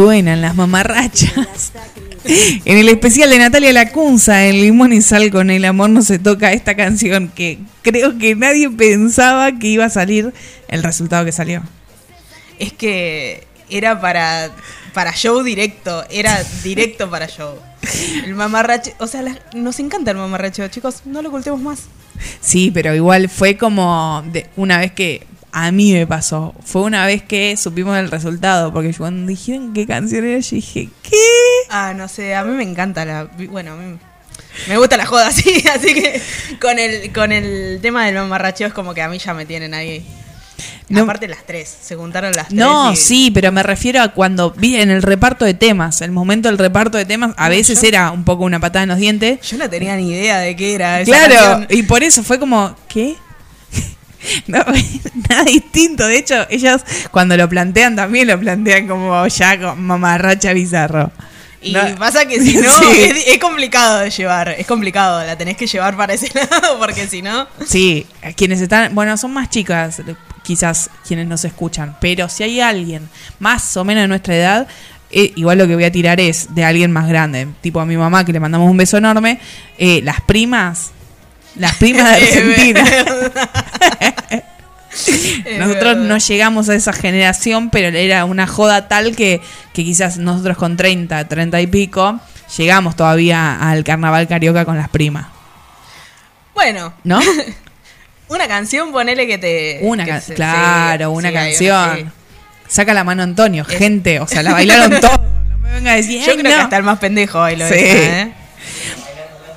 Suenan 0.00 0.40
las 0.40 0.56
mamarrachas. 0.56 1.72
En 2.64 2.78
el 2.78 2.88
especial 2.88 3.28
de 3.28 3.38
Natalia 3.38 3.72
Lacunza, 3.72 4.46
en 4.46 4.60
Limón 4.60 4.94
y 4.94 5.02
Sal 5.02 5.30
con 5.30 5.50
el 5.50 5.64
amor 5.64 5.90
no 5.90 6.00
se 6.00 6.18
toca 6.18 6.52
esta 6.52 6.74
canción 6.74 7.28
que 7.28 7.58
creo 7.82 8.16
que 8.18 8.34
nadie 8.34 8.70
pensaba 8.70 9.58
que 9.58 9.66
iba 9.66 9.84
a 9.84 9.90
salir 9.90 10.32
el 10.68 10.82
resultado 10.82 11.24
que 11.24 11.32
salió. 11.32 11.62
Es 12.58 12.72
que 12.72 13.46
era 13.68 14.00
para, 14.00 14.50
para 14.94 15.14
show 15.14 15.42
directo, 15.42 16.04
era 16.10 16.42
directo 16.62 17.10
para 17.10 17.26
show. 17.26 17.54
El 18.24 18.34
mamarracho, 18.34 18.92
o 19.00 19.06
sea, 19.06 19.22
nos 19.54 19.80
encanta 19.80 20.12
el 20.12 20.16
mamarracho, 20.16 20.66
chicos, 20.68 21.02
no 21.04 21.20
lo 21.20 21.28
ocultemos 21.28 21.60
más. 21.60 21.80
Sí, 22.40 22.70
pero 22.72 22.94
igual 22.94 23.28
fue 23.28 23.56
como 23.56 24.22
de 24.32 24.46
una 24.56 24.78
vez 24.78 24.92
que 24.92 25.26
a 25.52 25.70
mí 25.72 25.92
me 25.92 26.06
pasó. 26.06 26.54
Fue 26.64 26.82
una 26.82 27.06
vez 27.06 27.22
que 27.22 27.56
supimos 27.56 27.96
el 27.98 28.10
resultado, 28.10 28.72
porque 28.72 28.92
cuando 28.94 29.26
dijeron 29.28 29.72
qué 29.72 29.86
canción 29.86 30.24
era, 30.24 30.38
yo 30.38 30.56
dije, 30.56 30.88
¿qué? 31.02 31.16
Ah, 31.70 31.92
no 31.96 32.08
sé, 32.08 32.34
a 32.34 32.44
mí 32.44 32.52
me 32.52 32.62
encanta 32.62 33.04
la. 33.04 33.24
Bueno, 33.50 33.72
a 33.72 33.76
mí 33.76 33.98
me 34.68 34.76
gusta 34.78 34.96
la 34.96 35.06
joda 35.06 35.26
así, 35.28 35.64
así 35.74 35.94
que 35.94 36.20
con 36.60 36.78
el, 36.78 37.12
con 37.12 37.32
el 37.32 37.78
tema 37.82 38.06
del 38.06 38.14
mamarracheo 38.16 38.66
es 38.68 38.72
como 38.74 38.94
que 38.94 39.02
a 39.02 39.08
mí 39.08 39.18
ya 39.18 39.34
me 39.34 39.46
tienen 39.46 39.74
ahí. 39.74 40.04
No- 40.90 41.04
Aparte 41.04 41.28
las 41.28 41.46
tres, 41.46 41.74
se 41.82 41.94
juntaron 41.94 42.32
las 42.32 42.48
tres. 42.48 42.58
No, 42.58 42.92
y- 42.92 42.96
sí, 42.96 43.30
pero 43.32 43.52
me 43.52 43.62
refiero 43.62 44.02
a 44.02 44.08
cuando 44.08 44.50
vi 44.50 44.76
en 44.76 44.90
el 44.90 45.02
reparto 45.02 45.44
de 45.44 45.54
temas, 45.54 46.00
el 46.02 46.10
momento 46.10 46.48
del 46.48 46.58
reparto 46.58 46.98
de 46.98 47.04
temas, 47.06 47.32
a 47.36 47.44
No, 47.44 47.50
veces 47.50 47.80
yo- 47.80 47.88
era 47.88 48.10
un 48.10 48.24
poco 48.24 48.42
una 48.44 48.58
patada 48.58 48.82
en 48.82 48.88
los 48.90 48.98
dientes. 48.98 49.40
Yo 49.48 49.56
no 49.56 49.70
tenía 49.70 49.94
ni 49.96 50.10
idea 50.10 50.38
de 50.40 50.56
qué 50.56 50.74
era 50.74 51.00
esa 51.00 51.10
Claro, 51.12 51.34
canción. 51.60 51.66
y 51.78 51.82
por 51.84 52.02
eso 52.02 52.22
fue 52.24 52.38
como, 52.40 52.74
¿qué? 52.88 53.14
No, 54.46 54.58
nada 55.28 55.44
distinto. 55.44 56.06
De 56.06 56.18
hecho, 56.18 56.46
ellas 56.50 56.84
cuando 57.10 57.36
lo 57.36 57.48
plantean 57.48 57.96
también 57.96 58.28
lo 58.28 58.38
plantean 58.38 58.86
como 58.86 59.26
ya 59.26 59.58
con 59.58 59.82
mamarracha 59.82 60.52
bizarro. 60.52 61.10
Y 61.62 61.72
No. 61.72 61.80
pasa 61.98 62.24
que 62.26 62.40
si 62.40 62.56
no, 62.58 62.70
Sí. 62.72 63.00
es, 63.02 63.26
es 63.28 63.38
complicado 63.38 64.00
de 64.00 64.10
llevar. 64.10 64.48
Es 64.50 64.66
complicado, 64.66 65.24
la 65.24 65.36
tenés 65.36 65.56
que 65.56 65.66
llevar 65.66 65.96
para 65.96 66.14
ese 66.14 66.30
lado, 66.34 66.78
porque 66.78 67.06
si 67.06 67.22
no. 67.22 67.46
Sí, 67.66 68.06
quienes 68.36 68.60
están, 68.60 68.94
bueno, 68.94 69.16
son 69.16 69.32
más 69.32 69.50
chicas, 69.50 70.00
quizás 70.42 70.90
quienes 71.06 71.26
nos 71.26 71.44
escuchan, 71.44 71.96
pero 72.00 72.28
si 72.28 72.42
hay 72.42 72.60
alguien 72.60 73.08
más 73.38 73.76
o 73.76 73.84
menos 73.84 74.02
de 74.04 74.08
nuestra 74.08 74.34
edad, 74.36 74.68
eh, 75.10 75.32
igual 75.36 75.58
lo 75.58 75.66
que 75.66 75.74
voy 75.74 75.84
a 75.84 75.92
tirar 75.92 76.18
es 76.20 76.54
de 76.54 76.64
alguien 76.64 76.92
más 76.92 77.08
grande, 77.08 77.46
tipo 77.60 77.78
a 77.80 77.84
mi 77.86 77.96
mamá 77.96 78.24
que 78.24 78.32
le 78.32 78.40
mandamos 78.40 78.70
un 78.70 78.76
beso 78.76 78.96
enorme, 78.96 79.38
eh, 79.76 80.00
las 80.02 80.20
primas, 80.22 80.92
las 81.56 81.74
primas 81.76 82.08
de 82.10 82.16
Argentina. 82.26 82.84
Nosotros 85.58 85.96
no 85.98 86.18
llegamos 86.18 86.68
a 86.68 86.74
esa 86.74 86.92
generación, 86.92 87.70
pero 87.70 87.96
era 87.96 88.24
una 88.24 88.46
joda 88.46 88.88
tal 88.88 89.14
que, 89.14 89.40
que 89.72 89.84
quizás 89.84 90.18
nosotros 90.18 90.56
con 90.56 90.76
30, 90.76 91.28
30 91.28 91.60
y 91.60 91.66
pico, 91.68 92.18
llegamos 92.56 92.96
todavía 92.96 93.56
al 93.70 93.84
carnaval 93.84 94.26
carioca 94.26 94.64
con 94.64 94.76
las 94.76 94.88
primas, 94.88 95.26
Bueno, 96.54 96.92
¿no? 97.04 97.20
una 98.28 98.48
canción, 98.48 98.90
ponele 98.92 99.26
que 99.26 99.38
te. 99.38 99.78
Una 99.82 100.04
que 100.04 100.20
se- 100.20 100.34
claro, 100.34 101.10
sí, 101.10 101.16
una 101.16 101.28
sí, 101.28 101.34
canción. 101.34 101.96
sí. 101.98 102.04
Saca 102.68 102.92
la 102.94 103.04
mano 103.04 103.22
Antonio, 103.22 103.64
Es- 103.68 103.78
gente, 103.78 104.18
o 104.20 104.26
sea, 104.26 104.42
la 104.42 104.52
bailaron 104.52 105.00
todos. 105.00 105.20
No 105.50 105.58
me 105.58 105.70
venga 105.72 105.92
a 105.92 105.96
decir, 105.96 106.20
Yo 106.20 106.32
"Ay, 106.32 106.38
creo 106.38 106.50
que 106.52 106.56
no". 106.58 106.62
hasta 106.64 106.76
el 106.76 106.82
más 106.82 106.98
pendejo 106.98 107.38
bailó 107.38 107.66
Sí. 107.68 107.74
esa, 107.74 108.20
¿eh? 108.22 108.32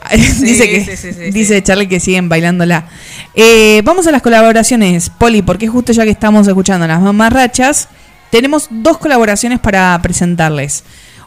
dice 0.41 0.69
que 0.69 0.85
sí, 0.85 0.97
sí, 0.97 1.13
sí, 1.13 1.31
dice. 1.31 1.61
Charlie 1.63 1.87
que 1.87 1.99
siguen 1.99 2.29
bailándola. 2.29 2.87
Eh, 3.35 3.81
vamos 3.83 4.07
a 4.07 4.11
las 4.11 4.21
colaboraciones, 4.21 5.09
Poli, 5.09 5.41
porque 5.41 5.67
justo 5.67 5.91
ya 5.91 6.03
que 6.03 6.09
estamos 6.11 6.47
escuchando 6.47 6.87
las 6.87 7.01
mamarrachas, 7.01 7.87
tenemos 8.29 8.67
dos 8.69 8.97
colaboraciones 8.97 9.59
para 9.59 9.99
presentarles. 10.01 10.83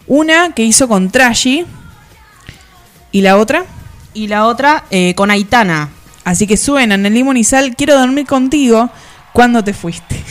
Una 0.06 0.52
que 0.52 0.64
hizo 0.64 0.88
con 0.88 1.10
Trashy 1.10 1.66
y 3.12 3.20
la 3.22 3.36
otra. 3.36 3.64
Y 4.14 4.28
la 4.28 4.46
otra 4.46 4.84
eh, 4.90 5.14
con 5.14 5.30
Aitana. 5.30 5.90
Así 6.24 6.46
que 6.46 6.56
suenan 6.56 7.06
el 7.06 7.14
limón 7.14 7.36
y 7.36 7.44
sal, 7.44 7.76
quiero 7.76 7.98
dormir 7.98 8.26
contigo 8.26 8.90
cuando 9.32 9.62
te 9.62 9.72
fuiste. 9.72 10.22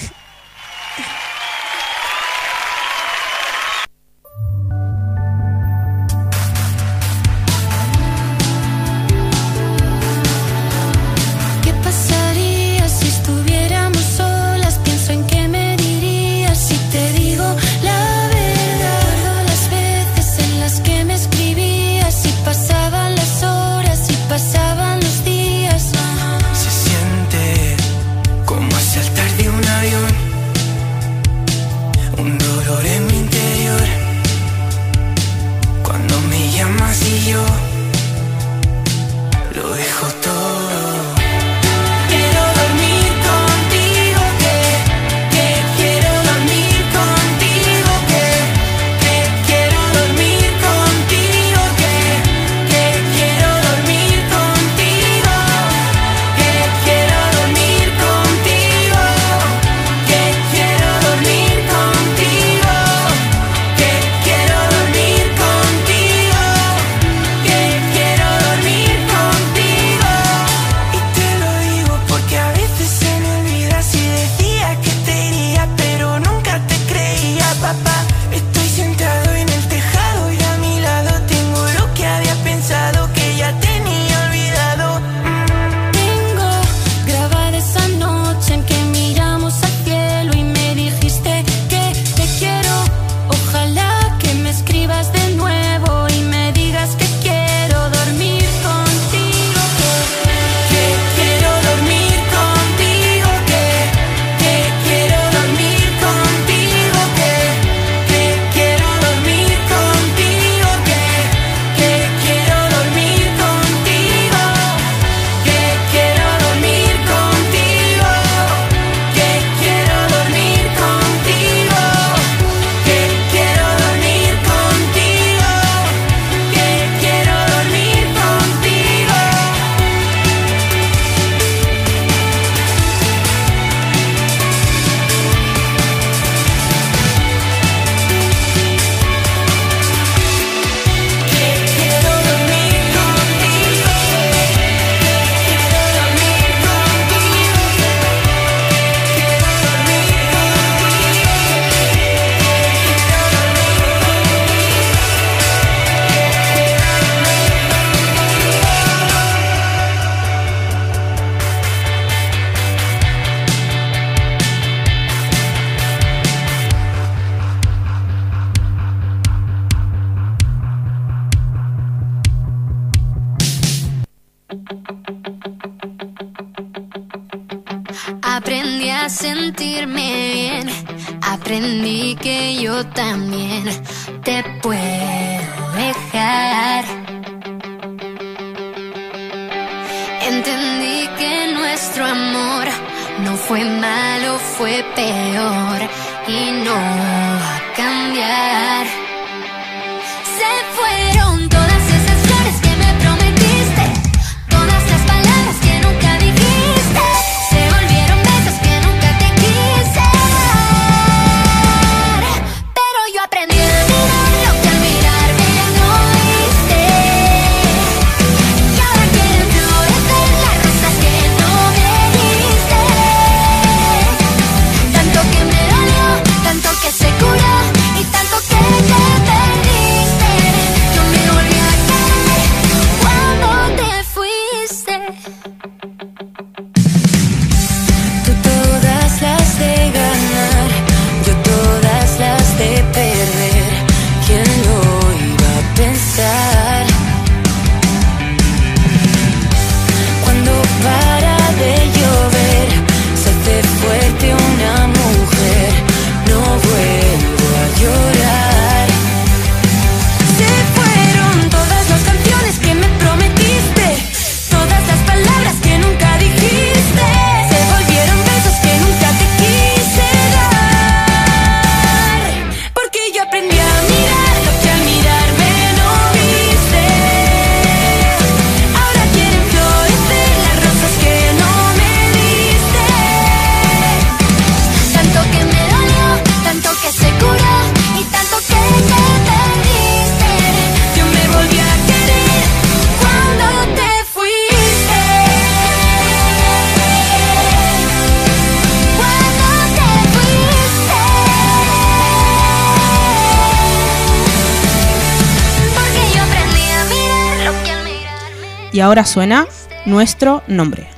Ahora 308.85 309.03
suena 309.03 309.47
nuestro 309.85 310.43
nombre. 310.47 310.94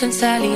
Pienso 0.00 0.24
en 0.24 0.49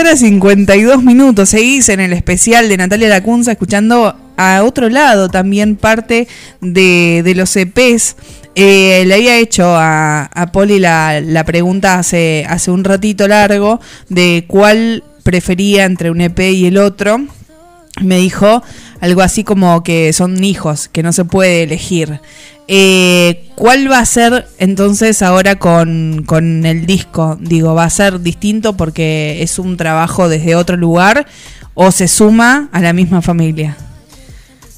horas 0.00 0.20
52 0.20 1.02
minutos. 1.02 1.50
Seguís 1.50 1.90
en 1.90 2.00
el 2.00 2.14
especial 2.14 2.68
de 2.70 2.76
Natalia 2.78 3.08
Lacunza 3.08 3.52
escuchando 3.52 4.16
a 4.36 4.62
otro 4.64 4.88
lado 4.88 5.28
también 5.28 5.76
parte 5.76 6.26
de, 6.62 7.20
de 7.22 7.34
los 7.34 7.54
EPs. 7.54 8.16
Eh, 8.54 9.04
le 9.06 9.14
había 9.14 9.36
hecho 9.36 9.76
a, 9.76 10.24
a 10.24 10.52
Poli 10.52 10.78
la, 10.78 11.20
la 11.20 11.44
pregunta 11.44 11.98
hace, 11.98 12.46
hace 12.48 12.70
un 12.70 12.82
ratito 12.82 13.28
largo 13.28 13.78
de 14.08 14.44
cuál 14.48 15.04
prefería 15.22 15.84
entre 15.84 16.10
un 16.10 16.22
EP 16.22 16.38
y 16.40 16.66
el 16.66 16.78
otro. 16.78 17.18
Me 18.00 18.16
dijo 18.16 18.62
algo 19.00 19.20
así 19.20 19.44
como 19.44 19.82
que 19.82 20.14
son 20.14 20.42
hijos, 20.42 20.88
que 20.88 21.02
no 21.02 21.12
se 21.12 21.26
puede 21.26 21.64
elegir. 21.64 22.20
Eh, 22.72 23.50
¿Cuál 23.56 23.90
va 23.90 23.98
a 23.98 24.06
ser 24.06 24.46
entonces 24.58 25.22
ahora 25.22 25.58
con, 25.58 26.22
con 26.24 26.64
el 26.64 26.86
disco? 26.86 27.36
Digo, 27.40 27.74
¿va 27.74 27.82
a 27.82 27.90
ser 27.90 28.20
distinto 28.20 28.76
porque 28.76 29.42
es 29.42 29.58
un 29.58 29.76
trabajo 29.76 30.28
desde 30.28 30.54
otro 30.54 30.76
lugar 30.76 31.26
o 31.74 31.90
se 31.90 32.06
suma 32.06 32.68
a 32.70 32.80
la 32.80 32.92
misma 32.92 33.22
familia? 33.22 33.76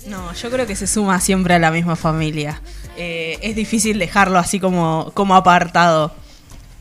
No, 0.06 0.32
yo 0.32 0.50
creo 0.50 0.66
que 0.66 0.74
se 0.74 0.86
suma 0.86 1.20
siempre 1.20 1.52
a 1.52 1.58
la 1.58 1.70
misma 1.70 1.94
familia. 1.94 2.62
Eh, 2.96 3.38
es 3.42 3.54
difícil 3.54 3.98
dejarlo 3.98 4.38
así 4.38 4.58
como, 4.58 5.10
como 5.12 5.36
apartado. 5.36 6.14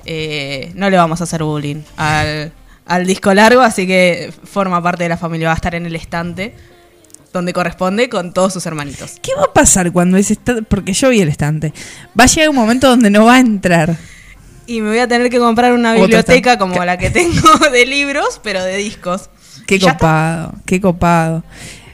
Eh, 0.05 0.71
no 0.75 0.89
le 0.89 0.95
vamos 0.95 1.19
a 1.19 1.25
hacer 1.25 1.43
bullying 1.43 1.81
al, 1.97 2.53
al 2.85 3.05
disco 3.05 3.33
largo, 3.33 3.59
así 3.59 3.85
que 3.85 4.33
forma 4.45 4.81
parte 4.81 5.03
de 5.03 5.09
la 5.09 5.17
familia. 5.17 5.49
Va 5.49 5.55
a 5.55 5.57
estar 5.57 5.75
en 5.75 5.85
el 5.85 5.95
estante 5.97 6.55
donde 7.33 7.53
corresponde 7.53 8.09
con 8.09 8.33
todos 8.33 8.53
sus 8.53 8.65
hermanitos. 8.65 9.13
¿Qué 9.21 9.33
va 9.35 9.45
a 9.45 9.53
pasar 9.53 9.91
cuando 9.91 10.17
ese 10.17 10.33
estante? 10.33 10.63
Porque 10.63 10.93
yo 10.93 11.09
vi 11.09 11.21
el 11.21 11.29
estante. 11.29 11.73
Va 12.19 12.25
a 12.25 12.27
llegar 12.27 12.49
un 12.49 12.55
momento 12.55 12.87
donde 12.87 13.09
no 13.09 13.25
va 13.25 13.35
a 13.35 13.39
entrar. 13.39 13.97
Y 14.67 14.81
me 14.81 14.89
voy 14.89 14.99
a 14.99 15.07
tener 15.07 15.29
que 15.29 15.39
comprar 15.39 15.73
una 15.73 15.93
biblioteca 15.93 16.57
como 16.57 16.83
la 16.85 16.97
que 16.97 17.09
tengo 17.09 17.57
de 17.71 17.85
libros, 17.85 18.39
pero 18.43 18.63
de 18.63 18.77
discos. 18.77 19.29
Qué 19.67 19.75
está. 19.75 19.93
copado, 19.93 20.53
qué 20.65 20.79
copado. 20.81 21.43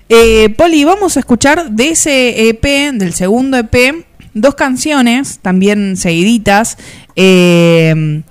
Eh, 0.10 0.50
Poli, 0.58 0.84
vamos 0.84 1.18
a 1.18 1.20
escuchar 1.20 1.72
de 1.72 1.90
ese 1.90 2.50
EP, 2.50 2.94
del 2.94 3.14
segundo 3.14 3.58
EP, 3.58 4.06
dos 4.34 4.56
canciones, 4.56 5.40
también 5.40 5.98
seguiditas. 5.98 6.78
eh, 7.16 8.22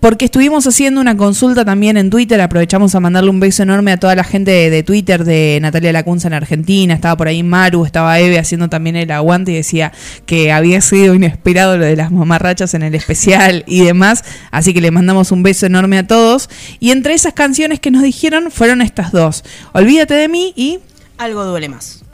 porque 0.00 0.26
estuvimos 0.26 0.66
haciendo 0.66 1.00
una 1.00 1.16
consulta 1.16 1.64
también 1.64 1.96
en 1.96 2.10
Twitter, 2.10 2.40
aprovechamos 2.40 2.94
a 2.94 3.00
mandarle 3.00 3.30
un 3.30 3.40
beso 3.40 3.62
enorme 3.62 3.92
a 3.92 3.96
toda 3.96 4.14
la 4.14 4.24
gente 4.24 4.50
de, 4.50 4.70
de 4.70 4.82
Twitter 4.82 5.24
de 5.24 5.58
Natalia 5.60 5.92
Lacunza 5.92 6.28
en 6.28 6.34
Argentina, 6.34 6.94
estaba 6.94 7.16
por 7.16 7.28
ahí 7.28 7.42
Maru, 7.42 7.84
estaba 7.84 8.18
Eve 8.20 8.38
haciendo 8.38 8.68
también 8.68 8.96
el 8.96 9.10
aguante 9.10 9.52
y 9.52 9.56
decía 9.56 9.92
que 10.26 10.52
había 10.52 10.80
sido 10.80 11.14
inesperado 11.14 11.76
lo 11.76 11.84
de 11.84 11.96
las 11.96 12.12
mamarrachas 12.12 12.74
en 12.74 12.82
el 12.82 12.94
especial 12.94 13.64
y 13.66 13.84
demás, 13.84 14.24
así 14.50 14.74
que 14.74 14.80
le 14.80 14.90
mandamos 14.90 15.32
un 15.32 15.42
beso 15.42 15.66
enorme 15.66 15.98
a 15.98 16.06
todos. 16.06 16.48
Y 16.80 16.90
entre 16.90 17.14
esas 17.14 17.32
canciones 17.32 17.80
que 17.80 17.90
nos 17.90 18.02
dijeron 18.02 18.50
fueron 18.50 18.82
estas 18.82 19.12
dos, 19.12 19.44
Olvídate 19.72 20.14
de 20.14 20.28
mí 20.28 20.52
y 20.56 20.78
Algo 21.18 21.44
duele 21.44 21.68
más. 21.68 22.05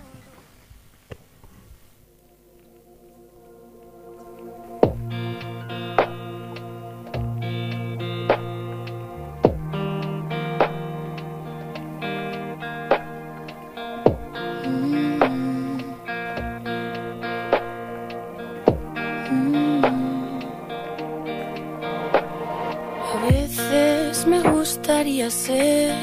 Gustaría 24.92 25.30
ser 25.30 25.94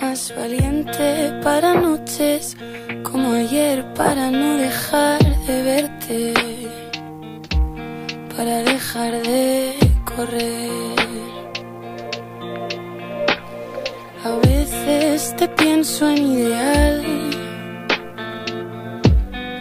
más 0.00 0.32
valiente 0.34 1.30
para 1.42 1.74
noches 1.74 2.56
como 3.02 3.32
ayer 3.34 3.84
para 3.92 4.30
no 4.30 4.56
dejar 4.56 5.20
de 5.46 5.62
verte, 5.62 6.34
para 8.34 8.62
dejar 8.62 9.12
de 9.22 9.74
correr. 10.06 10.70
A 14.24 14.30
veces 14.48 15.36
te 15.36 15.46
pienso 15.48 16.08
en 16.08 16.18
ideal, 16.32 17.04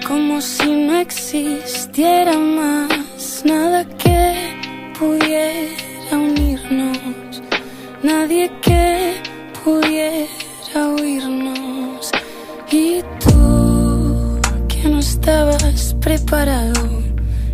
como 0.07 0.39
si 0.39 0.71
no 0.71 0.97
existiera 0.99 2.37
más 2.37 3.43
nada 3.43 3.83
que 3.83 4.53
pudiera 4.97 6.13
unirnos, 6.13 7.08
nadie 8.03 8.49
que 8.61 9.21
pudiera 9.63 10.87
oírnos. 10.97 12.11
Y 12.71 13.01
tú 13.19 14.39
que 14.67 14.87
no 14.87 14.99
estabas 14.99 15.95
preparado, 15.99 16.87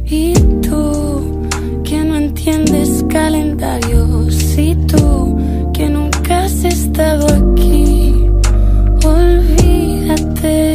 y 0.06 0.34
tú 0.62 1.48
que 1.84 2.04
no 2.04 2.18
entiendes 2.18 3.04
calendarios, 3.10 4.58
y 4.58 4.76
tú 4.88 5.38
que 5.74 5.90
nunca 5.90 6.44
has 6.44 6.64
estado 6.64 7.26
aquí, 7.28 8.14
olvídate 9.04 10.75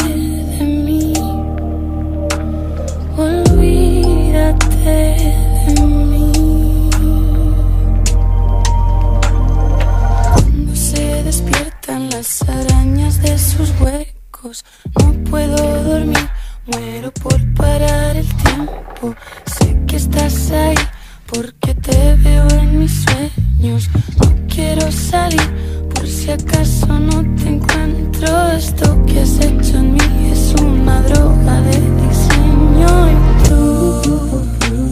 las 12.21 12.43
arañas 12.43 13.23
de 13.23 13.39
sus 13.39 13.71
huecos. 13.81 14.63
No 14.99 15.31
puedo 15.31 15.57
dormir, 15.85 16.29
muero 16.67 17.11
por 17.13 17.39
parar 17.55 18.15
el 18.15 18.29
tiempo. 18.45 19.15
Sé 19.47 19.79
que 19.87 19.97
estás 19.97 20.51
ahí 20.51 20.77
porque 21.25 21.75
te 21.77 22.17
veo 22.17 22.47
en 22.63 22.79
mis 22.81 23.05
sueños. 23.05 23.89
No 24.19 24.29
quiero 24.55 24.93
salir 24.93 25.49
por 25.95 26.07
si 26.07 26.31
acaso 26.31 26.89
no 26.89 27.19
te 27.37 27.49
encuentro. 27.55 28.53
Esto 28.53 29.03
que 29.07 29.21
has 29.21 29.41
hecho 29.41 29.79
en 29.79 29.95
mí 29.95 30.31
es 30.31 30.55
una 30.61 31.01
droga 31.01 31.63
de 31.63 31.79
diseño. 32.03 32.93
Y 33.15 33.49
tú, 33.49 34.43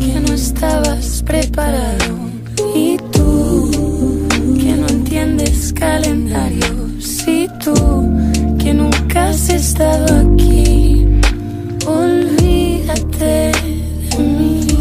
que 0.00 0.20
no 0.20 0.32
estabas 0.32 1.22
preparada. 1.26 1.97
tú 7.74 8.08
que 8.58 8.72
nunca 8.74 9.28
has 9.28 9.48
estado 9.48 10.06
aquí. 10.22 11.06
Olvídate 11.86 13.52
de 14.10 14.18
mí, 14.38 14.76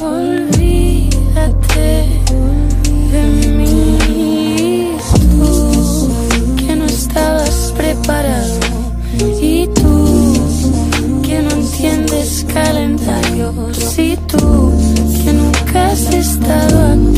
olvídate 0.00 1.90
de 3.12 3.22
mí. 3.58 4.88
Tú 5.30 5.46
que 6.56 6.76
no 6.76 6.86
estabas 6.86 7.72
preparado 7.76 8.60
y 9.40 9.66
tú 9.68 9.92
que 11.22 11.42
no 11.42 11.50
entiendes 11.50 12.46
calendarios 12.52 13.98
y 13.98 14.16
tú 14.30 14.72
que 15.24 15.32
nunca 15.32 15.90
has 15.90 16.12
estado 16.14 16.76
aquí. 16.92 17.11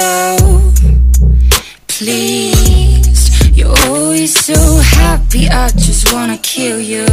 So 0.00 0.72
pleased. 1.86 3.56
You're 3.56 3.78
always 3.88 4.32
so 4.48 4.58
happy. 5.00 5.48
I 5.48 5.68
just 5.86 6.12
wanna 6.12 6.38
kill 6.38 6.80
you. 6.80 7.06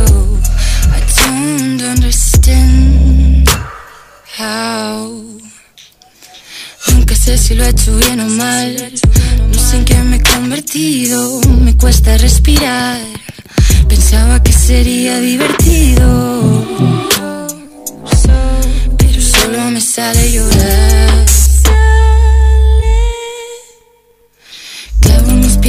I 0.97 0.99
don't 1.19 1.81
understand 1.93 3.47
how. 4.37 4.95
Nunca 6.89 7.15
sé 7.15 7.37
si 7.37 7.55
lo 7.55 7.63
he 7.63 7.69
hecho 7.69 7.95
bien 7.97 8.19
o 8.19 8.29
mal. 8.43 8.71
No 9.51 9.59
sé 9.59 9.77
en 9.77 9.85
qué 9.85 9.97
me 10.09 10.17
he 10.17 10.23
convertido. 10.33 11.41
Me 11.65 11.73
cuesta 11.77 12.17
respirar. 12.17 12.99
Pensaba 13.87 14.41
que 14.43 14.53
sería 14.53 15.19
divertido. 15.19 16.09
Pero 18.97 19.21
solo 19.21 19.59
me 19.71 19.81
sale 19.81 20.31
llorar. 20.31 20.92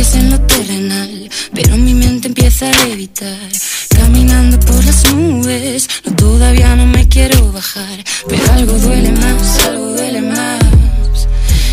Pies 0.04 0.14
en 0.14 0.30
lo 0.30 0.40
terrenal, 0.40 1.30
pero 1.54 1.76
mi 1.76 1.94
mente 1.94 2.28
empieza 2.28 2.68
a 2.68 2.86
levitar. 2.86 3.48
Caminando 3.96 4.58
por 4.60 4.84
las 4.84 5.12
nubes, 5.12 5.88
no 6.04 6.14
todavía 6.16 6.76
no 6.76 6.86
me 6.86 7.08
quiero 7.08 7.52
bajar, 7.52 8.04
pero 8.28 8.52
algo 8.52 8.72
duele 8.72 9.12
más, 9.12 9.66
algo 9.66 9.86
duele 9.96 10.20
más. 10.20 11.28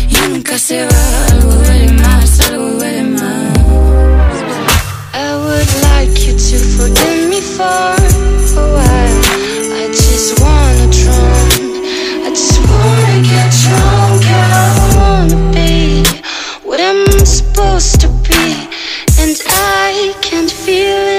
Y 0.08 0.28
nunca 0.30 0.58
se 0.58 0.84
va, 0.84 1.26
algo 1.30 1.52
duele 1.52 1.92
más, 1.92 2.40
algo 2.40 2.66
duele 2.78 3.02
más. 3.02 3.58
I 5.14 5.34
would 5.42 5.72
like 5.88 6.18
you 6.24 6.32
to 6.32 6.58
forgive 6.76 7.28
me 7.28 7.40
for 7.40 7.64
a 7.64 8.66
while. 8.74 9.16
I 9.80 9.88
just 9.88 10.40
wanna 10.40 10.61
feel 20.72 21.11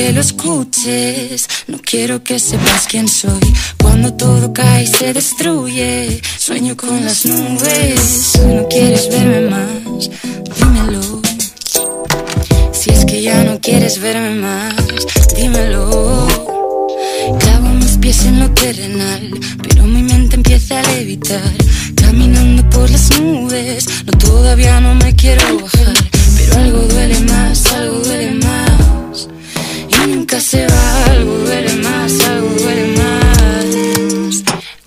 que 0.00 0.12
lo 0.14 0.20
escuches, 0.22 1.46
no 1.66 1.78
quiero 1.78 2.24
que 2.24 2.38
sepas 2.38 2.86
quién 2.88 3.06
soy. 3.06 3.46
Cuando 3.82 4.14
todo 4.14 4.50
cae 4.50 4.84
y 4.84 4.86
se 4.86 5.12
destruye, 5.12 6.22
sueño 6.38 6.74
con 6.74 7.04
las 7.04 7.26
nubes. 7.26 8.32
No 8.46 8.66
quieres 8.68 9.10
verme 9.10 9.40
más, 9.50 10.10
dímelo. 10.56 11.02
Si 12.72 12.90
es 12.90 13.04
que 13.04 13.20
ya 13.20 13.44
no 13.44 13.60
quieres 13.60 14.00
verme 14.00 14.36
más, 14.36 14.74
dímelo. 15.36 16.26
Clavo 17.40 17.68
mis 17.74 17.98
pies 17.98 18.24
en 18.24 18.40
lo 18.40 18.50
terrenal, 18.52 19.30
pero 19.62 19.84
mi 19.84 20.02
mente 20.02 20.36
empieza 20.36 20.80
a 20.80 20.82
levitar. 20.94 21.52
Caminando 21.94 22.62
por 22.70 22.88
las 22.88 23.20
nubes, 23.20 23.86
no 24.06 24.12
todavía 24.12 24.80
no 24.80 24.94
me 24.94 25.14
quiero 25.14 25.42
bajar, 25.60 25.94
pero 26.38 26.54
algo 26.56 26.78
duele 26.88 27.20
más, 27.20 27.66
algo 27.74 27.98
duele 27.98 28.30
más. 28.36 28.39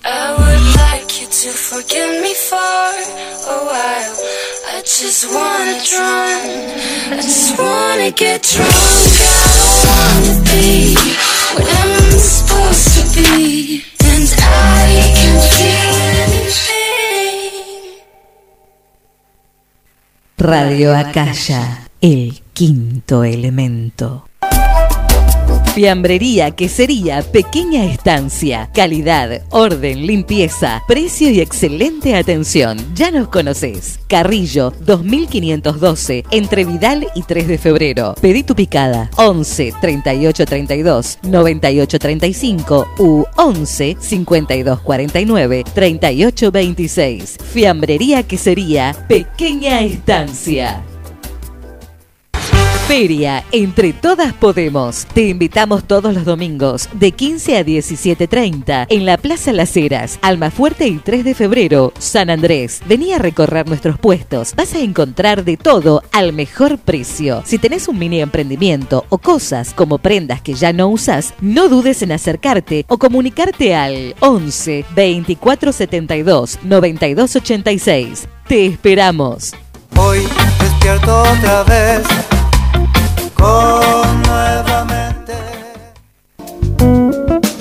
I 0.04 0.32
would 0.38 0.64
like 0.80 1.20
you 1.20 1.26
to 1.26 1.50
forgive 1.50 2.22
me 2.22 2.32
for 2.32 2.56
a 2.56 3.58
while. 3.68 4.16
I 4.72 4.80
just 4.80 5.26
wanna. 5.30 5.76
I 7.12 7.20
just 7.20 7.58
wanna 7.58 8.10
get 8.12 8.42
drunk. 8.42 8.72
What 11.54 11.68
I'm 11.80 12.18
supposed 12.18 12.88
to 12.96 13.02
be. 13.14 13.84
And 14.00 14.28
I. 14.40 14.64
Radio 20.36 20.94
Acaya, 20.94 21.88
el 22.00 22.42
quinto 22.54 23.24
elemento. 23.24 24.28
Fiambrería, 25.74 26.52
quesería, 26.52 27.20
pequeña 27.22 27.84
estancia, 27.86 28.70
calidad, 28.72 29.42
orden, 29.50 30.06
limpieza, 30.06 30.80
precio 30.86 31.30
y 31.30 31.40
excelente 31.40 32.14
atención. 32.14 32.78
Ya 32.94 33.10
nos 33.10 33.26
conoces. 33.26 33.98
Carrillo 34.06 34.72
2512, 34.86 36.26
entre 36.30 36.64
Vidal 36.64 37.08
y 37.16 37.22
3 37.22 37.48
de 37.48 37.58
febrero. 37.58 38.14
Pedí 38.20 38.44
tu 38.44 38.54
picada 38.54 39.10
11 39.16 39.74
38 39.80 40.46
32 40.46 41.18
98 41.24 41.98
35 41.98 42.88
u 43.00 43.24
11 43.34 43.96
52 43.98 44.80
49 44.80 45.64
38 45.74 46.52
26. 46.52 47.38
Fiambrería, 47.52 48.22
quesería, 48.22 48.94
pequeña 49.08 49.80
estancia. 49.80 50.84
Feria 52.86 53.42
Entre 53.50 53.94
Todas 53.94 54.34
Podemos. 54.34 55.06
Te 55.14 55.28
invitamos 55.28 55.84
todos 55.84 56.12
los 56.12 56.26
domingos 56.26 56.90
de 56.92 57.12
15 57.12 57.56
a 57.56 57.64
17.30 57.64 58.86
en 58.90 59.06
la 59.06 59.16
Plaza 59.16 59.54
Las 59.54 59.74
Heras, 59.74 60.18
Almafuerte 60.20 60.86
y 60.86 60.98
3 60.98 61.24
de 61.24 61.34
febrero, 61.34 61.94
San 61.98 62.28
Andrés. 62.28 62.82
Vení 62.86 63.14
a 63.14 63.18
recorrer 63.18 63.66
nuestros 63.66 63.98
puestos. 63.98 64.54
Vas 64.54 64.74
a 64.74 64.80
encontrar 64.80 65.44
de 65.44 65.56
todo 65.56 66.02
al 66.12 66.34
mejor 66.34 66.76
precio. 66.76 67.42
Si 67.46 67.58
tenés 67.58 67.88
un 67.88 67.98
mini 67.98 68.20
emprendimiento 68.20 69.06
o 69.08 69.16
cosas 69.16 69.72
como 69.72 69.96
prendas 69.96 70.42
que 70.42 70.52
ya 70.52 70.74
no 70.74 70.88
usas, 70.88 71.32
no 71.40 71.70
dudes 71.70 72.02
en 72.02 72.12
acercarte 72.12 72.84
o 72.88 72.98
comunicarte 72.98 73.74
al 73.74 74.14
11 74.20 74.84
24 74.94 75.72
72 75.72 76.58
92 76.62 77.36
86. 77.36 78.28
Te 78.46 78.66
esperamos. 78.66 79.54
Hoy 79.96 80.20
despierto 80.60 81.22
otra 81.22 81.62
vez 81.64 82.02
nuevamente. 83.38 85.23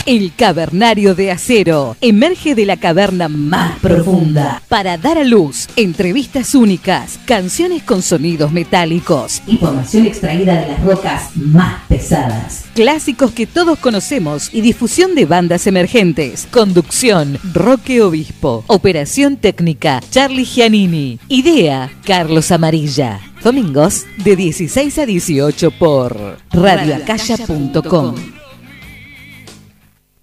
El 0.07 0.33
Cavernario 0.35 1.15
de 1.15 1.31
Acero 1.31 1.97
emerge 2.01 2.55
de 2.55 2.65
la 2.67 2.77
caverna 2.79 3.29
más 3.29 3.79
profunda 3.81 4.63
para 4.69 4.97
dar 4.97 5.19
a 5.19 5.25
luz 5.25 5.69
entrevistas 5.77 6.55
únicas, 6.55 7.19
canciones 7.27 7.83
con 7.83 8.03
sonidos 8.03 8.51
metálicos, 8.51 9.43
Información 9.47 10.07
extraída 10.07 10.61
de 10.61 10.69
las 10.69 10.83
rocas 10.83 11.37
más 11.37 11.83
pesadas. 11.89 12.65
clásicos 12.75 13.33
que 13.33 13.47
todos 13.47 13.79
conocemos 13.79 14.49
y 14.53 14.63
difusión 14.63 15.15
de 15.15 15.27
bandas 15.27 15.67
emergentes. 15.67 16.49
Conducción, 16.51 17.39
Roque 17.53 18.03
Obispo. 18.03 18.65
Operación 18.69 19.37
técnica, 19.37 20.01
Charlie 20.11 20.45
Giannini. 20.45 21.19
Idea, 21.29 21.91
Carlos 22.05 22.51
Amarilla. 22.51 23.21
Domingos 23.45 24.05
de 24.25 24.35
16 24.37 24.99
a 24.99 25.07
18 25.07 25.71
por 25.73 26.39
radioacaya.com. 26.53 28.15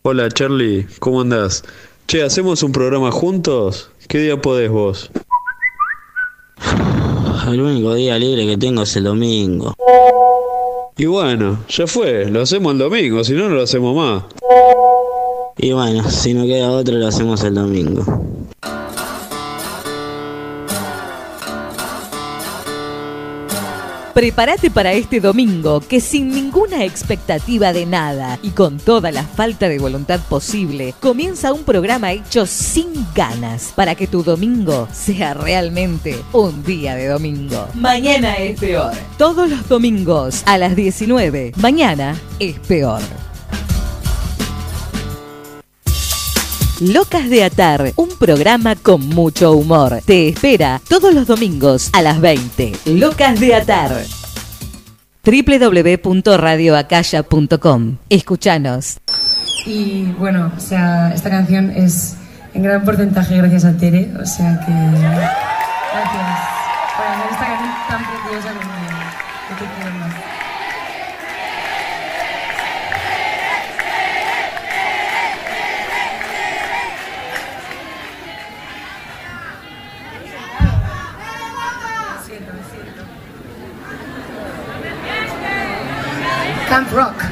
Hola 0.09 0.29
Charlie, 0.29 0.87
¿cómo 0.99 1.19
andás? 1.19 1.65
Che, 2.07 2.23
¿hacemos 2.23 2.63
un 2.63 2.71
programa 2.71 3.11
juntos? 3.11 3.89
¿Qué 4.07 4.19
día 4.19 4.39
podés 4.39 4.71
vos? 4.71 5.11
El 7.51 7.59
único 7.59 7.93
día 7.93 8.17
libre 8.17 8.47
que 8.47 8.55
tengo 8.55 8.83
es 8.83 8.95
el 8.95 9.03
domingo. 9.03 9.73
Y 10.95 11.07
bueno, 11.07 11.59
ya 11.67 11.87
fue, 11.87 12.23
lo 12.31 12.41
hacemos 12.41 12.71
el 12.71 12.77
domingo, 12.77 13.21
si 13.25 13.33
no, 13.33 13.49
no 13.49 13.55
lo 13.55 13.63
hacemos 13.63 13.93
más. 13.97 14.23
Y 15.57 15.73
bueno, 15.73 16.09
si 16.09 16.33
no 16.33 16.45
queda 16.45 16.71
otro, 16.71 16.95
lo 16.95 17.07
hacemos 17.07 17.43
el 17.43 17.55
domingo. 17.55 18.05
Prepárate 24.17 24.71
para 24.71 24.93
este 24.93 25.19
domingo 25.19 25.79
que 25.79 26.01
sin 26.01 26.29
ninguna 26.29 26.83
expectativa 26.83 27.71
de 27.71 27.85
nada 27.85 28.39
y 28.41 28.49
con 28.49 28.79
toda 28.79 29.11
la 29.11 29.21
falta 29.21 29.69
de 29.69 29.77
voluntad 29.77 30.19
posible, 30.21 30.95
comienza 30.99 31.53
un 31.53 31.63
programa 31.63 32.13
hecho 32.13 32.47
sin 32.47 32.87
ganas 33.13 33.73
para 33.75 33.93
que 33.93 34.07
tu 34.07 34.23
domingo 34.23 34.87
sea 34.91 35.35
realmente 35.35 36.15
un 36.33 36.63
día 36.63 36.95
de 36.95 37.09
domingo. 37.09 37.67
Mañana 37.75 38.33
es 38.37 38.59
peor. 38.59 38.91
Todos 39.19 39.51
los 39.51 39.69
domingos 39.69 40.41
a 40.47 40.57
las 40.57 40.75
19. 40.75 41.51
Mañana 41.57 42.19
es 42.39 42.57
peor. 42.61 43.01
Locas 46.79 47.29
de 47.29 47.43
Atar, 47.43 47.91
un 47.95 48.09
programa 48.19 48.75
con 48.75 49.09
mucho 49.09 49.53
humor. 49.53 49.99
Te 50.05 50.29
espera 50.29 50.79
todos 50.87 51.15
los 51.15 51.25
domingos 51.25 51.89
a 51.91 52.03
las 52.03 52.21
20. 52.21 52.73
Locas 52.85 53.39
de 53.39 53.55
Atar 53.55 54.03
www.radioacaya.com. 55.25 57.97
Escuchanos. 58.09 58.99
Y 59.65 60.03
bueno, 60.19 60.51
o 60.55 60.59
sea, 60.59 61.11
esta 61.15 61.31
canción 61.31 61.71
es 61.71 62.15
en 62.53 62.61
gran 62.61 62.85
porcentaje 62.85 63.37
gracias 63.37 63.65
a 63.65 63.75
Tere, 63.75 64.11
o 64.21 64.25
sea 64.25 64.63
que. 64.63 64.71
Gracias 64.71 66.26
Camp 86.67 86.91
Rock. 86.91 87.23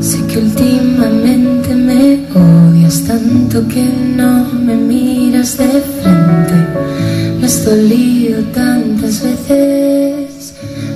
Sé 0.00 0.24
que 0.28 0.38
últimamente 0.38 1.74
me 1.74 2.24
odias 2.32 3.02
tanto 3.08 3.66
que 3.66 3.82
no 4.16 4.44
me 4.54 4.76
miras 4.76 5.56
de 5.58 5.66
frente. 5.66 6.27
Has 7.48 7.64
dolido 7.64 8.42
tantas 8.52 9.22
veces, 9.22 10.52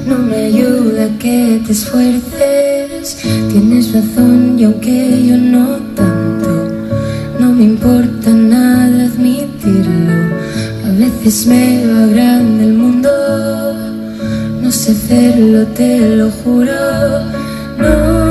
no 0.06 0.18
me 0.18 0.36
ayuda 0.48 1.08
que 1.18 1.62
te 1.64 1.72
esfuerces. 1.72 3.16
Tienes 3.50 3.94
razón 3.94 4.58
y 4.58 4.64
aunque 4.64 5.28
yo 5.28 5.38
no 5.38 5.78
tanto, 5.96 6.68
no 7.40 7.52
me 7.54 7.64
importa 7.64 8.28
nada 8.28 9.04
admitirlo. 9.06 10.12
A 10.84 10.90
veces 10.98 11.46
me 11.46 11.86
va 11.86 12.06
grande 12.08 12.64
el 12.64 12.74
mundo, 12.74 13.08
no 14.60 14.70
sé 14.70 14.92
hacerlo, 14.92 15.66
te 15.68 16.16
lo 16.16 16.30
juro. 16.30 16.74
No 17.78 18.21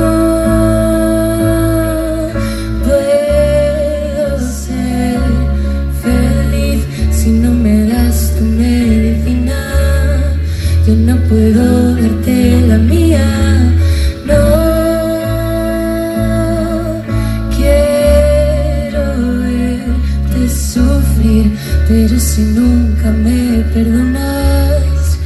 si 22.34 22.44
nunca 22.44 23.10
me 23.10 23.62
perdonas, 23.74 25.18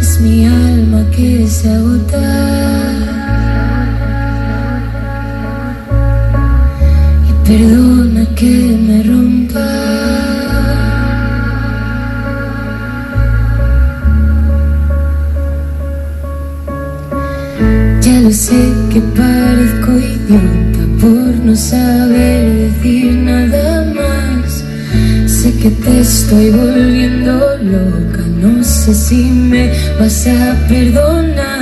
es 0.00 0.20
mi 0.20 0.46
alma 0.46 1.04
que 1.10 1.48
se 1.48 1.68
agota. 1.68 2.26
Y 7.28 7.32
perdona 7.48 8.24
que 8.36 8.54
me 8.86 9.02
rompa. 9.02 9.70
Ya 18.00 18.20
lo 18.20 18.30
sé 18.30 18.62
que 18.92 19.00
parezco 19.18 19.90
idiota 20.12 20.82
por 21.00 21.32
no 21.46 21.56
saber 21.56 22.33
que 25.64 25.70
te 25.70 26.00
estoy 26.00 26.50
volviendo 26.50 27.32
loca, 27.56 28.22
no 28.38 28.62
sé 28.62 28.92
si 28.92 29.30
me 29.30 29.72
vas 29.98 30.26
a 30.26 30.54
perdonar. 30.68 31.53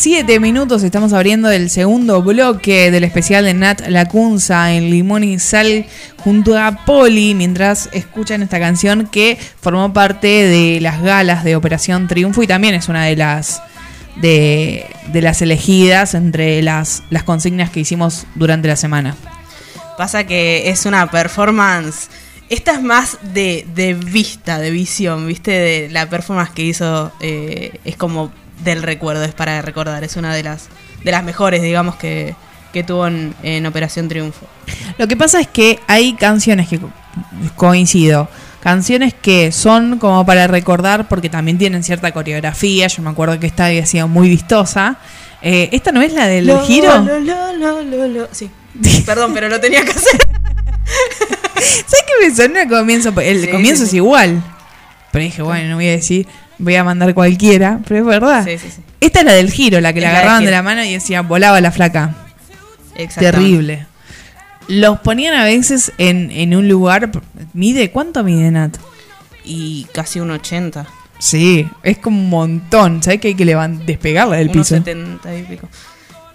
7 0.00 0.40
minutos, 0.40 0.82
estamos 0.82 1.12
abriendo 1.12 1.50
el 1.50 1.68
segundo 1.68 2.22
bloque 2.22 2.90
del 2.90 3.04
especial 3.04 3.44
de 3.44 3.52
Nat 3.52 3.86
Lacunza 3.86 4.72
en 4.72 4.88
Limón 4.88 5.24
y 5.24 5.38
Sal 5.38 5.84
junto 6.16 6.56
a 6.58 6.86
Poli, 6.86 7.34
mientras 7.34 7.90
escuchan 7.92 8.40
esta 8.40 8.58
canción 8.58 9.08
que 9.08 9.36
formó 9.60 9.92
parte 9.92 10.26
de 10.26 10.80
las 10.80 11.02
galas 11.02 11.44
de 11.44 11.54
Operación 11.54 12.08
Triunfo 12.08 12.42
y 12.42 12.46
también 12.46 12.74
es 12.74 12.88
una 12.88 13.04
de 13.04 13.14
las 13.14 13.62
de, 14.16 14.86
de 15.12 15.20
las 15.20 15.42
elegidas 15.42 16.14
entre 16.14 16.62
las, 16.62 17.02
las 17.10 17.24
consignas 17.24 17.68
que 17.68 17.80
hicimos 17.80 18.26
durante 18.36 18.68
la 18.68 18.76
semana. 18.76 19.16
Pasa 19.98 20.24
que 20.24 20.70
es 20.70 20.86
una 20.86 21.10
performance. 21.10 22.08
Esta 22.48 22.72
es 22.72 22.82
más 22.82 23.18
de, 23.34 23.66
de 23.74 23.92
vista, 23.92 24.58
de 24.60 24.70
visión, 24.70 25.26
¿viste? 25.26 25.50
De 25.50 25.88
la 25.90 26.08
performance 26.08 26.52
que 26.52 26.62
hizo. 26.62 27.12
eh, 27.20 27.78
es 27.84 27.96
como 27.96 28.32
del 28.64 28.82
recuerdo, 28.82 29.24
es 29.24 29.32
para 29.34 29.60
recordar. 29.62 30.02
Es 30.04 30.16
una 30.16 30.34
de 30.34 30.42
las, 30.42 30.68
de 31.04 31.10
las 31.10 31.24
mejores, 31.24 31.62
digamos, 31.62 31.96
que, 31.96 32.34
que 32.72 32.82
tuvo 32.84 33.06
en, 33.06 33.34
en 33.42 33.66
Operación 33.66 34.08
Triunfo. 34.08 34.46
Lo 34.98 35.08
que 35.08 35.16
pasa 35.16 35.40
es 35.40 35.46
que 35.48 35.80
hay 35.86 36.14
canciones 36.14 36.68
que 36.68 36.78
co- 36.78 36.90
coincido. 37.56 38.28
Canciones 38.62 39.14
que 39.14 39.52
son 39.52 39.98
como 39.98 40.26
para 40.26 40.46
recordar 40.46 41.08
porque 41.08 41.30
también 41.30 41.56
tienen 41.56 41.82
cierta 41.82 42.12
coreografía. 42.12 42.86
Yo 42.88 43.02
me 43.02 43.10
acuerdo 43.10 43.40
que 43.40 43.46
esta 43.46 43.66
había 43.66 43.86
sido 43.86 44.06
muy 44.06 44.28
vistosa. 44.28 44.96
Eh, 45.40 45.70
¿Esta 45.72 45.92
no 45.92 46.02
es 46.02 46.12
la 46.12 46.26
del 46.26 46.46
Lo, 46.46 46.60
giro? 46.66 46.98
lo, 46.98 48.06
lo. 48.08 48.28
Sí. 48.32 48.50
Perdón, 49.06 49.32
pero 49.32 49.48
lo 49.48 49.58
tenía 49.60 49.82
que 49.82 49.92
hacer. 49.92 50.20
¿Sabes 51.54 52.04
qué 52.06 52.28
me 52.28 52.34
sonó 52.34 52.60
al 52.60 52.68
comienzo? 52.68 53.12
El 53.20 53.42
Sí, 53.42 53.48
comienzo 53.48 53.82
sí, 53.82 53.88
es 53.88 53.94
igual. 53.94 54.42
Pero 55.12 55.24
dije, 55.24 55.42
bueno, 55.42 55.70
no 55.70 55.74
voy 55.76 55.88
a 55.88 55.92
decir, 55.92 56.26
voy 56.60 56.76
a 56.76 56.84
mandar 56.84 57.12
cualquiera. 57.14 57.80
Pero 57.86 58.00
es 58.00 58.06
verdad. 58.06 58.44
Sí, 58.44 58.58
sí, 58.58 58.68
sí. 58.74 58.82
Esta 59.00 59.20
es 59.20 59.24
la 59.26 59.32
del 59.32 59.50
giro, 59.50 59.80
la 59.80 59.92
que 59.92 59.98
Es 60.00 60.04
la 60.04 60.10
agarraban 60.10 60.44
de 60.44 60.50
la 60.50 60.62
mano 60.62 60.84
y 60.84 60.92
decía, 60.92 61.22
volaba 61.22 61.60
la 61.60 61.72
flaca. 61.72 62.14
Terrible. 63.18 63.86
Los 64.68 65.00
ponían 65.00 65.34
a 65.34 65.44
veces 65.44 65.92
en, 65.98 66.30
en 66.30 66.54
un 66.54 66.68
lugar. 66.68 67.10
¿Mide? 67.54 67.90
¿Cuánto 67.90 68.22
mide 68.22 68.50
Nat? 68.50 68.76
Y 69.44 69.86
casi 69.92 70.20
un 70.20 70.30
80. 70.30 70.86
Sí, 71.18 71.68
es 71.82 71.98
como 71.98 72.18
un 72.20 72.30
montón. 72.30 73.02
¿Sabes 73.02 73.20
que 73.20 73.28
hay 73.28 73.34
que 73.34 73.44
despegarla 73.86 74.36
del 74.36 74.50
piso? 74.50 74.76
70 74.76 75.36
y 75.36 75.42
pico. 75.42 75.68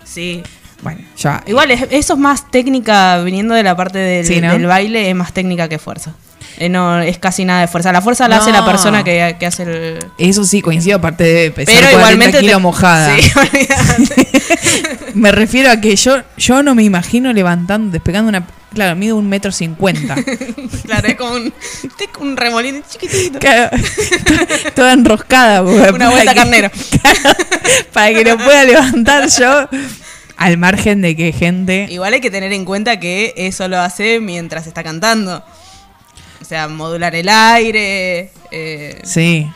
Sí. 0.03 0.43
Bueno, 0.82 1.01
ya. 1.17 1.43
Igual, 1.47 1.71
es- 1.71 1.88
eso 1.91 2.13
es 2.13 2.19
más 2.19 2.51
técnica, 2.51 3.21
viniendo 3.23 3.55
de 3.55 3.63
la 3.63 3.76
parte 3.76 3.97
del, 3.99 4.26
del 4.57 4.65
baile, 4.67 5.09
es 5.09 5.16
más 5.16 5.33
técnica 5.33 5.70
que 5.70 5.79
fuerza. 5.79 6.13
Eh, 6.57 6.69
no 6.69 6.99
es 7.01 7.17
casi 7.17 7.43
nada 7.45 7.61
de 7.61 7.67
fuerza. 7.67 7.91
La 7.91 8.01
fuerza 8.01 8.27
la 8.27 8.37
hace 8.37 8.51
la 8.51 8.65
persona 8.65 9.03
que, 9.03 9.36
que 9.39 9.45
hace 9.45 9.63
el. 9.63 9.99
Eso 10.17 10.43
sí, 10.45 10.61
coincido, 10.61 10.97
aparte 10.97 11.23
de 11.23 11.51
pesar 11.51 11.75
Pero 11.75 11.99
40 11.99 11.99
igualmente. 11.99 12.39
kilos 12.39 12.55
te- 12.55 12.61
mojada. 12.61 13.15
Sí. 13.17 13.32
Me 15.13 15.32
refiero 15.32 15.71
a 15.71 15.79
que 15.82 15.95
yo, 15.95 16.21
yo 16.37 16.61
no 16.63 16.75
me 16.75 16.83
imagino 16.83 17.32
levantando, 17.33 17.91
despegando 17.91 18.29
una. 18.29 18.45
Claro, 18.73 18.95
mido 18.97 19.15
un 19.15 19.29
metro 19.29 19.51
cincuenta. 19.53 20.15
claro, 20.86 21.07
es 21.07 21.15
como 21.15 21.33
un, 21.36 21.53
un 22.19 22.36
remolino 22.37 22.82
chiquitito. 22.89 23.39
Claro, 23.39 23.69
toda 24.75 24.91
enroscada. 24.93 25.61
Una 25.61 26.09
vuelta 26.09 26.33
que- 26.33 26.39
carnero. 26.39 26.69
Para 27.93 28.13
que 28.13 28.25
lo 28.25 28.37
pueda 28.37 28.63
levantar 28.65 29.29
yo. 29.29 29.69
Al 30.37 30.57
margen 30.57 31.01
de 31.01 31.15
que 31.15 31.32
gente. 31.32 31.87
Igual 31.89 32.13
hay 32.13 32.19
que 32.19 32.29
tener 32.29 32.51
en 32.51 32.65
cuenta 32.65 32.99
que 32.99 33.33
eso 33.37 33.69
lo 33.69 33.79
hace 33.79 34.19
mientras 34.19 34.67
está 34.67 34.83
cantando. 34.83 35.41
O 36.46 36.47
sea, 36.47 36.67
modular 36.67 37.16
el 37.16 37.28
aire. 37.28 38.30
eh, 38.51 39.01
Sí. 39.04 39.50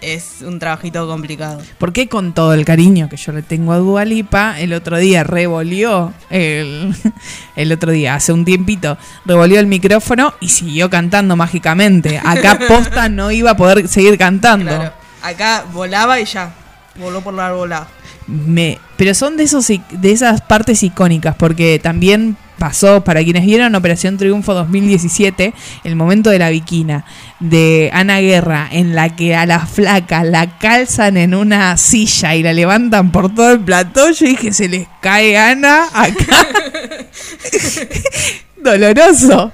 Es 0.00 0.38
un 0.44 0.58
trabajito 0.58 1.06
complicado. 1.06 1.62
Porque 1.78 2.08
con 2.08 2.32
todo 2.32 2.52
el 2.54 2.64
cariño 2.64 3.08
que 3.08 3.16
yo 3.16 3.30
le 3.30 3.42
tengo 3.42 3.72
a 3.72 3.76
Dualipa, 3.76 4.58
el 4.58 4.72
otro 4.72 4.98
día 4.98 5.22
revolvió 5.22 6.12
el, 6.30 6.92
el 7.56 7.70
otro 7.70 7.92
día, 7.92 8.16
hace 8.16 8.32
un 8.32 8.44
tiempito, 8.44 8.98
revolvió 9.24 9.60
el 9.60 9.68
micrófono 9.68 10.34
y 10.40 10.48
siguió 10.48 10.90
cantando 10.90 11.36
mágicamente. 11.36 12.18
Acá 12.24 12.58
posta 12.68 13.08
no 13.08 13.30
iba 13.30 13.52
a 13.52 13.56
poder 13.56 13.86
seguir 13.86 14.18
cantando. 14.18 14.74
Claro. 14.74 14.92
Acá 15.22 15.64
volaba 15.72 16.18
y 16.18 16.24
ya. 16.24 16.52
Voló 16.96 17.20
por 17.20 17.34
la 17.34 17.52
volada. 17.52 17.86
Me, 18.26 18.80
pero 18.96 19.14
son 19.14 19.36
de 19.36 19.44
esos 19.44 19.68
de 19.68 20.10
esas 20.10 20.40
partes 20.40 20.82
icónicas, 20.82 21.36
porque 21.36 21.78
también 21.80 22.36
pasó, 22.62 23.02
para 23.02 23.24
quienes 23.24 23.44
vieron 23.44 23.74
Operación 23.74 24.18
Triunfo 24.18 24.54
2017, 24.54 25.52
el 25.82 25.96
momento 25.96 26.30
de 26.30 26.38
la 26.38 26.48
viquina 26.48 27.04
de 27.40 27.90
Ana 27.92 28.20
Guerra, 28.20 28.68
en 28.70 28.94
la 28.94 29.16
que 29.16 29.34
a 29.34 29.46
la 29.46 29.66
flaca 29.66 30.22
la 30.22 30.60
calzan 30.60 31.16
en 31.16 31.34
una 31.34 31.76
silla 31.76 32.36
y 32.36 32.44
la 32.44 32.52
levantan 32.52 33.10
por 33.10 33.34
todo 33.34 33.50
el 33.54 33.58
plató, 33.58 34.12
yo 34.12 34.26
dije, 34.26 34.52
se 34.52 34.68
les 34.68 34.86
cae 35.00 35.36
Ana 35.36 35.86
acá. 35.92 36.46
Doloroso. 38.62 39.50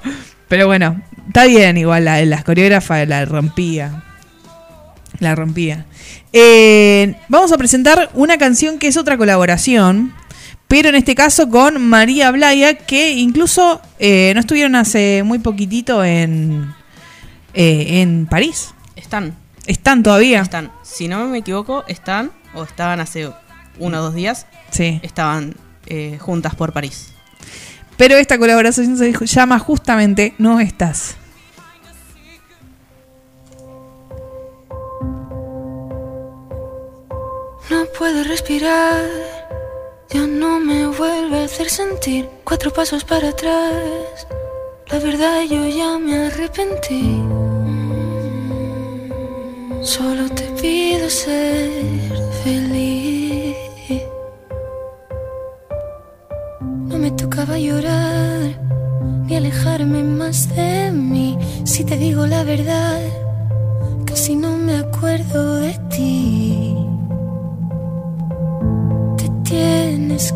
Pero 0.47 0.66
bueno, 0.66 1.01
está 1.28 1.47
bien 1.47 1.78
igual, 1.78 2.05
la, 2.05 2.22
las 2.26 2.44
coreógrafas 2.44 3.09
la 3.09 3.24
rompía. 3.24 4.02
La 5.18 5.35
rompía. 5.35 5.86
Eh, 6.35 7.14
vamos 7.28 7.52
a 7.52 7.56
presentar 7.56 8.10
una 8.12 8.36
canción 8.36 8.78
que 8.78 8.89
es 8.89 8.98
otra 8.98 9.16
colaboración, 9.16 10.12
pero 10.68 10.90
en 10.90 10.94
este 10.94 11.14
caso 11.14 11.48
con 11.48 11.82
María 11.82 12.30
Blaya, 12.30 12.74
que 12.74 13.12
incluso 13.12 13.80
eh, 13.98 14.32
no 14.34 14.40
estuvieron 14.40 14.74
hace 14.76 15.22
muy 15.24 15.38
poquitito 15.38 16.04
en, 16.04 16.74
eh, 17.54 18.00
en 18.02 18.26
París. 18.26 18.74
Están. 18.94 19.34
¿Están 19.66 20.02
todavía? 20.02 20.40
Están. 20.42 20.70
Si 20.82 21.08
no 21.08 21.26
me 21.26 21.38
equivoco, 21.38 21.84
están, 21.88 22.30
o 22.54 22.64
estaban 22.64 23.00
hace 23.00 23.30
uno 23.78 23.98
o 23.98 24.02
dos 24.02 24.14
días, 24.14 24.46
Sí. 24.70 25.00
estaban 25.02 25.54
eh, 25.86 26.18
juntas 26.20 26.54
por 26.54 26.72
París. 26.74 27.12
Pero 27.96 28.16
esta 28.16 28.38
colaboración 28.38 28.96
se 28.96 29.12
llama 29.26 29.58
justamente 29.58 30.34
No 30.38 30.60
estás. 30.60 31.16
No 37.70 37.84
puedo 37.98 38.24
respirar, 38.24 39.04
ya 40.10 40.26
no 40.26 40.59
me 40.60 40.86
vuelve 40.86 41.40
a 41.40 41.44
hacer 41.44 41.68
sentir 41.68 42.28
cuatro 42.44 42.72
pasos 42.72 43.05
para 43.05 43.28
atrás. 43.28 44.26
La 44.90 44.98
verdad 44.98 45.43
yo 45.43 45.66
ya 45.68 45.98
me 45.98 46.26
arrepentí. 46.26 47.22
Solo 49.82 50.28
te 50.30 50.44
pido 50.60 51.10
ser 51.10 51.70
feliz. 52.43 53.56
No 56.89 56.98
me 56.98 57.10
tocaba 57.10 57.59
llorar 57.59 58.59
ni 59.26 59.36
alejarme 59.36 60.02
más 60.02 60.55
de 60.56 60.90
mí. 60.90 61.39
Si 61.64 61.85
te 61.85 61.97
digo 61.98 62.26
la 62.26 62.44
verdad, 62.44 63.01
casi 64.06 64.35
no 64.36 64.56
me 64.56 64.78
acuerdo 64.78 65.56
de 65.56 65.78
ti. 65.90 66.74
Te 69.18 69.28
tienes 70.09 70.32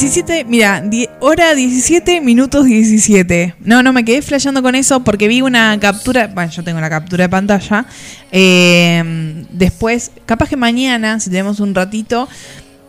17, 0.00 0.46
mira, 0.46 0.82
hora 1.20 1.54
17, 1.54 2.22
minutos 2.22 2.64
17. 2.64 3.56
No, 3.60 3.82
no, 3.82 3.92
me 3.92 4.02
quedé 4.02 4.22
flasheando 4.22 4.62
con 4.62 4.74
eso 4.74 5.04
porque 5.04 5.28
vi 5.28 5.42
una 5.42 5.78
captura, 5.78 6.26
bueno, 6.26 6.50
yo 6.50 6.64
tengo 6.64 6.80
la 6.80 6.88
captura 6.88 7.24
de 7.24 7.28
pantalla. 7.28 7.84
Eh, 8.32 9.44
después, 9.50 10.10
capaz 10.24 10.48
que 10.48 10.56
mañana, 10.56 11.20
si 11.20 11.28
tenemos 11.28 11.60
un 11.60 11.74
ratito, 11.74 12.30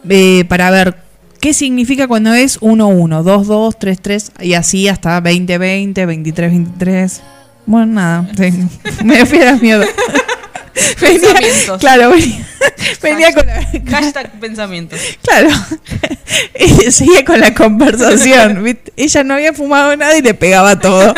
eh, 0.07 0.45
para 0.47 0.71
ver 0.71 0.95
qué 1.41 1.53
significa 1.53 2.07
cuando 2.07 2.33
es 2.33 2.61
1-1, 2.61 3.23
2-2, 3.23 3.75
3-3 3.77 4.45
y 4.45 4.53
así 4.53 4.87
hasta 4.87 5.21
20-20, 5.21 5.93
23-23. 5.93 7.19
Bueno, 7.65 7.87
nada, 7.87 8.29
sí. 8.37 8.53
me 9.03 9.17
refiero 9.17 9.49
a 9.49 9.55
miedo. 9.57 9.83
Venía- 11.01 11.19
Pensamientos. 11.19 11.79
claro, 11.79 12.09
venía, 12.11 12.47
venía 13.01 13.33
con 13.33 13.45
la, 13.45 13.61
Hashtag 13.91 14.39
pensamientos. 14.39 14.99
Claro. 15.23 15.49
Y 16.57 16.91
seguía 16.91 17.25
con 17.25 17.39
la 17.41 17.53
conversación. 17.53 18.63
Ella 18.97 19.23
no 19.23 19.33
había 19.33 19.51
fumado 19.53 19.95
nada 19.97 20.17
y 20.17 20.21
le 20.21 20.33
pegaba 20.33 20.79
todo. 20.79 21.13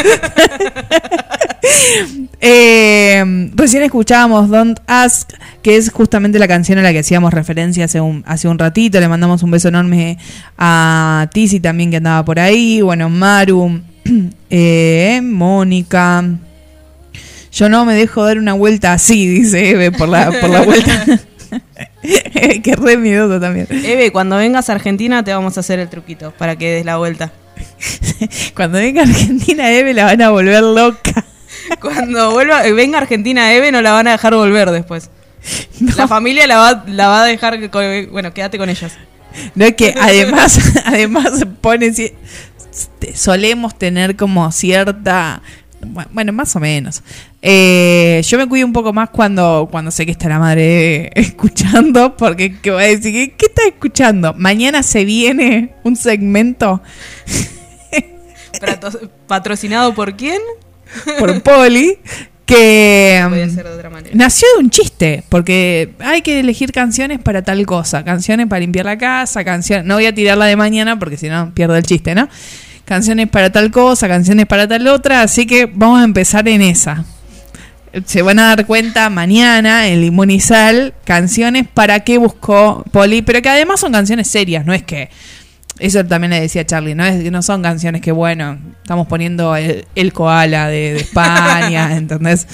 Eh, 2.42 3.52
recién 3.56 3.84
escuchábamos 3.84 4.50
Don't 4.50 4.80
Ask, 4.88 5.30
que 5.62 5.78
es 5.78 5.92
justamente 5.92 6.40
la 6.40 6.48
canción 6.48 6.80
a 6.80 6.82
la 6.82 6.92
que 6.92 7.00
hacíamos 7.00 7.34
referencia 7.34 7.86
hace 7.86 8.02
un, 8.02 8.24
hace 8.26 8.48
un 8.48 8.58
ratito. 8.60 9.00
Le 9.00 9.08
mandamos 9.08 9.44
un 9.44 9.52
beso 9.52 9.68
enorme 9.70 10.18
a 10.58 11.30
Tizi 11.32 11.60
también 11.60 11.92
que 11.92 11.98
andaba 11.98 12.26
por 12.26 12.40
ahí. 12.40 12.82
Bueno, 12.82 13.10
Maru, 13.10 13.82
eh, 14.50 15.22
Mónica. 15.24 16.24
Yo 17.54 17.70
no 17.70 17.86
me 17.86 17.94
dejo 17.94 18.26
dar 18.26 18.38
una 18.40 18.54
vuelta 18.54 18.94
así, 18.94 19.28
dice 19.28 19.70
Eve, 19.72 19.92
por 19.92 20.10
la, 20.10 20.32
por 20.42 20.50
la 20.50 20.62
vuelta. 20.62 21.06
que 22.64 22.76
re 22.76 22.98
miedoso 22.98 23.40
también. 23.40 23.68
Eve, 23.70 24.12
cuando 24.12 24.38
vengas 24.38 24.70
a 24.70 24.74
Argentina 24.74 25.24
te 25.24 25.32
vamos 25.34 25.56
a 25.58 25.60
hacer 25.60 25.80
el 25.80 25.88
truquito 25.90 26.32
para 26.38 26.56
que 26.56 26.72
des 26.72 26.86
la 26.86 26.98
vuelta. 26.98 27.32
Cuando 28.56 28.80
venga 28.80 29.02
a 29.02 29.06
Argentina, 29.06 29.72
Eve 29.72 29.94
la 29.94 30.06
van 30.06 30.22
a 30.22 30.30
volver 30.32 30.64
loca. 30.64 31.24
Cuando 31.80 32.32
vuelva, 32.32 32.64
venga 32.72 32.98
a 32.98 33.02
Argentina 33.02 33.54
Eve 33.54 33.72
no 33.72 33.82
la 33.82 33.92
van 33.92 34.08
a 34.08 34.12
dejar 34.12 34.34
volver 34.34 34.72
después. 34.72 35.12
La 35.98 36.08
familia 36.08 36.48
la 36.48 36.58
va, 36.58 36.84
la 36.88 37.08
va 37.10 37.24
a 37.24 37.26
dejar, 37.26 37.70
con- 37.70 38.10
bueno, 38.12 38.34
quédate 38.34 38.58
con 38.58 38.70
ellas. 38.70 38.94
No 39.56 39.66
es 39.66 39.76
que 39.76 39.94
además, 40.00 40.60
además 40.86 41.46
pone 41.62 41.92
solemos 43.14 43.78
tener 43.78 44.16
como 44.16 44.52
cierta 44.52 45.42
bu- 45.82 46.08
bueno, 46.12 46.34
más 46.34 46.56
o 46.56 46.60
menos. 46.60 47.04
Eh, 47.46 48.22
yo 48.24 48.38
me 48.38 48.48
cuido 48.48 48.66
un 48.66 48.72
poco 48.72 48.94
más 48.94 49.10
cuando, 49.10 49.68
cuando 49.70 49.92
sé 49.92 50.06
que 50.06 50.14
está 50.14 50.30
la 50.30 50.40
madre 50.40 51.12
escuchando, 51.14 52.16
porque 52.16 52.58
¿qué 52.62 52.72
va 52.72 52.80
a 52.80 52.86
decir? 52.86 53.34
¿Qué, 53.36 53.48
está 53.48 53.64
escuchando? 53.68 54.34
Mañana 54.34 54.82
se 54.82 55.04
viene 55.04 55.76
un 55.84 55.98
segmento. 55.98 56.82
¿Patrocinado 59.28 59.94
por 59.94 60.16
quién? 60.16 60.40
por 61.20 61.42
Poli, 61.42 61.98
que 62.46 63.22
de 63.30 63.70
otra 63.70 63.90
manera. 63.90 64.16
nació 64.16 64.48
de 64.56 64.64
un 64.64 64.70
chiste, 64.70 65.26
porque 65.28 65.96
hay 66.00 66.22
que 66.22 66.40
elegir 66.40 66.72
canciones 66.72 67.20
para 67.20 67.42
tal 67.42 67.66
cosa, 67.66 68.06
canciones 68.06 68.48
para 68.48 68.62
limpiar 68.62 68.86
la 68.86 68.98
casa, 68.98 69.44
canciones, 69.44 69.86
no 69.86 69.96
voy 69.96 70.06
a 70.06 70.16
tirarla 70.16 70.46
de 70.46 70.56
mañana 70.56 70.98
porque 70.98 71.18
si 71.18 71.28
no 71.28 71.54
pierdo 71.54 71.76
el 71.76 71.84
chiste, 71.84 72.16
¿no? 72.16 72.30
Canciones 72.86 73.28
para 73.28 73.52
tal 73.52 73.70
cosa, 73.70 74.08
canciones 74.08 74.46
para 74.46 74.66
tal 74.66 74.88
otra, 74.88 75.24
así 75.24 75.46
que 75.46 75.66
vamos 75.66 76.00
a 76.00 76.06
empezar 76.06 76.48
en 76.48 76.62
esa. 76.62 77.04
Se 78.06 78.22
van 78.22 78.40
a 78.40 78.56
dar 78.56 78.66
cuenta 78.66 79.10
mañana 79.10 79.88
en 79.88 80.42
Sal, 80.42 80.94
canciones 81.06 81.68
para 81.72 82.00
qué 82.02 82.18
buscó 82.18 82.84
Poli, 82.92 83.22
pero 83.22 83.42
que 83.42 83.50
además 83.50 83.80
son 83.80 83.92
canciones 83.92 84.28
serias, 84.28 84.66
no 84.66 84.74
es 84.74 84.84
que 84.84 85.10
eso 85.80 86.06
también 86.06 86.32
le 86.32 86.42
decía 86.42 86.66
Charlie, 86.66 86.96
no 86.96 87.06
es 87.06 87.24
que 87.24 87.32
no 87.32 87.42
son 87.42 87.62
canciones 87.62 88.02
que, 88.02 88.12
bueno, 88.12 88.58
estamos 88.82 89.08
poniendo 89.08 89.56
el, 89.56 89.86
el 89.96 90.14
koala 90.14 90.68
de, 90.68 90.94
de 90.94 91.00
España, 91.02 91.96
¿entendés? 91.98 92.48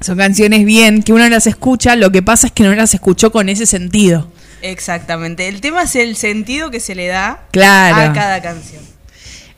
Son 0.00 0.16
canciones 0.16 0.64
bien, 0.64 1.02
que 1.02 1.12
uno 1.12 1.28
las 1.28 1.46
escucha, 1.46 1.96
lo 1.96 2.12
que 2.12 2.22
pasa 2.22 2.48
es 2.48 2.52
que 2.52 2.62
no 2.62 2.74
las 2.74 2.94
escuchó 2.94 3.32
con 3.32 3.48
ese 3.48 3.66
sentido. 3.66 4.30
Exactamente. 4.62 5.48
El 5.48 5.60
tema 5.60 5.82
es 5.82 5.96
el 5.96 6.16
sentido 6.16 6.70
que 6.70 6.80
se 6.80 6.94
le 6.94 7.06
da 7.06 7.40
Claro. 7.50 8.10
a 8.10 8.12
cada 8.12 8.42
canción. 8.42 8.82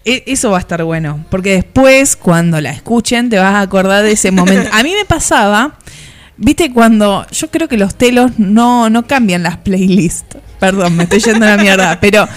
E- 0.05 0.25
Eso 0.27 0.51
va 0.51 0.57
a 0.59 0.61
estar 0.61 0.83
bueno, 0.85 1.25
porque 1.31 1.51
después, 1.55 2.17
cuando 2.17 2.61
la 2.61 2.71
escuchen, 2.71 3.29
te 3.31 3.39
vas 3.39 3.55
a 3.55 3.61
acordar 3.61 4.03
de 4.03 4.13
ese 4.13 4.31
momento. 4.31 4.69
A 4.73 4.83
mí 4.83 4.93
me 4.99 5.05
pasaba, 5.05 5.75
viste, 6.37 6.73
cuando 6.73 7.27
yo 7.31 7.51
creo 7.51 7.69
que 7.69 7.77
los 7.77 7.95
telos 7.97 8.33
no, 8.39 8.89
no 8.91 9.07
cambian 9.07 9.43
las 9.43 9.59
playlists. 9.59 10.37
Perdón, 10.59 10.97
me 10.97 11.05
estoy 11.05 11.21
yendo 11.21 11.47
a 11.47 11.51
la 11.51 11.63
mierda, 11.63 11.99
pero 12.01 12.29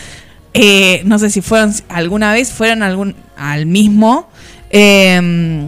eh, 0.54 1.02
no 1.06 1.18
sé 1.20 1.30
si 1.30 1.42
fueron 1.42 1.74
alguna 1.90 2.32
vez 2.34 2.52
fueron 2.52 2.84
algún, 2.84 3.16
al 3.38 3.66
mismo. 3.66 4.30
eh, 4.70 5.68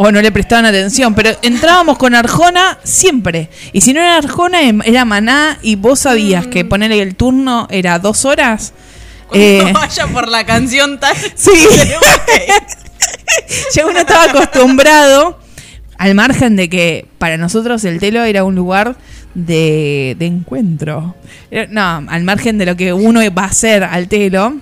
o 0.00 0.12
no 0.12 0.22
le 0.22 0.30
prestaban 0.30 0.64
atención, 0.64 1.12
pero 1.12 1.30
entrábamos 1.42 1.98
con 1.98 2.14
Arjona 2.14 2.78
siempre. 2.84 3.50
Y 3.72 3.80
si 3.80 3.92
no 3.92 3.98
era 4.00 4.16
Arjona, 4.18 4.62
em- 4.62 4.80
era 4.84 5.04
Maná 5.04 5.58
y 5.60 5.74
vos 5.74 5.98
sabías 5.98 6.46
que 6.46 6.64
ponerle 6.64 7.02
el 7.02 7.16
turno 7.16 7.66
era 7.68 7.98
dos 7.98 8.24
horas. 8.24 8.74
Cuando 9.28 9.46
eh, 9.46 9.72
vaya 9.74 10.06
por 10.08 10.28
la 10.28 10.44
canción 10.44 10.98
tal. 10.98 11.16
Sí. 11.34 11.50
ya 13.74 13.86
uno 13.86 13.98
estaba 14.00 14.24
acostumbrado, 14.24 15.38
al 15.98 16.14
margen 16.14 16.56
de 16.56 16.68
que 16.68 17.06
para 17.18 17.36
nosotros 17.36 17.84
el 17.84 17.98
telo 18.00 18.24
era 18.24 18.44
un 18.44 18.54
lugar 18.54 18.96
de, 19.34 20.16
de 20.18 20.26
encuentro. 20.26 21.14
Era- 21.50 21.66
No, 21.70 22.10
al 22.10 22.22
margen 22.24 22.58
de 22.58 22.66
lo 22.66 22.76
que 22.76 22.92
uno 22.92 23.20
va 23.36 23.42
a 23.42 23.46
hacer 23.46 23.84
al 23.84 24.08
telo, 24.08 24.56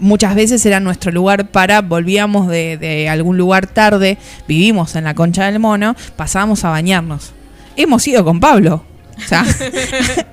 muchas 0.00 0.34
veces 0.34 0.64
era 0.64 0.80
nuestro 0.80 1.12
lugar 1.12 1.48
para, 1.50 1.80
volvíamos 1.82 2.48
de, 2.48 2.76
de 2.78 3.08
algún 3.08 3.36
lugar 3.36 3.66
tarde, 3.66 4.18
vivimos 4.48 4.94
en 4.96 5.04
la 5.04 5.14
concha 5.14 5.46
del 5.46 5.58
mono, 5.58 5.94
pasábamos 6.16 6.64
a 6.64 6.70
bañarnos. 6.70 7.32
Hemos 7.76 8.06
ido 8.06 8.24
con 8.24 8.38
Pablo, 8.40 8.84
o 9.18 9.28
sea, 9.28 9.44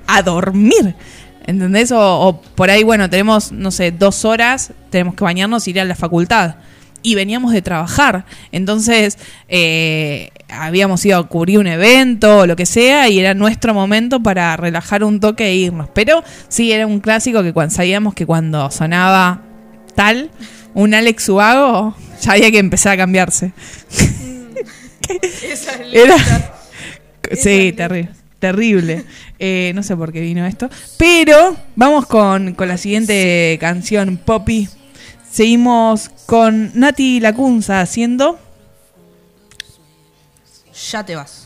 a 0.06 0.22
dormir. 0.22 0.94
¿Entendés? 1.46 1.92
O, 1.92 1.98
o 1.98 2.40
por 2.40 2.70
ahí, 2.70 2.82
bueno, 2.82 3.10
tenemos, 3.10 3.52
no 3.52 3.70
sé, 3.70 3.90
dos 3.90 4.24
horas, 4.24 4.72
tenemos 4.90 5.14
que 5.14 5.24
bañarnos 5.24 5.66
y 5.66 5.70
ir 5.70 5.80
a 5.80 5.84
la 5.84 5.94
facultad. 5.94 6.56
Y 7.02 7.16
veníamos 7.16 7.52
de 7.52 7.62
trabajar. 7.62 8.24
Entonces, 8.52 9.18
eh, 9.48 10.30
habíamos 10.48 11.04
ido 11.04 11.18
a 11.18 11.26
cubrir 11.26 11.58
un 11.58 11.66
evento 11.66 12.38
o 12.38 12.46
lo 12.46 12.54
que 12.54 12.66
sea, 12.66 13.08
y 13.08 13.18
era 13.18 13.34
nuestro 13.34 13.74
momento 13.74 14.22
para 14.22 14.56
relajar 14.56 15.02
un 15.02 15.18
toque 15.18 15.46
e 15.46 15.56
irnos. 15.56 15.88
Pero 15.92 16.22
sí, 16.48 16.70
era 16.70 16.86
un 16.86 17.00
clásico 17.00 17.42
que 17.42 17.52
cuando 17.52 17.74
sabíamos 17.74 18.14
que 18.14 18.24
cuando 18.24 18.70
sonaba 18.70 19.42
tal, 19.94 20.30
un 20.74 20.94
Alex 20.94 21.28
Ubago, 21.28 21.96
ya 22.20 22.32
había 22.32 22.50
que 22.50 22.58
empezar 22.58 22.92
a 22.92 22.96
cambiarse. 22.98 23.52
Esa 25.42 25.72
es 25.74 25.94
Era. 25.94 26.16
Sí, 27.34 27.72
terrible. 27.72 28.10
Terrible. 28.42 29.04
Eh, 29.38 29.70
no 29.72 29.84
sé 29.84 29.96
por 29.96 30.12
qué 30.12 30.20
vino 30.20 30.44
esto. 30.44 30.68
Pero 30.96 31.56
vamos 31.76 32.06
con, 32.06 32.54
con 32.54 32.66
la 32.66 32.76
siguiente 32.76 33.56
canción, 33.60 34.16
Poppy. 34.16 34.68
Seguimos 35.30 36.10
con 36.26 36.72
Nati 36.74 37.20
Lacunza 37.20 37.80
haciendo. 37.80 38.40
Ya 40.90 41.06
te 41.06 41.14
vas. 41.14 41.41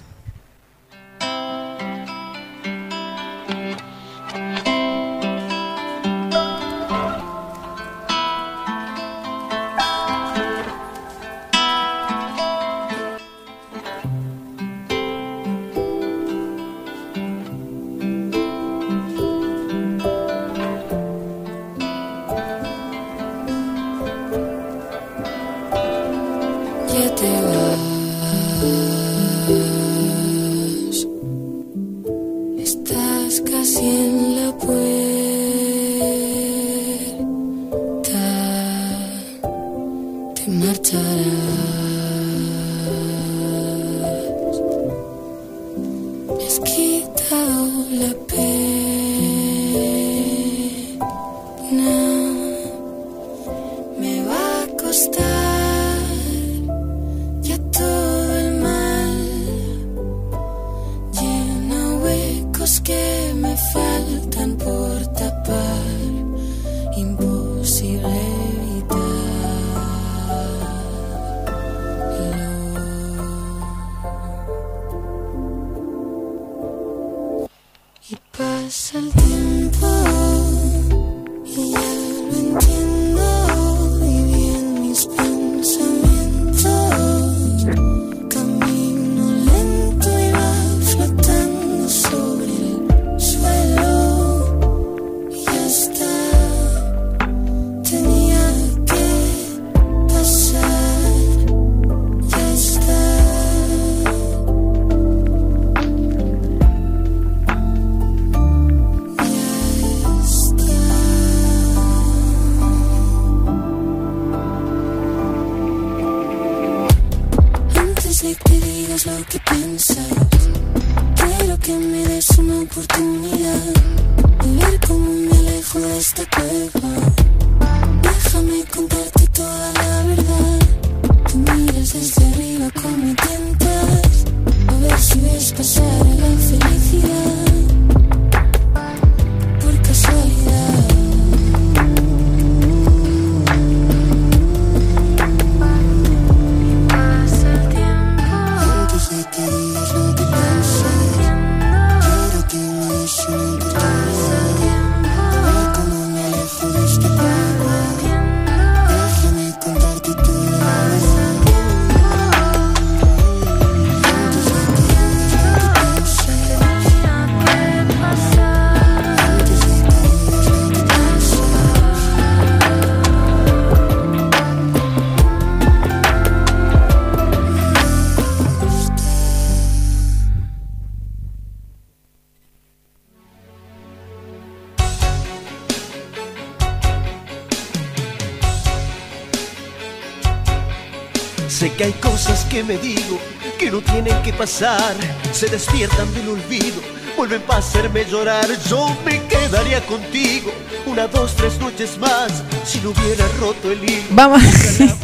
Que 192.56 192.64
me 192.64 192.78
digo 192.78 193.18
que 193.58 193.70
no 193.70 193.82
tienen 193.82 194.22
que 194.22 194.32
pasar. 194.32 194.94
Se 195.30 195.46
despiertan 195.46 196.10
del 196.14 196.30
olvido, 196.30 196.80
vuelven 197.14 197.42
para 197.42 197.58
hacerme 197.58 198.06
llorar. 198.06 198.46
Yo 198.70 198.96
me 199.04 199.22
quedaría 199.24 199.84
contigo 199.84 200.50
una, 200.86 201.06
dos, 201.06 201.36
tres 201.36 201.58
noches 201.58 201.98
más 201.98 202.32
si 202.64 202.80
no 202.80 202.92
hubiera 202.92 203.28
roto 203.38 203.70
el 203.70 203.84
hilo. 203.84 204.06
Vamos. 204.08 204.42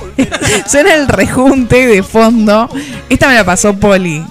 Suena 0.67 0.95
el 0.95 1.07
rejunte 1.07 1.87
de 1.87 2.03
fondo. 2.03 2.71
Esta 3.11 3.29
me 3.29 3.35
la 3.35 3.45
pasó 3.45 3.75
Poli. 3.75 4.25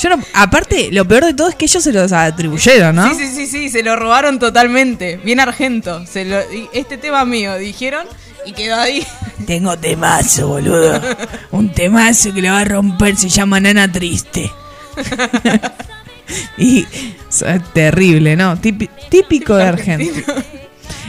Yo 0.00 0.10
no, 0.10 0.22
aparte, 0.34 0.90
lo 0.92 1.04
peor 1.04 1.24
de 1.24 1.34
todo 1.34 1.48
es 1.48 1.56
que 1.56 1.64
ellos 1.64 1.82
se 1.82 1.92
los 1.92 2.12
atribuyeron, 2.12 2.94
¿no? 2.94 3.08
Sí, 3.08 3.16
sí, 3.16 3.26
sí, 3.34 3.46
sí, 3.48 3.68
se 3.68 3.82
lo 3.82 3.96
robaron 3.96 4.38
totalmente. 4.38 5.16
Bien 5.24 5.40
argento. 5.40 6.06
Se 6.06 6.24
lo, 6.24 6.38
este 6.72 6.98
tema 6.98 7.24
mío, 7.24 7.56
dijeron, 7.56 8.06
y 8.46 8.52
quedó 8.52 8.76
ahí. 8.76 9.06
Tengo 9.46 9.76
temazo, 9.76 10.48
boludo. 10.48 11.00
Un 11.60 11.68
temazo 11.74 12.32
que 12.32 12.40
le 12.40 12.48
va 12.50 12.60
a 12.60 12.64
romper, 12.64 13.16
se 13.16 13.28
llama 13.28 13.60
Nana 13.60 13.90
Triste. 13.92 14.50
y 16.56 16.86
es 17.30 17.44
terrible, 17.74 18.34
¿no? 18.34 18.56
Típi- 18.56 18.88
típico 19.10 19.54
de 19.56 19.64
Argentina. 19.64 20.22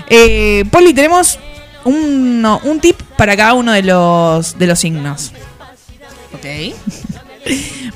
Eh, 0.10 0.65
Poli, 0.69 0.94
tenemos 0.94 1.40
un, 1.86 2.41
no, 2.41 2.60
un 2.65 2.82
tip 2.82 2.99
para 3.18 3.38
cada 3.38 3.53
uno 3.53 3.72
de 3.72 3.82
los, 3.84 4.60
de 4.60 4.68
los 4.68 4.78
signos. 4.78 5.32
Ok. 6.34 6.45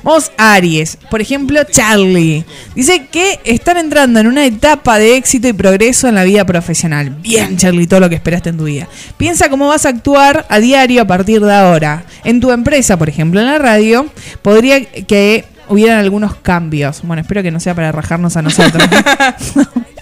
Vamos 0.06 0.30
Aries. 0.38 0.98
Por 1.10 1.20
ejemplo, 1.20 1.60
Charlie. 1.64 2.44
Dice 2.76 3.08
que 3.10 3.40
están 3.42 3.76
entrando 3.76 4.20
en 4.20 4.28
una 4.28 4.46
etapa 4.46 5.00
de 5.00 5.16
éxito 5.16 5.48
y 5.48 5.52
progreso 5.52 6.06
en 6.06 6.14
la 6.14 6.22
vida 6.22 6.46
profesional. 6.46 7.10
Bien, 7.10 7.56
Charlie, 7.56 7.88
todo 7.88 7.98
lo 7.98 8.08
que 8.08 8.14
esperaste 8.14 8.50
en 8.50 8.56
tu 8.56 8.64
vida. 8.64 8.86
Piensa 9.16 9.50
cómo 9.50 9.66
vas 9.66 9.84
a 9.84 9.88
actuar 9.88 10.46
a 10.48 10.60
diario 10.60 11.02
a 11.02 11.06
partir 11.06 11.40
de 11.40 11.52
ahora. 11.52 12.04
En 12.22 12.38
tu 12.38 12.52
empresa, 12.52 12.96
por 12.96 13.08
ejemplo, 13.08 13.40
en 13.40 13.46
la 13.46 13.58
radio, 13.58 14.06
podría 14.42 14.80
que 14.84 15.44
hubieran 15.68 15.98
algunos 15.98 16.36
cambios. 16.36 17.02
Bueno, 17.02 17.22
espero 17.22 17.42
que 17.42 17.50
no 17.50 17.58
sea 17.58 17.74
para 17.74 17.90
rajarnos 17.90 18.36
a 18.36 18.42
nosotros. 18.42 18.88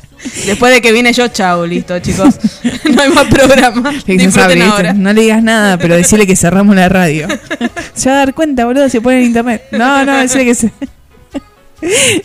Después 0.47 0.73
de 0.73 0.81
que 0.81 0.93
viene 0.93 1.13
yo, 1.13 1.29
chao, 1.29 1.67
listo, 1.67 1.99
chicos. 2.01 2.35
no 2.95 3.03
hay 3.03 3.11
más 3.11 3.27
programa. 3.27 3.93
Le 4.07 4.15
dice, 4.15 4.27
Disfruten 4.27 4.33
"Sabri, 4.33 4.55
¿viste? 4.61 4.71
ahora. 4.71 4.93
No 4.93 5.13
le 5.13 5.21
digas 5.23 5.43
nada, 5.43 5.79
pero 5.79 5.97
decirle 5.97 6.27
que 6.27 6.37
cerramos 6.37 6.75
la 6.77 6.89
radio. 6.89 7.29
Se 7.95 8.09
va 8.09 8.17
a 8.17 8.19
dar 8.21 8.35
cuenta, 8.35 8.65
boludo, 8.65 8.89
se 8.89 9.01
pone 9.01 9.19
en 9.19 9.25
internet. 9.27 9.65
No, 9.73 10.05
no, 10.05 10.19
decirle 10.19 10.45
que 10.47 10.55
se. 10.55 10.73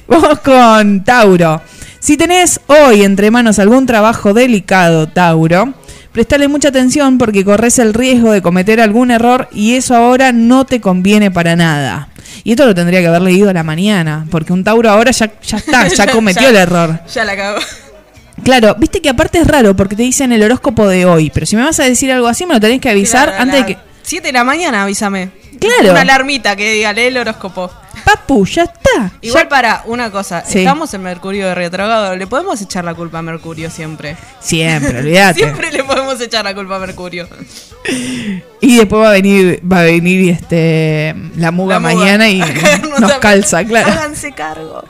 Vamos 0.08 0.40
con 0.40 1.04
Tauro. 1.04 1.62
Si 2.00 2.16
tenés 2.18 2.62
hoy 2.68 3.04
entre 3.04 3.30
manos 3.30 3.60
algún 3.60 3.86
trabajo 3.86 4.34
delicado, 4.34 5.08
Tauro, 5.10 5.74
prestale 6.14 6.48
mucha 6.48 6.70
atención 6.70 7.18
porque 7.18 7.44
corres 7.44 7.78
el 7.80 7.94
riesgo 7.94 8.32
de 8.32 8.42
cometer 8.42 8.80
algún 8.80 9.12
error 9.12 9.50
y 9.52 9.76
eso 9.76 9.96
ahora 9.96 10.32
no 10.32 10.66
te 10.66 10.80
conviene 10.80 11.30
para 11.30 11.56
nada. 11.56 12.08
Y 12.44 12.52
esto 12.52 12.66
lo 12.66 12.74
tendría 12.74 13.02
que 13.02 13.08
haber 13.08 13.22
leído 13.22 13.50
a 13.50 13.54
la 13.54 13.64
mañana, 13.64 14.26
porque 14.32 14.54
un 14.54 14.64
Tauro 14.64 14.90
ahora 14.90 15.12
ya, 15.12 15.30
ya 15.42 15.58
está, 15.58 15.88
ya 15.88 16.08
cometió 16.08 16.48
el 16.48 16.56
error. 16.56 17.02
Ya 17.14 17.26
la 17.26 17.36
cago. 17.36 17.60
Claro, 18.44 18.76
viste 18.78 19.02
que 19.02 19.10
aparte 19.10 19.40
es 19.40 19.48
raro 19.48 19.76
porque 19.76 19.96
te 19.96 20.04
dicen 20.04 20.32
el 20.32 20.42
horóscopo 20.44 20.88
de 20.88 21.06
hoy, 21.06 21.30
pero 21.34 21.46
si 21.46 21.56
me 21.56 21.64
vas 21.64 21.80
a 21.80 21.84
decir 21.84 22.12
algo 22.12 22.28
así 22.28 22.46
me 22.46 22.54
lo 22.54 22.60
tenés 22.60 22.80
que 22.82 22.90
avisar 22.90 23.30
Claro, 23.30 23.42
antes 23.44 23.60
la- 23.62 23.66
de 23.68 23.74
que... 23.76 23.80
7 24.04 24.28
de 24.28 24.34
la 24.34 24.44
mañana, 24.44 24.84
avísame. 24.84 25.30
Claro. 25.60 25.92
Una 25.92 26.02
alarmita 26.02 26.56
que 26.56 26.72
diga, 26.74 26.94
lee 26.94 27.02
el 27.04 27.18
horóscopo. 27.18 27.70
Papu, 28.06 28.46
ya 28.46 28.64
está. 28.64 29.12
Igual 29.22 29.48
para 29.50 29.84
una 29.86 30.10
cosa, 30.10 30.44
Sí. 30.48 30.60
estamos 30.60 30.92
en 30.94 31.04
Mercurio 31.04 31.46
de 31.48 31.54
retrogrado, 31.54 32.16
le 32.16 32.26
podemos 32.26 32.60
echar 32.62 32.86
la 32.86 32.94
culpa 32.96 33.20
a 33.20 33.22
Mercurio 33.22 33.70
siempre. 33.70 34.16
Siempre, 34.40 35.00
olvídate. 35.00 35.40
Siempre 35.44 35.72
le 35.72 35.84
podemos 35.84 36.20
echar 36.22 36.44
la 36.46 36.56
culpa 36.56 36.78
a 36.78 36.80
Mercurio. 36.80 37.28
Y 38.62 38.76
después 38.78 39.02
va 39.02 39.10
a 39.10 39.14
venir, 39.14 39.62
va 39.72 39.80
a 39.80 39.84
venir 39.84 40.32
este 40.32 41.16
la 41.38 41.50
muga, 41.52 41.76
La 41.76 41.80
muga. 41.80 41.94
mañana 41.96 42.30
y 42.30 42.40
nos 43.00 43.14
calza, 43.14 43.64
claro. 43.64 43.90
Háganse 43.90 44.34
cargo. 44.34 44.84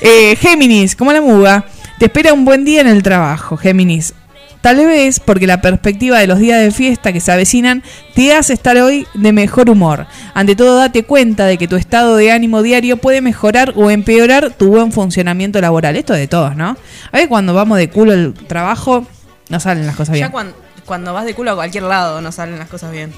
Eh, 0.00 0.36
Géminis, 0.40 0.96
como 0.96 1.12
la 1.12 1.20
muga, 1.20 1.64
te 1.98 2.06
espera 2.06 2.32
un 2.32 2.44
buen 2.44 2.64
día 2.64 2.80
en 2.80 2.86
el 2.88 3.02
trabajo, 3.02 3.56
Géminis. 3.56 4.14
Tal 4.60 4.76
vez 4.78 5.20
porque 5.20 5.46
la 5.46 5.60
perspectiva 5.60 6.18
de 6.18 6.26
los 6.26 6.40
días 6.40 6.60
de 6.60 6.72
fiesta 6.72 7.12
que 7.12 7.20
se 7.20 7.30
avecinan 7.30 7.84
te 8.14 8.34
hace 8.34 8.52
estar 8.52 8.76
hoy 8.78 9.06
de 9.14 9.30
mejor 9.32 9.70
humor. 9.70 10.06
Ante 10.34 10.56
todo, 10.56 10.76
date 10.76 11.04
cuenta 11.04 11.46
de 11.46 11.56
que 11.56 11.68
tu 11.68 11.76
estado 11.76 12.16
de 12.16 12.32
ánimo 12.32 12.62
diario 12.62 12.96
puede 12.96 13.20
mejorar 13.20 13.74
o 13.76 13.90
empeorar 13.92 14.50
tu 14.54 14.68
buen 14.68 14.90
funcionamiento 14.90 15.60
laboral. 15.60 15.94
Esto 15.94 16.14
de 16.14 16.26
todos, 16.26 16.56
¿no? 16.56 16.70
A 16.70 17.12
veces 17.12 17.28
cuando 17.28 17.54
vamos 17.54 17.78
de 17.78 17.88
culo 17.90 18.12
al 18.12 18.34
trabajo, 18.34 19.06
no 19.50 19.60
salen 19.60 19.86
las 19.86 19.94
cosas 19.94 20.14
bien. 20.14 20.26
Ya 20.26 20.32
cuan- 20.32 20.52
cuando 20.84 21.12
vas 21.12 21.24
de 21.26 21.34
culo 21.34 21.52
a 21.52 21.54
cualquier 21.54 21.84
lado 21.84 22.20
no 22.20 22.32
salen 22.32 22.58
las 22.58 22.68
cosas 22.68 22.90
bien. 22.90 23.12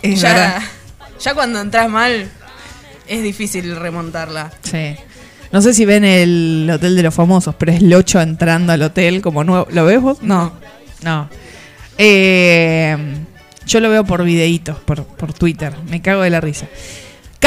Es 0.00 0.20
ya, 0.22 0.28
verdad. 0.28 0.62
ya 1.20 1.34
cuando 1.34 1.60
entras 1.60 1.88
mal 1.90 2.30
es 3.06 3.22
difícil 3.22 3.76
remontarla. 3.76 4.52
Sí. 4.62 4.96
No 5.54 5.62
sé 5.62 5.72
si 5.72 5.84
ven 5.84 6.04
el 6.04 6.68
Hotel 6.68 6.96
de 6.96 7.04
los 7.04 7.14
Famosos, 7.14 7.54
pero 7.54 7.70
es 7.70 7.80
Locho 7.80 8.20
entrando 8.20 8.72
al 8.72 8.82
hotel 8.82 9.22
como 9.22 9.44
nuevo. 9.44 9.68
¿Lo 9.70 9.84
ves 9.84 10.00
vos? 10.02 10.20
No. 10.20 10.52
No. 11.04 11.28
Eh, 11.96 12.96
yo 13.64 13.78
lo 13.78 13.88
veo 13.88 14.04
por 14.04 14.24
videitos, 14.24 14.76
por, 14.80 15.04
por 15.04 15.32
Twitter. 15.32 15.72
Me 15.88 16.02
cago 16.02 16.22
de 16.22 16.30
la 16.30 16.40
risa. 16.40 16.66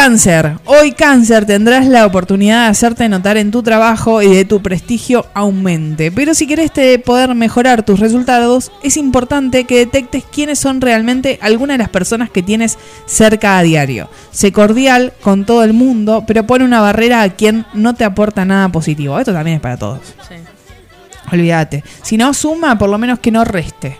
Cáncer. 0.02 0.60
Hoy 0.66 0.92
cáncer 0.92 1.48
tendrás 1.48 1.88
la 1.88 2.06
oportunidad 2.06 2.66
de 2.66 2.70
hacerte 2.70 3.10
notar 3.10 3.36
en 3.36 3.50
tu 3.50 3.64
trabajo 3.64 4.22
y 4.22 4.28
de 4.28 4.46
tu 4.46 4.62
prestigio 4.62 5.26
aumente. 5.34 6.12
Pero 6.12 6.36
si 6.36 6.46
querés 6.46 6.72
te- 6.72 7.00
poder 7.00 7.34
mejorar 7.34 7.82
tus 7.84 8.00
resultados, 8.00 8.72
es 8.84 8.96
importante 8.96 9.64
que 9.64 9.80
detectes 9.80 10.24
quiénes 10.24 10.60
son 10.60 10.82
realmente 10.82 11.40
algunas 11.42 11.74
de 11.74 11.80
las 11.80 11.90
personas 11.90 12.30
que 12.30 12.44
tienes 12.44 12.78
cerca 13.08 13.58
a 13.58 13.64
diario. 13.64 14.08
Sé 14.30 14.52
cordial 14.52 15.14
con 15.22 15.46
todo 15.48 15.64
el 15.64 15.74
mundo, 15.74 16.24
pero 16.28 16.46
pone 16.46 16.64
una 16.64 16.80
barrera 16.80 17.24
a 17.24 17.30
quien 17.30 17.66
no 17.74 17.96
te 17.96 18.06
aporta 18.06 18.46
nada 18.46 18.70
positivo. 18.70 19.18
Esto 19.18 19.34
también 19.34 19.56
es 19.56 19.62
para 19.62 19.78
todos. 19.78 20.02
Sí. 20.30 20.36
Olvídate. 21.32 21.84
Si 22.04 22.18
no 22.18 22.36
suma, 22.36 22.78
por 22.78 22.90
lo 22.92 23.00
menos 23.00 23.18
que 23.18 23.32
no 23.32 23.44
reste. 23.44 23.98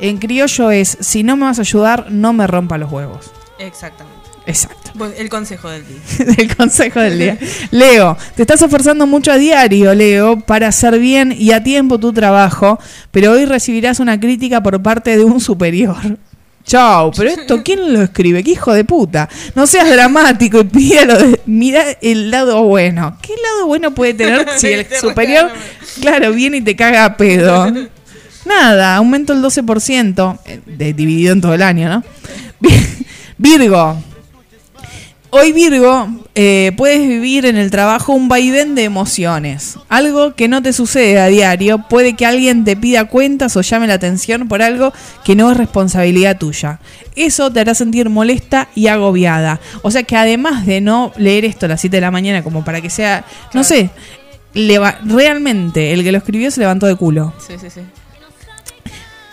En 0.00 0.16
criollo 0.16 0.70
es, 0.70 0.96
si 1.00 1.22
no 1.22 1.36
me 1.36 1.44
vas 1.44 1.58
a 1.58 1.62
ayudar, 1.62 2.06
no 2.10 2.32
me 2.32 2.46
rompa 2.46 2.78
los 2.78 2.90
huevos. 2.90 3.30
Exactamente. 3.58 4.16
Exacto. 4.46 4.85
El 5.16 5.28
consejo 5.28 5.68
del 5.68 5.84
día. 5.86 6.24
del 6.36 6.56
consejo 6.56 7.00
del 7.00 7.18
día. 7.18 7.38
Leo, 7.70 8.16
te 8.34 8.42
estás 8.42 8.60
esforzando 8.62 9.06
mucho 9.06 9.30
a 9.32 9.36
diario, 9.38 9.94
Leo, 9.94 10.40
para 10.40 10.68
hacer 10.68 10.98
bien 10.98 11.34
y 11.36 11.52
a 11.52 11.62
tiempo 11.62 11.98
tu 11.98 12.12
trabajo, 12.12 12.78
pero 13.10 13.32
hoy 13.32 13.44
recibirás 13.44 14.00
una 14.00 14.18
crítica 14.18 14.62
por 14.62 14.82
parte 14.82 15.16
de 15.16 15.24
un 15.24 15.40
superior. 15.40 15.96
Chau, 16.64 17.12
pero 17.16 17.30
esto, 17.30 17.62
¿quién 17.64 17.92
lo 17.92 18.02
escribe? 18.02 18.42
¿Qué 18.42 18.50
hijo 18.52 18.72
de 18.72 18.84
puta? 18.84 19.28
No 19.54 19.66
seas 19.68 19.88
dramático 19.88 20.60
y 20.60 20.64
pídalo. 20.64 21.16
de- 21.16 21.40
mira 21.46 21.84
el 22.02 22.30
lado 22.30 22.62
bueno. 22.64 23.16
¿Qué 23.22 23.34
lado 23.40 23.66
bueno 23.68 23.94
puede 23.94 24.14
tener 24.14 24.46
si 24.56 24.68
el 24.68 24.86
superior, 25.00 25.50
claro, 26.00 26.32
viene 26.32 26.56
y 26.56 26.60
te 26.62 26.74
caga 26.74 27.04
a 27.04 27.16
pedo? 27.16 27.72
Nada, 28.44 28.96
aumento 28.96 29.32
el 29.32 29.42
12%, 29.42 30.38
eh, 30.46 30.60
de- 30.66 30.92
dividido 30.92 31.32
en 31.32 31.40
todo 31.40 31.54
el 31.54 31.62
año, 31.62 31.88
¿no? 31.88 32.04
Virgo, 33.38 34.02
Hoy 35.38 35.52
Virgo, 35.52 36.08
eh, 36.34 36.72
puedes 36.78 37.06
vivir 37.06 37.44
en 37.44 37.56
el 37.56 37.70
trabajo 37.70 38.14
un 38.14 38.26
vaivén 38.28 38.74
de 38.74 38.84
emociones. 38.84 39.76
Algo 39.90 40.34
que 40.34 40.48
no 40.48 40.62
te 40.62 40.72
sucede 40.72 41.20
a 41.20 41.26
diario. 41.26 41.84
Puede 41.90 42.14
que 42.14 42.24
alguien 42.24 42.64
te 42.64 42.74
pida 42.74 43.04
cuentas 43.04 43.54
o 43.56 43.60
llame 43.60 43.86
la 43.86 43.94
atención 43.94 44.48
por 44.48 44.62
algo 44.62 44.94
que 45.24 45.34
no 45.34 45.50
es 45.50 45.56
responsabilidad 45.58 46.38
tuya. 46.38 46.78
Eso 47.16 47.50
te 47.52 47.60
hará 47.60 47.74
sentir 47.74 48.08
molesta 48.08 48.68
y 48.74 48.86
agobiada. 48.86 49.60
O 49.82 49.90
sea 49.90 50.04
que 50.04 50.16
además 50.16 50.64
de 50.64 50.80
no 50.80 51.12
leer 51.18 51.44
esto 51.44 51.66
a 51.66 51.70
las 51.70 51.80
7 51.82 51.98
de 51.98 52.00
la 52.00 52.10
mañana 52.10 52.42
como 52.42 52.64
para 52.64 52.80
que 52.80 52.88
sea, 52.88 53.24
no 53.52 53.62
sé, 53.62 53.90
leva- 54.54 54.98
realmente 55.04 55.92
el 55.92 56.02
que 56.02 56.12
lo 56.12 56.18
escribió 56.18 56.50
se 56.50 56.60
levantó 56.60 56.86
de 56.86 56.94
culo. 56.94 57.34
Sí, 57.46 57.54
sí, 57.60 57.68
sí. 57.68 57.80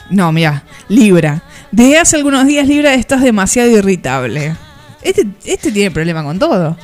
No, 0.10 0.34
mira, 0.34 0.64
Libra. 0.90 1.44
Desde 1.72 1.98
hace 1.98 2.18
algunos 2.18 2.46
días, 2.46 2.68
Libra, 2.68 2.94
estás 2.94 3.22
demasiado 3.22 3.70
irritable. 3.70 4.56
Este, 5.04 5.28
este 5.46 5.72
tiene 5.72 5.92
problema 5.92 6.24
con 6.24 6.40
todo. 6.40 6.78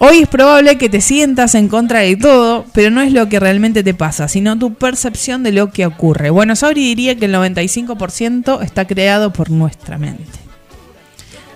Hoy 0.00 0.18
es 0.20 0.28
probable 0.28 0.78
que 0.78 0.88
te 0.88 1.00
sientas 1.00 1.56
en 1.56 1.66
contra 1.66 2.00
de 2.00 2.14
todo, 2.14 2.64
pero 2.72 2.90
no 2.90 3.00
es 3.00 3.12
lo 3.12 3.28
que 3.28 3.40
realmente 3.40 3.82
te 3.82 3.94
pasa, 3.94 4.28
sino 4.28 4.56
tu 4.56 4.74
percepción 4.74 5.42
de 5.42 5.50
lo 5.50 5.72
que 5.72 5.86
ocurre. 5.86 6.30
Bueno, 6.30 6.54
Sabri 6.54 6.82
diría 6.82 7.16
que 7.16 7.24
el 7.24 7.34
95% 7.34 8.62
está 8.62 8.86
creado 8.86 9.32
por 9.32 9.50
nuestra 9.50 9.98
mente. 9.98 10.38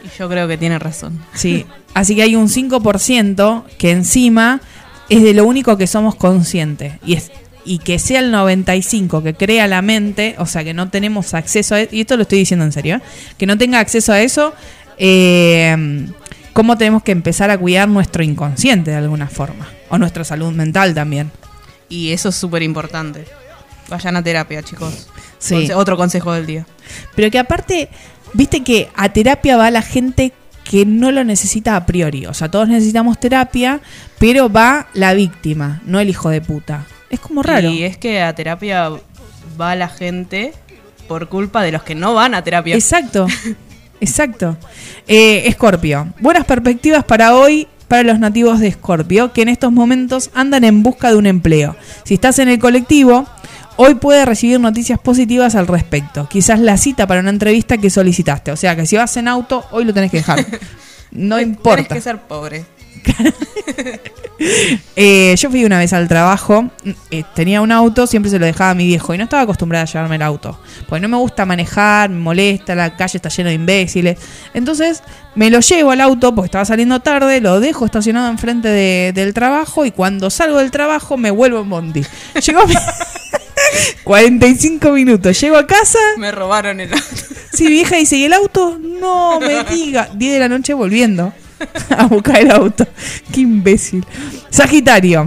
Y 0.04 0.18
yo 0.18 0.28
creo 0.28 0.48
que 0.48 0.58
tiene 0.58 0.80
razón. 0.80 1.20
Sí, 1.34 1.66
así 1.94 2.16
que 2.16 2.22
hay 2.22 2.34
un 2.34 2.48
5% 2.48 3.62
que 3.78 3.92
encima 3.92 4.60
es 5.08 5.22
de 5.22 5.34
lo 5.34 5.44
único 5.44 5.76
que 5.76 5.86
somos 5.86 6.16
conscientes. 6.16 6.94
Y, 7.06 7.14
es, 7.14 7.30
y 7.64 7.78
que 7.78 8.00
sea 8.00 8.18
el 8.18 8.32
95% 8.34 9.22
que 9.22 9.34
crea 9.34 9.68
la 9.68 9.82
mente, 9.82 10.34
o 10.38 10.46
sea, 10.46 10.64
que 10.64 10.74
no 10.74 10.90
tenemos 10.90 11.34
acceso 11.34 11.76
a 11.76 11.82
y 11.82 12.00
esto 12.00 12.16
lo 12.16 12.22
estoy 12.22 12.38
diciendo 12.38 12.64
en 12.64 12.72
serio, 12.72 12.96
¿eh? 12.96 13.02
que 13.38 13.46
no 13.46 13.56
tenga 13.56 13.78
acceso 13.78 14.12
a 14.12 14.20
eso, 14.20 14.52
eh, 14.98 16.06
¿cómo 16.52 16.76
tenemos 16.76 17.02
que 17.02 17.12
empezar 17.12 17.50
a 17.50 17.58
cuidar 17.58 17.88
nuestro 17.88 18.22
inconsciente 18.22 18.90
de 18.90 18.96
alguna 18.96 19.28
forma? 19.28 19.68
O 19.88 19.98
nuestra 19.98 20.24
salud 20.24 20.52
mental 20.52 20.94
también. 20.94 21.30
Y 21.88 22.12
eso 22.12 22.30
es 22.30 22.34
súper 22.36 22.62
importante. 22.62 23.24
Vayan 23.88 24.16
a 24.16 24.22
terapia, 24.22 24.62
chicos. 24.62 25.08
Sí. 25.38 25.54
Conse- 25.54 25.74
Otro 25.74 25.96
consejo 25.96 26.32
del 26.32 26.46
día. 26.46 26.66
Pero 27.14 27.30
que 27.30 27.38
aparte, 27.38 27.88
viste 28.32 28.62
que 28.62 28.88
a 28.94 29.08
terapia 29.10 29.56
va 29.56 29.70
la 29.70 29.82
gente 29.82 30.32
que 30.64 30.86
no 30.86 31.10
lo 31.10 31.24
necesita 31.24 31.76
a 31.76 31.84
priori. 31.84 32.24
O 32.26 32.32
sea, 32.34 32.50
todos 32.50 32.68
necesitamos 32.68 33.18
terapia, 33.18 33.80
pero 34.18 34.48
va 34.50 34.86
la 34.94 35.12
víctima, 35.12 35.82
no 35.84 35.98
el 36.00 36.08
hijo 36.08 36.30
de 36.30 36.40
puta. 36.40 36.86
Es 37.10 37.20
como 37.20 37.42
raro. 37.42 37.68
Y 37.70 37.82
es 37.82 37.98
que 37.98 38.22
a 38.22 38.34
terapia 38.34 38.90
va 39.60 39.74
la 39.76 39.88
gente 39.88 40.54
por 41.08 41.28
culpa 41.28 41.62
de 41.62 41.72
los 41.72 41.82
que 41.82 41.94
no 41.94 42.14
van 42.14 42.34
a 42.34 42.42
terapia. 42.44 42.74
Exacto, 42.76 43.26
exacto. 44.02 44.56
Eh, 45.06 45.44
Escorpio, 45.46 46.12
buenas 46.20 46.44
perspectivas 46.44 47.04
para 47.04 47.34
hoy 47.34 47.68
para 47.88 48.04
los 48.04 48.18
nativos 48.18 48.60
de 48.60 48.68
Escorpio, 48.68 49.32
que 49.32 49.42
en 49.42 49.48
estos 49.48 49.70
momentos 49.70 50.30
andan 50.34 50.64
en 50.64 50.82
busca 50.82 51.10
de 51.10 51.16
un 51.16 51.26
empleo. 51.26 51.76
Si 52.04 52.14
estás 52.14 52.38
en 52.38 52.48
el 52.48 52.58
colectivo, 52.58 53.26
hoy 53.76 53.96
puedes 53.96 54.24
recibir 54.24 54.58
noticias 54.60 54.98
positivas 54.98 55.54
al 55.54 55.66
respecto. 55.66 56.26
Quizás 56.28 56.58
la 56.58 56.78
cita 56.78 57.06
para 57.06 57.20
una 57.20 57.30
entrevista 57.30 57.76
que 57.76 57.90
solicitaste. 57.90 58.50
O 58.50 58.56
sea 58.56 58.76
que 58.76 58.86
si 58.86 58.96
vas 58.96 59.16
en 59.18 59.28
auto, 59.28 59.64
hoy 59.72 59.84
lo 59.84 59.92
tenés 59.92 60.10
que 60.10 60.18
dejar. 60.18 60.44
No 61.12 61.38
importa. 61.38 61.84
Tienes 61.84 61.92
que 61.92 62.00
ser 62.00 62.22
pobre. 62.22 62.64
Eh, 64.96 65.36
yo 65.38 65.50
fui 65.50 65.64
una 65.64 65.78
vez 65.78 65.92
al 65.92 66.08
trabajo, 66.08 66.68
eh, 67.12 67.22
tenía 67.36 67.60
un 67.60 67.70
auto, 67.70 68.08
siempre 68.08 68.28
se 68.28 68.40
lo 68.40 68.46
dejaba 68.46 68.70
a 68.70 68.74
mi 68.74 68.86
viejo 68.86 69.14
y 69.14 69.18
no 69.18 69.24
estaba 69.24 69.42
acostumbrada 69.44 69.84
a 69.84 69.86
llevarme 69.86 70.16
el 70.16 70.22
auto. 70.22 70.58
Porque 70.88 71.00
no 71.00 71.08
me 71.08 71.16
gusta 71.16 71.46
manejar, 71.46 72.10
me 72.10 72.18
molesta, 72.18 72.74
la 72.74 72.96
calle 72.96 73.18
está 73.18 73.28
llena 73.28 73.50
de 73.50 73.54
imbéciles. 73.54 74.18
Entonces 74.52 75.02
me 75.36 75.48
lo 75.48 75.60
llevo 75.60 75.92
al 75.92 76.00
auto 76.00 76.34
porque 76.34 76.46
estaba 76.46 76.64
saliendo 76.64 76.98
tarde, 77.00 77.40
lo 77.40 77.60
dejo 77.60 77.84
estacionado 77.84 78.28
enfrente 78.30 78.66
de- 78.68 79.12
del 79.14 79.32
trabajo 79.32 79.84
y 79.86 79.92
cuando 79.92 80.28
salgo 80.28 80.58
del 80.58 80.72
trabajo 80.72 81.16
me 81.16 81.30
vuelvo 81.30 81.60
en 81.60 81.70
bondi. 81.70 82.04
Llego 82.44 82.62
a 82.62 82.66
mi- 82.66 82.74
45 84.04 84.90
minutos, 84.90 85.40
llego 85.40 85.56
a 85.56 85.66
casa. 85.68 85.98
Me 86.18 86.32
robaron 86.32 86.80
el 86.80 86.92
auto. 86.92 87.04
Sí, 87.52 87.68
vieja, 87.68 87.94
dice, 87.96 88.16
¿y 88.16 88.24
el 88.24 88.32
auto? 88.32 88.76
No 88.80 89.38
me 89.38 89.62
diga. 89.70 90.08
10 90.12 90.32
de 90.32 90.38
la 90.40 90.48
noche 90.48 90.74
volviendo 90.74 91.32
a 91.96 92.06
buscar 92.06 92.40
el 92.40 92.50
auto. 92.50 92.86
Qué 93.32 93.40
imbécil. 93.40 94.04
Sagitario. 94.50 95.26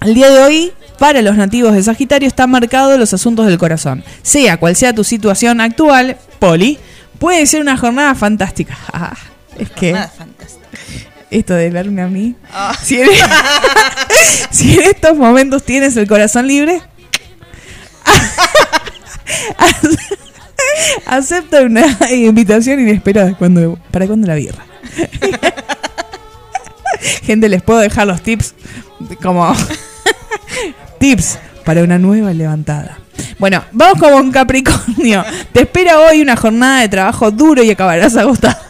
El 0.00 0.14
día 0.14 0.30
de 0.30 0.40
hoy, 0.42 0.72
para 0.98 1.20
los 1.22 1.36
nativos 1.36 1.74
de 1.74 1.82
Sagitario, 1.82 2.26
están 2.28 2.50
marcados 2.50 2.98
los 2.98 3.12
asuntos 3.12 3.46
del 3.46 3.58
corazón. 3.58 4.02
Sea 4.22 4.58
cual 4.58 4.76
sea 4.76 4.94
tu 4.94 5.04
situación 5.04 5.60
actual, 5.60 6.16
Poli, 6.38 6.78
puede 7.18 7.46
ser 7.46 7.60
una 7.60 7.76
jornada 7.76 8.14
fantástica. 8.14 8.76
Ah, 8.92 9.16
es 9.58 9.70
que 9.70 9.92
Nada 9.92 10.08
fantástica. 10.08 10.66
esto 11.30 11.54
de 11.54 11.70
verme 11.70 12.02
a 12.02 12.06
mí. 12.08 12.34
Ah. 12.52 12.74
Si, 12.82 13.00
en, 13.00 13.08
si 14.50 14.74
en 14.74 14.82
estos 14.82 15.16
momentos 15.16 15.62
tienes 15.64 15.96
el 15.96 16.06
corazón 16.08 16.46
libre, 16.46 16.80
acepta 21.06 21.62
una 21.62 21.84
invitación 22.10 22.80
inesperada. 22.80 23.34
Cuando, 23.36 23.78
¿Para 23.90 24.06
cuándo 24.06 24.26
la 24.26 24.34
birra? 24.34 24.64
Gente, 27.22 27.48
les 27.48 27.62
puedo 27.62 27.80
dejar 27.80 28.06
los 28.06 28.22
tips 28.22 28.54
como 29.22 29.54
tips 30.98 31.38
para 31.64 31.82
una 31.82 31.98
nueva 31.98 32.32
levantada. 32.32 32.98
Bueno, 33.38 33.64
vamos 33.72 33.98
con 33.98 34.30
Capricornio. 34.30 35.24
Te 35.52 35.62
espera 35.62 36.00
hoy 36.00 36.20
una 36.20 36.36
jornada 36.36 36.80
de 36.82 36.88
trabajo 36.88 37.30
duro 37.30 37.62
y 37.62 37.70
acabarás 37.70 38.16
agotado. 38.16 38.56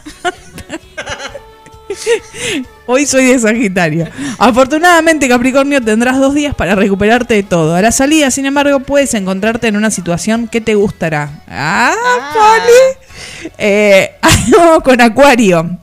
Hoy 2.87 3.05
soy 3.05 3.25
de 3.25 3.39
Sagitario. 3.39 4.07
Afortunadamente, 4.37 5.29
Capricornio, 5.29 5.81
tendrás 5.81 6.19
dos 6.19 6.33
días 6.33 6.53
para 6.55 6.75
recuperarte 6.75 7.35
de 7.35 7.43
todo. 7.43 7.75
A 7.75 7.81
la 7.81 7.91
salida, 7.91 8.31
sin 8.31 8.45
embargo, 8.45 8.81
puedes 8.81 9.13
encontrarte 9.13 9.67
en 9.67 9.77
una 9.77 9.91
situación 9.91 10.47
que 10.47 10.59
te 10.59 10.75
gustará. 10.75 11.43
¡Ah, 11.47 11.93
Poli! 12.33 13.51
Eh, 13.57 14.11
con 14.83 14.99
Acuario. 14.99 15.77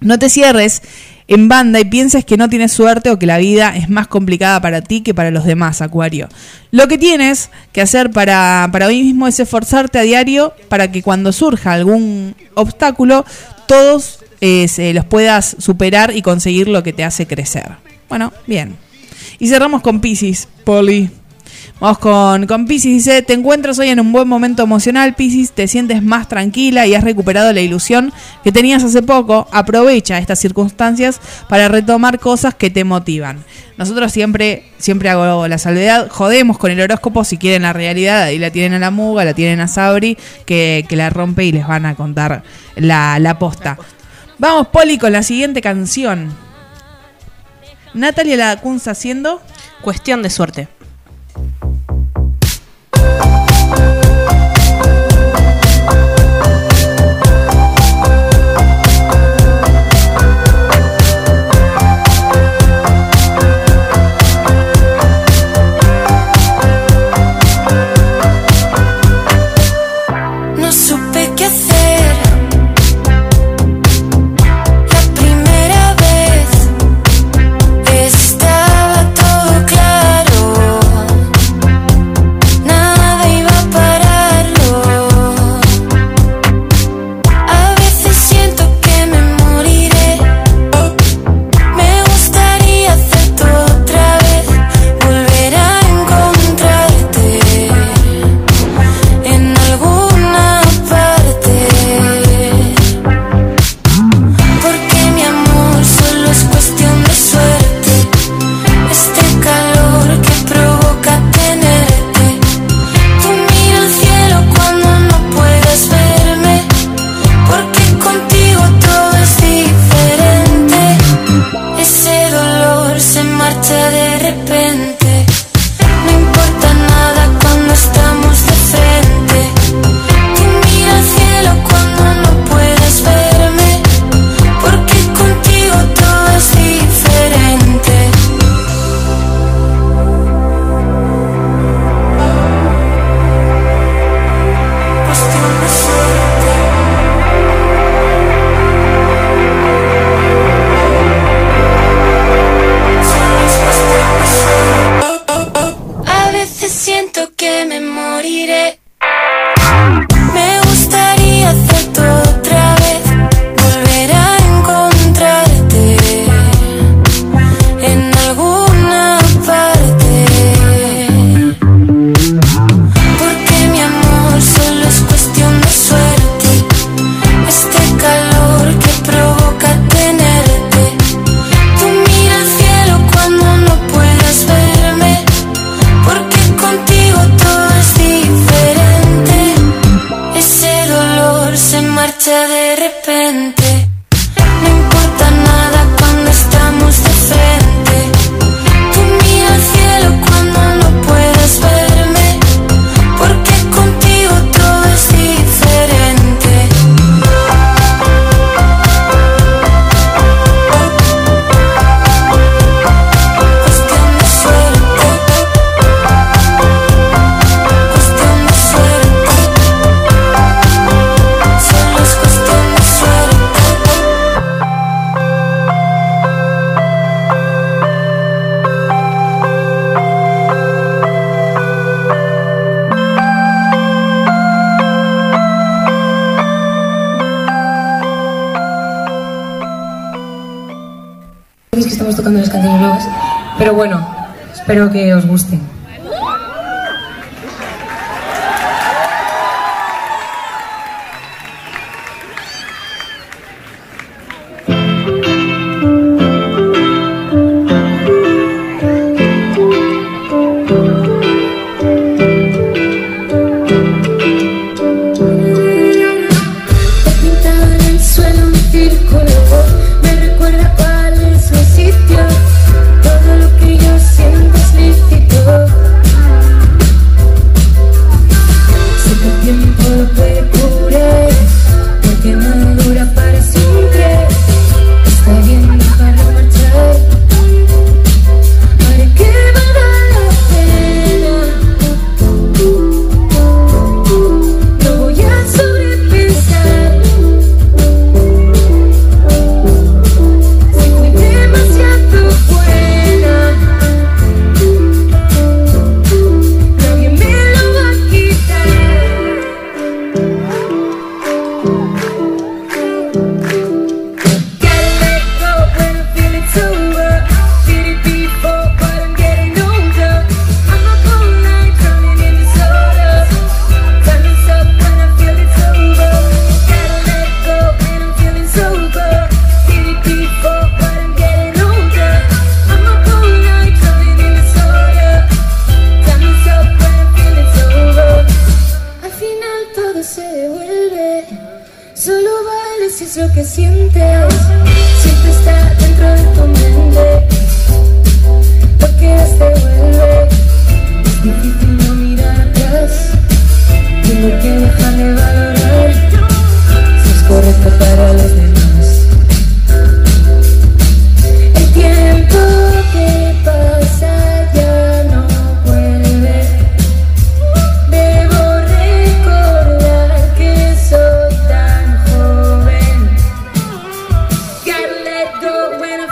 No 0.00 0.18
te 0.18 0.28
cierres 0.28 0.82
en 1.30 1.48
banda 1.48 1.78
y 1.78 1.84
pienses 1.84 2.24
que 2.24 2.36
no 2.36 2.48
tienes 2.48 2.72
suerte 2.72 3.08
o 3.08 3.18
que 3.18 3.24
la 3.24 3.38
vida 3.38 3.76
es 3.76 3.88
más 3.88 4.08
complicada 4.08 4.60
para 4.60 4.82
ti 4.82 5.00
que 5.00 5.14
para 5.14 5.30
los 5.30 5.44
demás, 5.44 5.80
Acuario. 5.80 6.28
Lo 6.72 6.88
que 6.88 6.98
tienes 6.98 7.50
que 7.72 7.80
hacer 7.80 8.10
para, 8.10 8.68
para 8.72 8.88
hoy 8.88 9.04
mismo 9.04 9.28
es 9.28 9.38
esforzarte 9.38 10.00
a 10.00 10.02
diario 10.02 10.52
para 10.68 10.90
que 10.90 11.02
cuando 11.02 11.32
surja 11.32 11.72
algún 11.72 12.34
obstáculo, 12.54 13.24
todos 13.66 14.18
eh, 14.40 14.66
se 14.66 14.92
los 14.92 15.04
puedas 15.04 15.54
superar 15.60 16.16
y 16.16 16.22
conseguir 16.22 16.66
lo 16.66 16.82
que 16.82 16.92
te 16.92 17.04
hace 17.04 17.28
crecer. 17.28 17.76
Bueno, 18.08 18.32
bien. 18.48 18.76
Y 19.38 19.46
cerramos 19.46 19.82
con 19.82 20.00
Pisces, 20.00 20.48
Poli. 20.64 21.10
Vamos 21.80 21.98
con, 21.98 22.46
con 22.46 22.66
Pisces, 22.66 22.92
dice, 22.92 23.22
te 23.22 23.32
encuentras 23.32 23.78
hoy 23.78 23.88
en 23.88 24.00
un 24.00 24.12
buen 24.12 24.28
momento 24.28 24.62
emocional, 24.62 25.14
Pisces, 25.14 25.52
te 25.52 25.66
sientes 25.66 26.02
más 26.02 26.28
tranquila 26.28 26.86
y 26.86 26.94
has 26.94 27.02
recuperado 27.02 27.54
la 27.54 27.62
ilusión 27.62 28.12
que 28.44 28.52
tenías 28.52 28.84
hace 28.84 29.00
poco. 29.00 29.48
Aprovecha 29.50 30.18
estas 30.18 30.38
circunstancias 30.38 31.18
para 31.48 31.68
retomar 31.68 32.18
cosas 32.18 32.54
que 32.54 32.68
te 32.68 32.84
motivan. 32.84 33.42
Nosotros 33.78 34.12
siempre, 34.12 34.64
siempre 34.76 35.08
hago 35.08 35.48
la 35.48 35.56
salvedad, 35.56 36.08
jodemos 36.10 36.58
con 36.58 36.70
el 36.70 36.80
horóscopo, 36.82 37.24
si 37.24 37.38
quieren 37.38 37.62
la 37.62 37.72
realidad, 37.72 38.24
ahí 38.24 38.38
la 38.38 38.50
tienen 38.50 38.74
a 38.74 38.78
la 38.78 38.90
Muga, 38.90 39.24
la 39.24 39.32
tienen 39.32 39.60
a 39.60 39.66
Sabri, 39.66 40.18
que, 40.44 40.84
que 40.86 40.96
la 40.96 41.08
rompe 41.08 41.46
y 41.46 41.52
les 41.52 41.66
van 41.66 41.86
a 41.86 41.94
contar 41.94 42.42
la, 42.76 43.18
la 43.18 43.38
posta. 43.38 43.78
Vamos, 44.38 44.66
Poli, 44.68 44.98
con 44.98 45.12
la 45.12 45.22
siguiente 45.22 45.62
canción. 45.62 46.30
Natalia 47.94 48.36
Lacunza 48.36 48.90
haciendo... 48.90 49.40
Cuestión 49.80 50.22
de 50.22 50.28
suerte. 50.28 50.68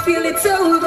feel 0.09 0.25
it 0.25 0.43
too. 0.43 0.78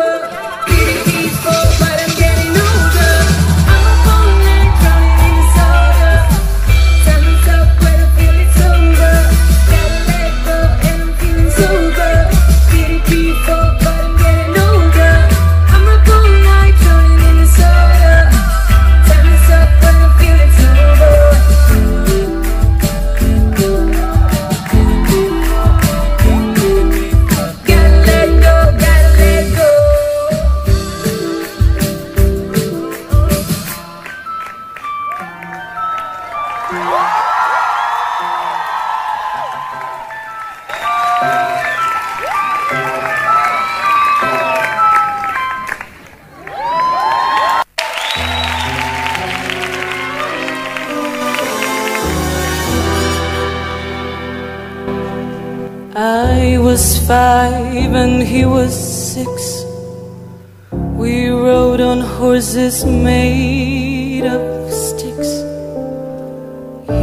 is 62.72 62.86
made 62.86 64.26
of 64.26 64.72
sticks. 64.72 65.44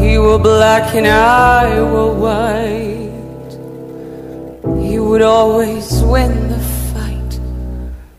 He 0.00 0.16
were 0.16 0.38
black 0.38 0.94
and 0.94 1.06
I 1.06 1.82
were 1.82 2.12
white. 2.24 3.52
He 4.82 4.98
would 4.98 5.20
always 5.20 5.86
win 6.04 6.32
the 6.48 6.62
fight. 6.92 7.32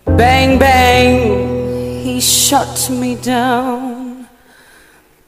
Bang, 0.06 0.60
bang, 0.60 2.04
he 2.04 2.22
shut 2.22 2.92
me 2.92 3.16
down. 3.16 4.28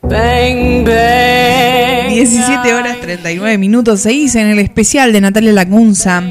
Bang, 0.04 0.86
bang. 0.86 2.10
17 2.10 2.74
horas 2.74 3.02
39 3.02 3.58
minutos. 3.58 4.02
Se 4.02 4.14
hizo 4.14 4.38
en 4.38 4.50
el 4.50 4.60
especial 4.60 5.12
de 5.12 5.22
Natalia 5.22 5.54
Lacunza 5.54 6.22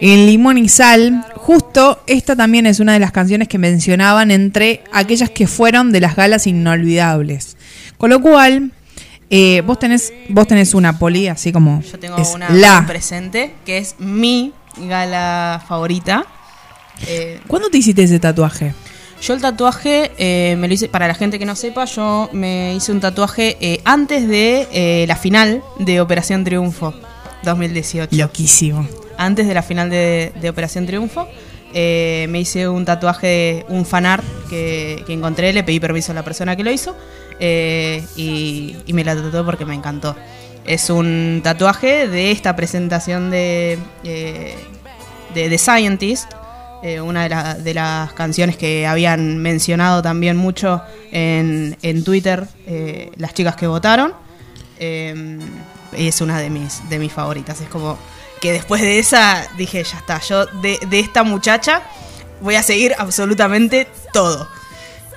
en 0.00 0.26
Limón 0.26 0.58
y 0.58 0.68
Sal 0.68 1.24
Justo 1.48 2.02
esta 2.06 2.36
también 2.36 2.66
es 2.66 2.78
una 2.78 2.92
de 2.92 2.98
las 2.98 3.10
canciones 3.10 3.48
que 3.48 3.56
mencionaban 3.56 4.30
entre 4.30 4.84
aquellas 4.92 5.30
que 5.30 5.46
fueron 5.46 5.92
de 5.92 6.00
las 6.02 6.14
galas 6.14 6.46
inolvidables. 6.46 7.56
Con 7.96 8.10
lo 8.10 8.20
cual, 8.20 8.70
eh, 9.30 9.62
vos, 9.64 9.78
tenés, 9.78 10.12
vos 10.28 10.46
tenés 10.46 10.74
una 10.74 10.98
poli, 10.98 11.26
así 11.26 11.50
como. 11.50 11.80
Yo 11.80 11.98
tengo 11.98 12.16
una 12.34 12.50
la. 12.50 12.84
presente, 12.86 13.54
que 13.64 13.78
es 13.78 13.94
mi 13.98 14.52
gala 14.76 15.64
favorita. 15.66 16.26
Eh, 17.06 17.40
¿Cuándo 17.46 17.70
te 17.70 17.78
hiciste 17.78 18.02
ese 18.02 18.18
tatuaje? 18.18 18.74
Yo 19.22 19.32
el 19.32 19.40
tatuaje 19.40 20.12
eh, 20.18 20.88
para 20.90 21.08
la 21.08 21.14
gente 21.14 21.38
que 21.38 21.46
no 21.46 21.56
sepa, 21.56 21.86
yo 21.86 22.28
me 22.34 22.74
hice 22.74 22.92
un 22.92 23.00
tatuaje 23.00 23.56
eh, 23.62 23.80
antes 23.86 24.28
de 24.28 24.68
eh, 24.70 25.06
la 25.08 25.16
final 25.16 25.62
de 25.78 26.02
Operación 26.02 26.44
Triunfo 26.44 26.92
2018. 27.42 28.14
Loquísimo. 28.14 28.86
Antes 29.18 29.46
de 29.46 29.52
la 29.52 29.62
final 29.62 29.90
de, 29.90 30.32
de 30.40 30.48
Operación 30.48 30.86
Triunfo, 30.86 31.28
eh, 31.74 32.26
me 32.30 32.40
hice 32.40 32.66
un 32.66 32.84
tatuaje, 32.84 33.66
un 33.68 33.84
fanart 33.84 34.24
que, 34.48 35.04
encontré, 35.08 35.52
le 35.52 35.62
pedí 35.64 35.80
permiso 35.80 36.12
a 36.12 36.14
la 36.14 36.22
persona 36.22 36.56
que 36.56 36.64
lo 36.64 36.70
hizo 36.70 36.96
eh, 37.40 38.02
y, 38.16 38.74
me 38.92 39.04
la 39.04 39.14
tatué 39.14 39.44
porque 39.44 39.66
me 39.66 39.74
encantó. 39.74 40.16
Es 40.64 40.88
un 40.88 41.40
tatuaje 41.42 42.08
de 42.08 42.30
esta 42.30 42.56
presentación 42.56 43.30
de, 43.30 43.78
eh, 44.04 44.54
de 45.34 45.48
The 45.48 45.58
Scientist, 45.58 46.32
una 47.02 47.28
de, 47.28 47.62
de 47.62 47.74
las 47.74 48.12
canciones 48.12 48.56
que 48.56 48.86
habían 48.86 49.38
mencionado 49.38 50.00
también 50.00 50.36
mucho 50.36 50.80
en, 51.10 51.76
en 51.82 52.04
Twitter 52.04 52.46
las 53.16 53.34
chicas 53.34 53.56
que 53.56 53.66
votaron. 53.66 54.12
Es 54.78 56.20
una 56.20 56.38
de 56.38 56.50
mis, 56.50 56.88
de 56.88 56.98
mis 56.98 57.12
favoritas. 57.12 57.60
Es 57.60 57.68
como 57.68 57.98
que 58.40 58.52
después 58.52 58.80
de 58.80 58.98
esa 58.98 59.46
dije, 59.56 59.82
ya 59.84 59.98
está, 59.98 60.20
yo 60.20 60.46
de, 60.46 60.78
de 60.88 61.00
esta 61.00 61.22
muchacha 61.22 61.82
voy 62.40 62.54
a 62.54 62.62
seguir 62.62 62.94
absolutamente 62.98 63.86
todo. 64.12 64.48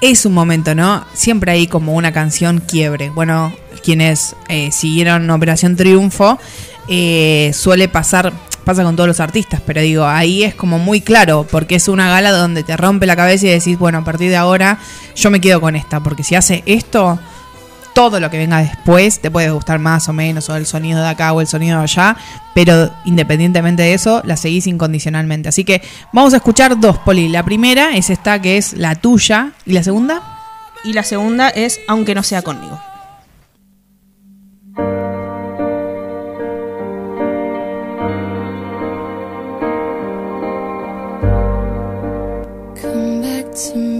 Es 0.01 0.25
un 0.25 0.33
momento, 0.33 0.73
¿no? 0.73 1.05
Siempre 1.13 1.51
hay 1.51 1.67
como 1.67 1.93
una 1.93 2.11
canción 2.11 2.59
quiebre. 2.59 3.11
Bueno, 3.11 3.53
quienes 3.83 4.35
eh, 4.49 4.71
siguieron 4.71 5.29
Operación 5.29 5.75
Triunfo, 5.75 6.39
eh, 6.87 7.51
suele 7.53 7.87
pasar, 7.87 8.33
pasa 8.63 8.83
con 8.83 8.95
todos 8.95 9.07
los 9.07 9.19
artistas, 9.19 9.61
pero 9.65 9.81
digo, 9.81 10.05
ahí 10.05 10.43
es 10.43 10.55
como 10.55 10.79
muy 10.79 11.01
claro, 11.01 11.45
porque 11.49 11.75
es 11.75 11.87
una 11.87 12.09
gala 12.09 12.31
donde 12.31 12.63
te 12.63 12.75
rompe 12.77 13.05
la 13.05 13.15
cabeza 13.15 13.45
y 13.45 13.49
decís, 13.49 13.77
bueno, 13.77 13.99
a 13.99 14.03
partir 14.03 14.29
de 14.29 14.37
ahora 14.37 14.79
yo 15.15 15.29
me 15.29 15.39
quedo 15.39 15.61
con 15.61 15.75
esta, 15.75 15.99
porque 15.99 16.23
si 16.23 16.33
hace 16.33 16.63
esto, 16.65 17.19
todo 17.93 18.19
lo 18.19 18.29
que 18.29 18.37
venga 18.37 18.59
después 18.59 19.19
te 19.19 19.31
puede 19.31 19.49
gustar 19.51 19.79
más 19.79 20.07
o 20.09 20.13
menos, 20.13 20.49
o 20.49 20.55
el 20.55 20.65
sonido 20.65 21.01
de 21.01 21.07
acá 21.07 21.33
o 21.33 21.41
el 21.41 21.47
sonido 21.47 21.77
de 21.77 21.83
allá, 21.83 22.17
pero 22.53 22.91
independientemente 23.05 23.83
de 23.83 23.93
eso, 23.93 24.21
la 24.25 24.37
seguís 24.37 24.67
incondicionalmente. 24.67 25.49
Así 25.49 25.63
que 25.63 25.81
vamos 26.11 26.33
a 26.33 26.37
escuchar 26.37 26.79
dos, 26.79 26.97
Poli. 26.99 27.29
La 27.29 27.43
primera 27.43 27.95
es 27.95 28.09
esta 28.09 28.41
que 28.41 28.57
es 28.57 28.73
la 28.73 28.95
tuya, 28.95 29.51
y 29.65 29.73
la 29.73 29.83
segunda. 29.83 30.21
Y 30.83 30.93
la 30.93 31.03
segunda 31.03 31.49
es 31.49 31.79
Aunque 31.87 32.15
no 32.15 32.23
sea 32.23 32.41
conmigo. 32.41 32.79
Come 42.81 43.21
back 43.21 43.53
to 43.53 43.75
meet 43.75 43.90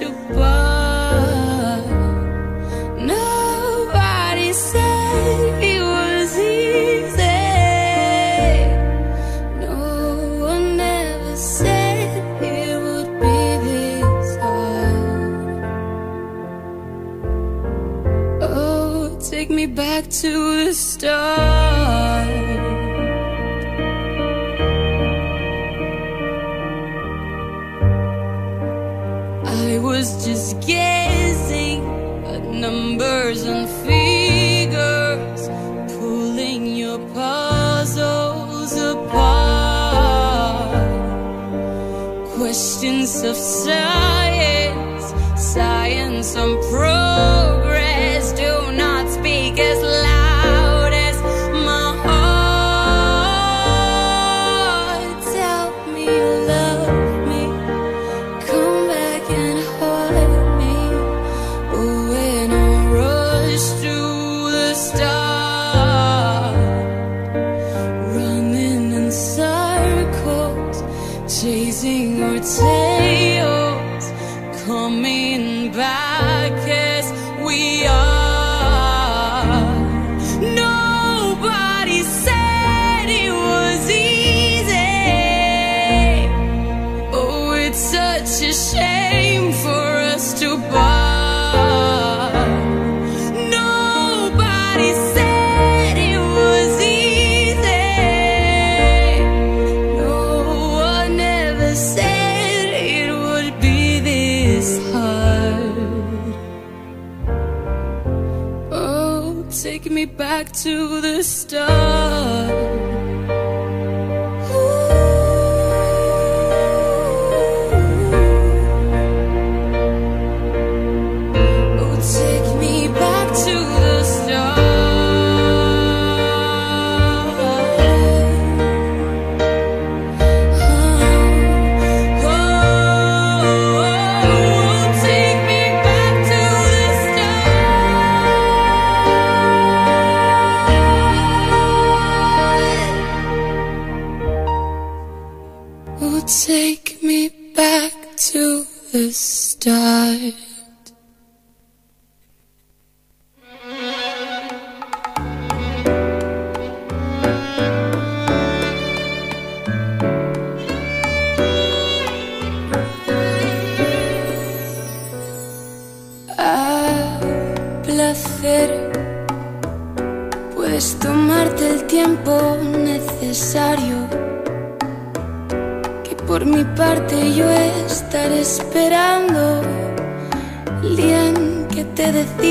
to 0.00 0.10
part. 0.32 0.49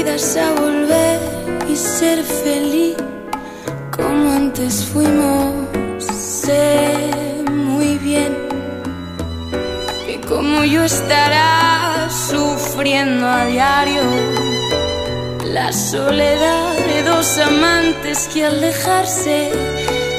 A 0.10 0.52
volver 0.60 1.20
y 1.70 1.76
ser 1.76 2.24
feliz 2.24 2.96
como 3.96 4.32
antes 4.32 4.84
fuimos. 4.86 5.54
Sé 6.00 6.96
muy 7.52 7.96
bien 8.00 8.36
que 10.08 10.20
como 10.28 10.64
yo 10.64 10.84
estarás 10.84 12.12
sufriendo 12.12 13.28
a 13.28 13.46
diario 13.46 14.02
la 15.46 15.72
soledad 15.72 16.74
de 16.88 17.04
dos 17.04 17.38
amantes 17.38 18.30
que 18.34 18.46
al 18.46 18.60
dejarse 18.62 19.52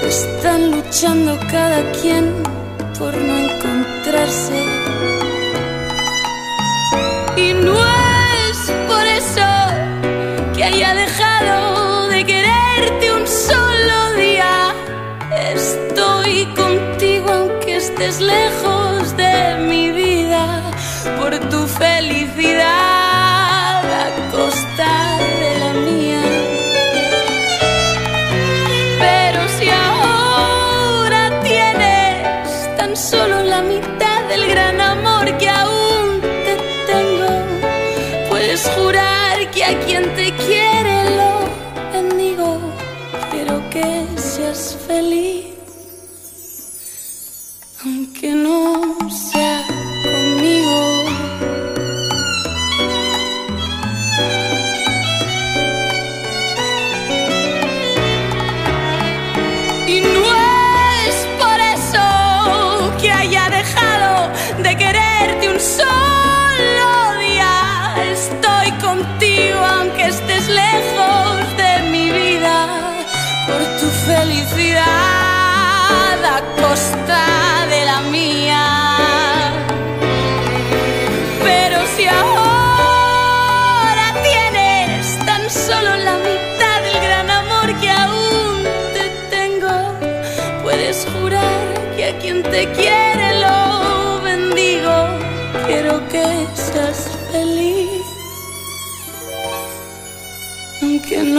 están 0.07 0.71
luchando 0.71 1.37
cada 1.51 1.83
quien 2.01 2.33
por 2.97 3.13
no 3.13 3.37
encontrarse. 3.39 4.70
Estés 18.01 18.21
lejos 18.23 19.15
de 19.15 19.57
mi 19.69 19.91
vida 19.91 20.63
por 21.19 21.39
tu 21.51 21.67
felicidad 21.67 22.80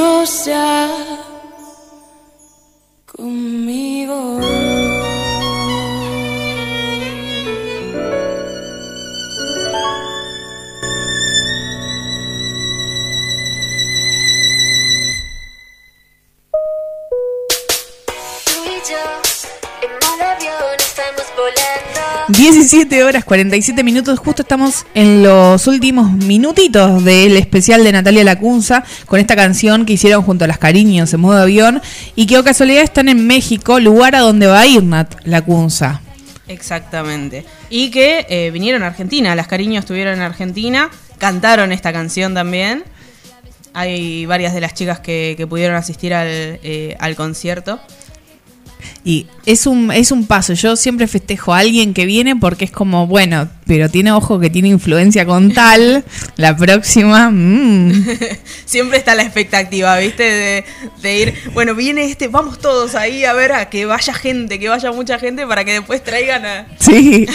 aunque 0.02 1.01
17 22.82 23.04
horas 23.04 23.26
47 23.26 23.84
minutos, 23.84 24.18
justo 24.18 24.42
estamos 24.42 24.88
en 24.96 25.22
los 25.22 25.68
últimos 25.68 26.12
minutitos 26.14 27.06
del 27.06 27.38
especial 27.38 27.84
de 27.84 27.92
Natalia 27.92 28.24
Lacunza 28.24 28.84
con 29.06 29.20
esta 29.20 29.36
canción 29.36 29.86
que 29.86 29.94
hicieron 29.94 30.24
junto 30.24 30.46
a 30.46 30.48
las 30.48 30.58
Cariños 30.58 31.14
en 31.14 31.20
modo 31.20 31.40
avión 31.40 31.80
y 32.16 32.26
que 32.26 32.40
o 32.40 32.44
casualidad 32.44 32.82
están 32.82 33.08
en 33.08 33.28
México, 33.28 33.80
lugar 33.80 34.16
a 34.16 34.22
donde 34.22 34.48
va 34.48 34.62
a 34.62 34.66
ir 34.66 34.84
Nat 34.84 35.14
Lacunza. 35.26 36.02
Exactamente. 36.48 37.46
Y 37.70 37.92
que 37.92 38.26
eh, 38.28 38.50
vinieron 38.50 38.82
a 38.82 38.88
Argentina, 38.88 39.36
las 39.36 39.46
cariños 39.46 39.84
estuvieron 39.84 40.16
en 40.16 40.22
Argentina, 40.22 40.90
cantaron 41.20 41.72
esta 41.72 41.94
canción 41.94 42.34
también. 42.34 42.84
Hay 43.76 44.26
varias 44.26 44.56
de 44.56 44.62
las 44.62 44.74
chicas 44.74 45.00
que, 45.00 45.36
que 45.38 45.46
pudieron 45.46 45.76
asistir 45.76 46.16
al, 46.16 46.28
eh, 46.28 46.96
al 47.00 47.16
concierto. 47.16 47.80
Y 49.04 49.28
es 49.46 49.66
un, 49.68 49.92
es 49.92 50.12
un 50.12 50.26
paso. 50.28 50.54
Yo 50.54 50.76
siempre 50.76 51.08
festejo 51.08 51.54
a 51.54 51.60
alguien 51.60 51.94
que 51.94 52.06
viene 52.06 52.36
porque 52.36 52.66
es 52.66 52.72
como, 52.72 53.08
bueno, 53.08 53.48
pero 53.66 53.90
tiene 53.90 54.12
ojo 54.12 54.40
que 54.40 54.50
tiene 54.50 54.70
influencia 54.70 55.26
con 55.26 55.52
tal. 55.54 56.04
La 56.36 56.56
próxima. 56.56 57.30
mm. 57.32 58.06
Siempre 58.66 58.98
está 58.98 59.16
la 59.16 59.24
expectativa, 59.24 59.98
¿viste? 59.98 60.24
De, 60.24 60.66
de 61.02 61.20
ir, 61.20 61.34
bueno, 61.54 61.76
viene 61.76 62.06
este, 62.06 62.28
vamos 62.28 62.60
todos 62.60 62.96
ahí 62.96 63.26
a 63.26 63.34
ver 63.34 63.52
a 63.52 63.70
que 63.70 63.86
vaya 63.86 64.14
gente, 64.14 64.60
que 64.60 64.70
vaya 64.70 64.92
mucha 64.92 65.20
gente 65.20 65.48
para 65.48 65.64
que 65.64 65.74
después 65.74 66.04
traigan 66.04 66.46
a... 66.46 66.68
Sí. 66.80 67.28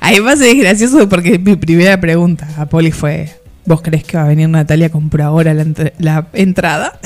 Además 0.00 0.40
es 0.40 0.56
gracioso 0.56 1.08
porque 1.08 1.38
mi 1.38 1.56
primera 1.56 2.00
pregunta 2.00 2.48
a 2.56 2.66
Poli 2.66 2.92
fue: 2.92 3.30
¿Vos 3.64 3.82
crees 3.82 4.04
que 4.04 4.16
va 4.16 4.24
a 4.24 4.28
venir 4.28 4.48
Natalia? 4.48 4.90
Compro 4.90 5.24
ahora 5.24 5.54
la, 5.54 5.66
la 5.98 6.26
entrada. 6.32 6.98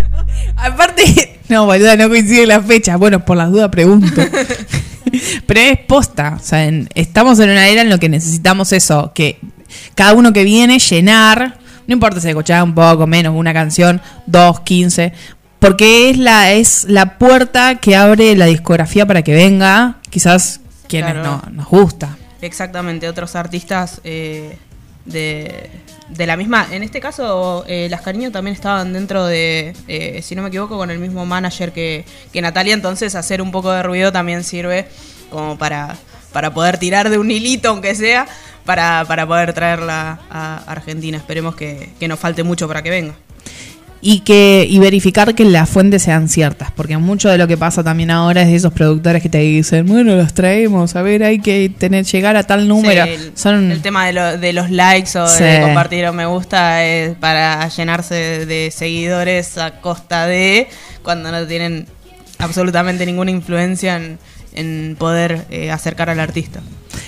Aparte, 0.56 1.37
no, 1.50 1.66
boluda, 1.66 1.96
no 1.96 2.08
coincide 2.08 2.46
la 2.46 2.60
fecha. 2.62 2.96
Bueno, 2.96 3.24
por 3.24 3.36
las 3.36 3.50
dudas 3.50 3.68
pregunto. 3.70 4.22
Pero 5.46 5.60
es 5.60 5.78
posta. 5.86 6.36
O 6.40 6.44
sea, 6.44 6.64
en- 6.66 6.88
estamos 6.94 7.38
en 7.40 7.50
una 7.50 7.66
era 7.68 7.82
en 7.82 7.88
lo 7.90 7.98
que 7.98 8.08
necesitamos 8.08 8.72
eso, 8.72 9.12
que 9.14 9.38
cada 9.94 10.12
uno 10.14 10.32
que 10.32 10.44
viene 10.44 10.78
llenar, 10.78 11.58
no 11.86 11.92
importa 11.94 12.20
si 12.20 12.28
escuchaba 12.28 12.62
un 12.64 12.74
poco 12.74 13.06
menos, 13.06 13.34
una 13.34 13.52
canción, 13.52 14.00
dos, 14.26 14.60
quince, 14.60 15.12
porque 15.58 16.10
es 16.10 16.18
la, 16.18 16.52
es 16.52 16.84
la 16.88 17.18
puerta 17.18 17.76
que 17.76 17.96
abre 17.96 18.36
la 18.36 18.46
discografía 18.46 19.06
para 19.06 19.22
que 19.22 19.34
venga, 19.34 19.96
quizás 20.10 20.60
quienes 20.88 21.12
Claro. 21.14 21.42
no, 21.46 21.52
nos 21.52 21.66
gusta. 21.68 22.16
Exactamente, 22.40 23.08
otros 23.08 23.34
artistas 23.34 24.00
eh, 24.04 24.56
de, 25.08 26.26
la 26.26 26.36
misma. 26.36 26.66
En 26.70 26.82
este 26.82 27.00
caso, 27.00 27.64
eh, 27.66 27.88
Las 27.90 28.02
Cariño 28.02 28.30
también 28.30 28.54
estaban 28.54 28.92
dentro 28.92 29.26
de, 29.26 29.74
eh, 29.88 30.20
si 30.22 30.34
no 30.34 30.42
me 30.42 30.48
equivoco, 30.48 30.76
con 30.76 30.90
el 30.90 30.98
mismo 30.98 31.26
manager 31.26 31.72
que, 31.72 32.04
que 32.32 32.40
Natalia. 32.40 32.74
Entonces, 32.74 33.14
hacer 33.14 33.42
un 33.42 33.50
poco 33.50 33.70
de 33.72 33.82
ruido 33.82 34.12
también 34.12 34.44
sirve 34.44 34.86
como 35.30 35.58
para, 35.58 35.96
para 36.32 36.52
poder 36.52 36.78
tirar 36.78 37.10
de 37.10 37.18
un 37.18 37.30
hilito, 37.30 37.70
aunque 37.70 37.94
sea, 37.94 38.26
para, 38.64 39.04
para 39.06 39.26
poder 39.26 39.52
traerla 39.52 40.20
a 40.30 40.62
Argentina. 40.66 41.16
Esperemos 41.16 41.54
que, 41.56 41.90
que 41.98 42.08
nos 42.08 42.18
falte 42.18 42.42
mucho 42.42 42.68
para 42.68 42.82
que 42.82 42.90
venga. 42.90 43.14
Y 44.00 44.20
que 44.20 44.64
y 44.70 44.78
verificar 44.78 45.34
que 45.34 45.44
las 45.44 45.68
fuentes 45.68 46.02
sean 46.02 46.28
ciertas, 46.28 46.70
porque 46.70 46.96
mucho 46.98 47.28
de 47.28 47.36
lo 47.38 47.48
que 47.48 47.56
pasa 47.56 47.82
también 47.82 48.10
ahora 48.12 48.42
es 48.42 48.48
de 48.48 48.54
esos 48.54 48.72
productores 48.72 49.20
que 49.22 49.28
te 49.28 49.38
dicen, 49.38 49.86
bueno, 49.86 50.14
los 50.14 50.32
traemos, 50.34 50.94
a 50.94 51.02
ver, 51.02 51.24
hay 51.24 51.40
que 51.40 51.68
tener 51.76 52.04
llegar 52.04 52.36
a 52.36 52.44
tal 52.44 52.68
número. 52.68 53.04
Sí, 53.04 53.10
el, 53.10 53.32
Son 53.34 53.72
el 53.72 53.82
tema 53.82 54.06
de, 54.06 54.12
lo- 54.12 54.38
de 54.38 54.52
los 54.52 54.70
likes 54.70 55.18
o 55.18 55.26
Sí. 55.26 55.42
de 55.42 55.60
compartir 55.62 56.06
o 56.06 56.12
me 56.12 56.26
gusta 56.26 56.84
es 56.84 57.16
para 57.16 57.66
llenarse 57.68 58.14
de, 58.14 58.46
de 58.46 58.70
seguidores 58.70 59.58
a 59.58 59.80
costa 59.80 60.26
de 60.26 60.68
cuando 61.02 61.32
no 61.32 61.44
tienen 61.46 61.86
absolutamente 62.38 63.04
ninguna 63.04 63.32
influencia 63.32 63.96
en, 63.96 64.18
en 64.54 64.94
poder 64.96 65.44
eh, 65.50 65.70
acercar 65.72 66.08
al 66.08 66.20
artista. 66.20 66.60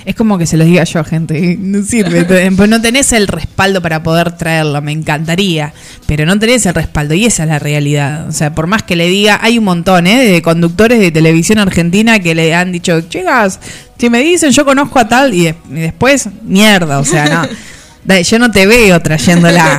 Es 0.05 0.15
como 0.15 0.39
que 0.39 0.47
se 0.47 0.57
los 0.57 0.67
diga 0.67 0.85
yo, 0.85 1.05
gente, 1.05 1.57
no 1.61 1.83
sirve, 1.83 2.25
pues 2.57 2.69
no 2.69 2.81
tenés 2.81 3.13
el 3.13 3.27
respaldo 3.29 3.81
para 3.83 4.03
poder 4.03 4.33
traerlo, 4.33 4.81
me 4.83 4.93
encantaría, 4.93 5.73
pero 6.07 6.27
no 6.27 6.39
tenés 6.39 6.67
el 6.67 6.75
respaldo 6.75 7.15
y 7.15 7.27
esa 7.27 7.43
es 7.45 7.49
la 7.49 7.59
realidad. 7.59 8.29
O 8.29 8.33
sea, 8.33 8.55
por 8.55 8.67
más 8.67 8.83
que 8.83 8.97
le 8.97 9.09
diga, 9.09 9.39
hay 9.43 9.59
un 9.59 9.65
montón 9.65 10.07
¿eh? 10.07 10.25
de 10.25 10.43
conductores 10.43 10.99
de 11.01 11.11
televisión 11.11 11.59
argentina 11.59 12.19
que 12.21 12.35
le 12.35 12.55
han 12.55 12.73
dicho, 12.73 13.01
chicas, 13.03 13.61
si 13.99 14.09
me 14.11 14.21
dicen 14.23 14.51
yo 14.51 14.65
conozco 14.65 14.99
a 14.99 15.09
tal 15.09 15.35
y, 15.35 15.45
de- 15.45 15.55
y 15.71 15.75
después, 15.81 16.29
mierda, 16.43 16.99
o 16.99 17.05
sea, 17.05 17.27
no. 17.27 17.49
Yo 18.25 18.39
no 18.41 18.51
te 18.51 18.67
veo 18.67 19.01
trayéndola. 19.01 19.79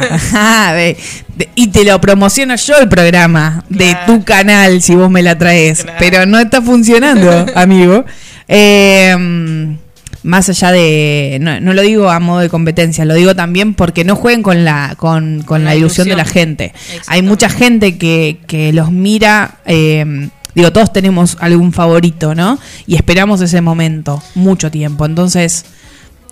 De- 0.76 1.50
y 1.56 1.68
te 1.68 1.84
lo 1.84 2.00
promociono 2.00 2.56
yo 2.56 2.78
el 2.78 2.88
programa 2.88 3.66
de 3.68 3.98
tu 4.06 4.24
canal 4.24 4.82
si 4.82 4.96
vos 4.96 5.10
me 5.10 5.22
la 5.24 5.38
traes. 5.38 5.86
Pero 6.00 6.26
no 6.28 6.40
está 6.40 6.62
funcionando, 6.62 7.48
amigo. 7.56 8.06
Eh, 8.48 9.76
más 10.24 10.50
allá 10.50 10.72
de, 10.72 11.38
no, 11.42 11.60
no 11.60 11.74
lo 11.74 11.82
digo 11.82 12.10
a 12.10 12.20
modo 12.20 12.40
de 12.40 12.50
competencia, 12.50 13.06
lo 13.06 13.16
digo 13.16 13.36
también 13.36 13.74
porque 13.74 14.04
no 14.04 14.16
jueguen 14.16 14.44
con 14.44 14.64
la, 14.64 14.96
con, 14.98 15.42
con 15.44 15.64
la, 15.64 15.72
la 15.72 15.76
ilusión 15.76 16.08
de 16.08 16.16
la 16.16 16.26
gente. 16.26 16.74
Hay 17.08 17.22
mucha 17.22 17.50
gente 17.50 17.98
que, 17.98 18.40
que 18.48 18.72
los 18.74 18.92
mira, 18.92 19.60
eh, 19.66 20.30
digo, 20.54 20.72
todos 20.72 20.94
tenemos 20.94 21.38
algún 21.40 21.74
favorito, 21.74 22.36
¿no? 22.36 22.60
Y 22.86 22.96
esperamos 22.96 23.42
ese 23.42 23.62
momento 23.62 24.22
mucho 24.36 24.70
tiempo. 24.70 25.06
Entonces, 25.06 25.66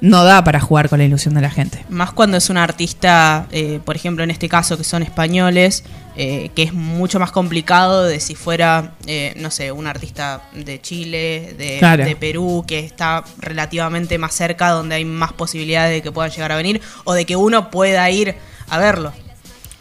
no 0.02 0.24
da 0.24 0.44
para 0.44 0.60
jugar 0.60 0.90
con 0.90 1.00
la 1.00 1.06
ilusión 1.06 1.34
de 1.34 1.42
la 1.42 1.50
gente. 1.50 1.86
Más 1.90 2.12
cuando 2.14 2.38
es 2.38 2.50
un 2.50 2.58
artista, 2.58 3.48
eh, 3.52 3.80
por 3.84 3.96
ejemplo, 3.96 4.24
en 4.24 4.32
este 4.32 4.48
caso 4.48 4.78
que 4.78 4.84
son 4.84 5.04
españoles, 5.04 5.84
eh, 6.16 6.52
que 6.56 6.64
es 6.64 6.74
mucho 6.74 7.20
más 7.20 7.32
complicado 7.32 8.04
de 8.06 8.20
si 8.20 8.36
fuera, 8.36 8.94
eh, 9.08 9.34
no 9.38 9.52
sé, 9.52 9.72
un 9.72 9.88
artista 9.88 10.42
de 10.54 10.82
Chile, 10.82 11.56
de, 11.58 11.78
Claro. 11.80 12.06
de 12.06 12.16
Perú, 12.16 12.64
que 12.68 12.80
está 12.80 13.24
relativamente 13.40 14.18
más 14.18 14.34
cerca, 14.34 14.70
donde 14.70 14.96
hay 14.96 15.06
más 15.06 15.34
posibilidades 15.34 15.94
de 15.94 16.02
que 16.02 16.12
puedan 16.12 16.32
llegar 16.32 16.52
a 16.52 16.56
venir, 16.56 16.82
o 17.04 17.14
de 17.14 17.26
que 17.26 17.36
uno 17.36 17.70
pueda 17.70 18.10
ir 18.10 18.36
a 18.70 18.78
verlo. 18.78 19.14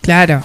Claro, 0.01 0.43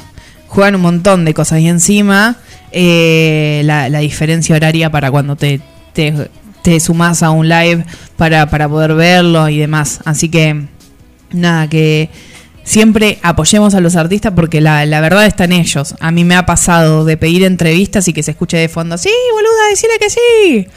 juegan 0.47 0.75
un 0.75 0.81
montón 0.81 1.25
de 1.25 1.33
cosas 1.33 1.59
y 1.59 1.67
encima 1.67 2.37
eh, 2.71 3.61
la, 3.65 3.89
la 3.89 3.99
diferencia 3.99 4.55
horaria 4.55 4.89
para 4.89 5.09
cuando 5.11 5.35
te, 5.35 5.61
te, 5.93 6.29
te 6.63 6.79
sumás 6.79 7.21
a 7.21 7.29
un 7.29 7.47
live 7.47 7.85
para, 8.17 8.49
para 8.49 8.67
poder 8.67 8.95
verlo 8.95 9.47
y 9.49 9.59
demás. 9.59 9.99
Así 10.05 10.29
que 10.29 10.65
nada, 11.31 11.69
que 11.69 12.09
siempre 12.63 13.19
apoyemos 13.21 13.75
a 13.75 13.81
los 13.81 13.95
artistas 13.95 14.33
porque 14.35 14.61
la, 14.61 14.85
la 14.85 15.01
verdad 15.01 15.25
está 15.25 15.43
en 15.43 15.51
ellos. 15.51 15.93
A 15.99 16.11
mí 16.11 16.23
me 16.23 16.35
ha 16.35 16.45
pasado 16.45 17.05
de 17.05 17.17
pedir 17.17 17.43
entrevistas 17.43 18.07
y 18.07 18.13
que 18.13 18.23
se 18.23 18.31
escuche 18.31 18.57
de 18.57 18.69
fondo, 18.69 18.97
sí, 18.97 19.11
boluda, 19.33 19.69
decirle 19.69 19.95
que 19.99 20.09
sí. 20.09 20.67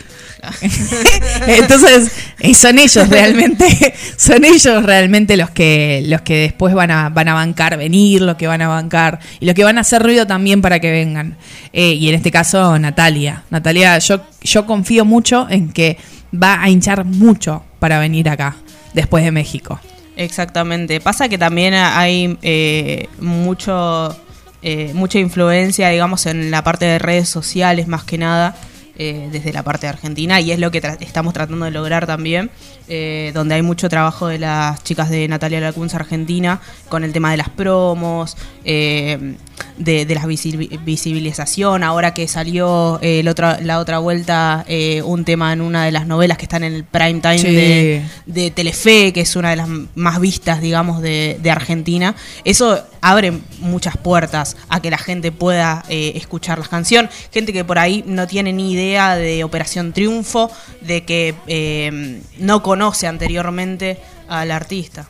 Entonces, 1.47 2.11
eh, 2.39 2.55
son 2.55 2.79
ellos 2.79 3.09
realmente, 3.09 3.95
son 4.17 4.45
ellos 4.45 4.85
realmente 4.85 5.37
los 5.37 5.51
que, 5.51 6.03
los 6.07 6.21
que 6.23 6.37
después 6.37 6.75
van 6.75 6.91
a, 6.91 7.09
van 7.09 7.29
a 7.29 7.35
bancar 7.35 7.77
venir, 7.77 8.23
los 8.23 8.37
que 8.37 8.47
van 8.47 8.63
a 8.63 8.69
bancar 8.69 9.19
y 9.41 9.47
los 9.47 9.55
que 9.55 9.65
van 9.65 9.79
a 9.79 9.81
hacer 9.81 10.03
ruido 10.03 10.27
también 10.27 10.63
para 10.63 10.81
que 10.81 10.91
vengan. 10.91 11.37
Eh, 11.73 11.93
y 11.93 12.09
en 12.09 12.15
este 12.15 12.31
caso, 12.31 12.79
Natalia. 12.79 13.45
Natalia, 13.51 13.99
yo, 13.99 14.21
yo 14.43 14.67
confío 14.67 15.05
mucho 15.05 15.47
en 15.51 15.73
que 15.73 15.99
va 16.33 16.63
a 16.63 16.69
hinchar 16.69 17.05
mucho 17.05 17.65
para 17.79 17.99
venir 17.99 18.29
acá, 18.29 18.57
después 18.95 19.25
de 19.25 19.33
México. 19.33 19.81
Exactamente. 20.17 21.01
Pasa 21.01 21.29
que 21.29 21.39
también 21.39 21.75
hay 21.75 22.39
eh, 22.43 23.09
mucho, 23.21 24.17
eh, 24.63 24.93
mucha 24.95 25.19
influencia, 25.19 25.91
digamos, 25.91 26.27
en 26.27 26.51
la 26.51 26.65
parte 26.65 26.87
de 26.87 26.99
redes 26.99 27.29
sociales 27.29 27.87
más 27.87 28.05
que 28.05 28.19
nada, 28.19 28.57
eh, 28.99 29.29
desde 29.31 29.53
la 29.53 29.63
parte 29.63 29.87
de 29.87 29.91
Argentina, 29.91 30.41
y 30.41 30.53
es 30.53 30.59
lo 30.59 30.71
que 30.71 30.83
tra- 30.83 30.97
estamos 31.01 31.33
tratando 31.35 31.65
de 31.65 31.71
lograr 31.71 32.07
también, 32.07 32.51
eh, 32.89 33.31
donde 33.35 33.55
hay 33.57 33.63
mucho 33.63 33.89
trabajo 33.89 34.29
de 34.29 34.39
las 34.39 34.83
chicas 34.85 35.11
de 35.11 35.27
Natalia 35.29 35.61
Lacunza 35.61 35.97
Argentina 35.99 36.61
con 36.89 37.05
el 37.05 37.13
tema 37.13 37.31
de 37.31 37.37
las 37.37 37.49
promos, 37.49 38.37
eh, 38.65 39.35
de, 39.79 40.07
de 40.07 40.15
la 40.15 40.23
visi- 40.23 40.79
visibilización, 40.85 41.83
ahora 41.83 42.15
que 42.15 42.29
salió 42.29 42.99
eh, 43.03 43.21
el 43.21 43.27
la 43.67 43.79
otra 43.79 43.99
vuelta 43.99 44.65
un 45.05 45.25
tema 45.25 45.53
en 45.53 45.61
una 45.61 45.85
de 45.85 45.93
las 45.93 46.07
novelas 46.07 46.39
que 46.39 46.45
están 46.45 46.63
en 46.65 46.73
el 46.75 46.85
prime 46.85 47.21
time 47.21 47.39
Sí. 47.39 47.55
de, 47.55 48.03
de 48.27 48.51
Telefe, 48.51 49.13
que 49.13 49.21
es 49.23 49.37
una 49.37 49.51
de 49.51 49.57
las 49.57 49.69
más 49.95 50.21
vistas, 50.21 50.61
digamos, 50.61 51.03
de, 51.03 51.39
de 51.43 51.51
Argentina. 51.51 52.15
Eso 52.45 52.83
abre 53.01 53.33
muchas 53.61 53.97
puertas 53.97 54.57
a 54.69 54.81
que 54.81 54.91
la 54.91 54.99
gente 54.99 55.33
pueda 55.33 55.83
eh, 55.89 56.13
escuchar 56.15 56.59
las 56.59 56.69
canciones. 56.69 57.11
Gente 57.33 57.53
que 57.53 57.65
por 57.65 57.79
ahí 57.79 58.05
no 58.07 58.27
tiene 58.27 58.53
ni 58.53 58.73
idea 58.73 59.17
de 59.17 59.45
Operación 59.45 59.93
Triunfo, 59.93 60.51
de 60.81 61.05
que 61.05 61.35
eh, 61.47 62.21
no 62.39 62.63
conoce 62.63 62.76
anteriormente 63.09 63.99
al 64.29 64.51
artista. 64.51 65.09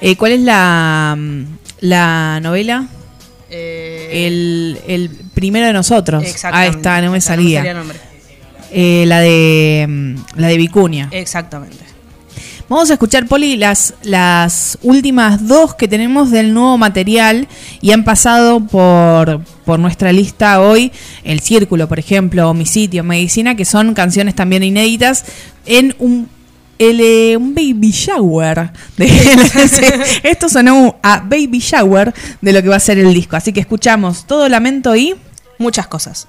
Eh, 0.00 0.16
¿Cuál 0.16 0.32
es 0.32 0.40
la, 0.40 1.14
mm, 1.16 1.42
la 1.80 2.40
novela? 2.40 2.86
Eh, 3.50 4.26
El, 4.26 4.78
el 4.88 5.10
primero 5.34 5.66
de 5.66 5.72
nosotros. 5.72 6.24
Ah, 6.44 6.66
está, 6.66 7.00
no 7.00 7.12
me 7.12 7.20
salía. 7.20 7.72
nombre. 7.74 7.98
Eh, 8.72 9.04
la 9.06 9.20
de 9.20 9.86
mm, 9.88 10.14
la 10.40 10.48
de 10.48 10.56
Vicuña. 10.56 11.08
Exactamente. 11.12 11.86
Vamos 12.68 12.90
a 12.90 12.94
escuchar, 12.94 13.26
Poli, 13.26 13.56
las, 13.56 13.94
las 14.02 14.76
últimas 14.82 15.46
dos 15.46 15.76
que 15.76 15.86
tenemos 15.86 16.32
del 16.32 16.52
nuevo 16.52 16.76
material 16.76 17.46
y 17.80 17.92
han 17.92 18.02
pasado 18.02 18.58
por, 18.58 19.40
por 19.64 19.78
nuestra 19.78 20.10
lista 20.12 20.60
hoy. 20.60 20.90
El 21.22 21.38
Círculo, 21.38 21.86
por 21.86 22.00
ejemplo, 22.00 22.50
Homicidio, 22.50 23.04
Medicina, 23.04 23.54
que 23.54 23.64
son 23.64 23.94
canciones 23.94 24.34
también 24.34 24.64
inéditas 24.64 25.24
en 25.64 25.94
un, 26.00 26.28
el, 26.78 27.00
eh, 27.00 27.36
un 27.36 27.54
baby 27.54 27.90
shower. 27.90 28.70
De, 28.96 29.06
esto 30.22 30.48
sonó 30.48 30.96
a 31.02 31.20
baby 31.20 31.58
shower 31.58 32.14
de 32.40 32.52
lo 32.52 32.62
que 32.62 32.68
va 32.68 32.76
a 32.76 32.80
ser 32.80 32.98
el 32.98 33.12
disco. 33.12 33.36
Así 33.36 33.52
que 33.52 33.60
escuchamos 33.60 34.26
Todo 34.26 34.48
Lamento 34.48 34.94
y... 34.96 35.14
Muchas 35.58 35.86
cosas. 35.86 36.28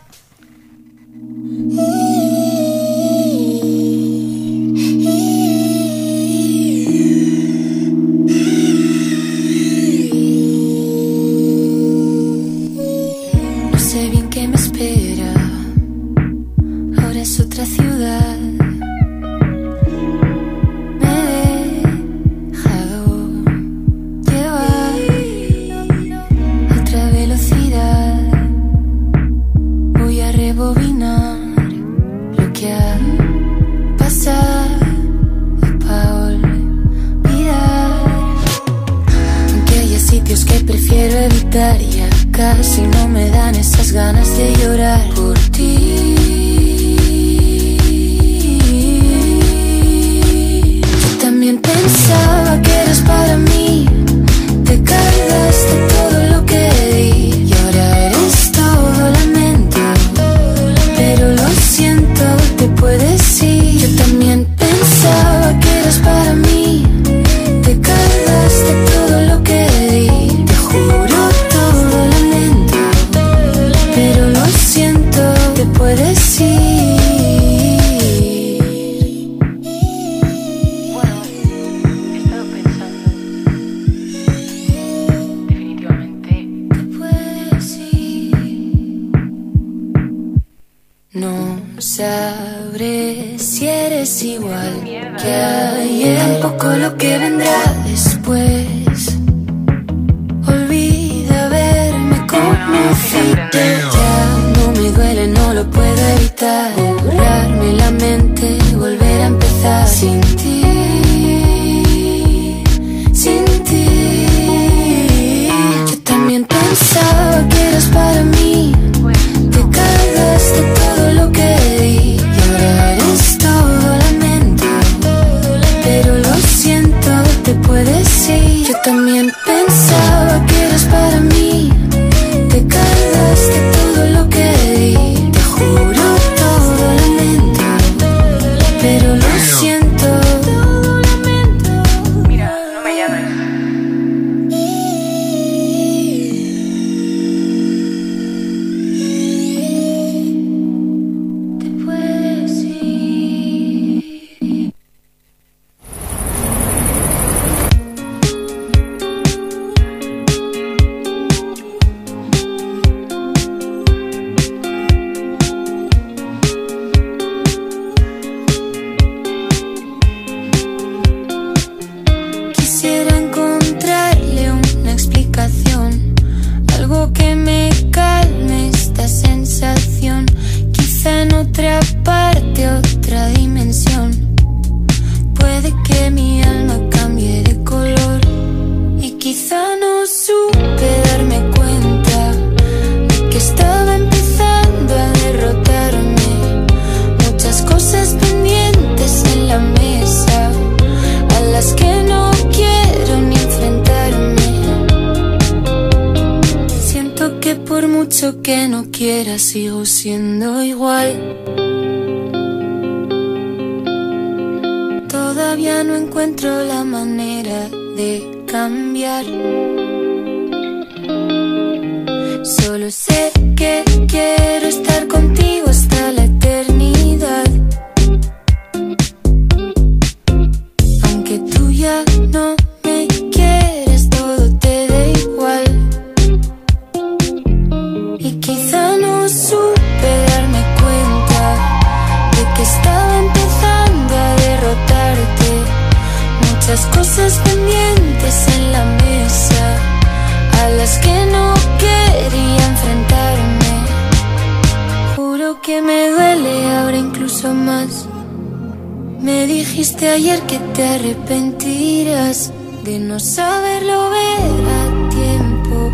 Me 259.22 259.46
dijiste 259.48 260.08
ayer 260.08 260.42
que 260.42 260.60
te 260.74 260.88
arrepentirás 260.88 262.52
de 262.84 263.00
no 263.00 263.20
saberlo 263.20 264.10
ver 264.10 264.66
a 264.80 265.10
tiempo, 265.10 265.92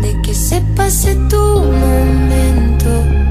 de 0.00 0.22
que 0.22 0.34
se 0.34 0.60
pase 0.76 1.14
tu 1.28 1.36
momento. 1.36 3.23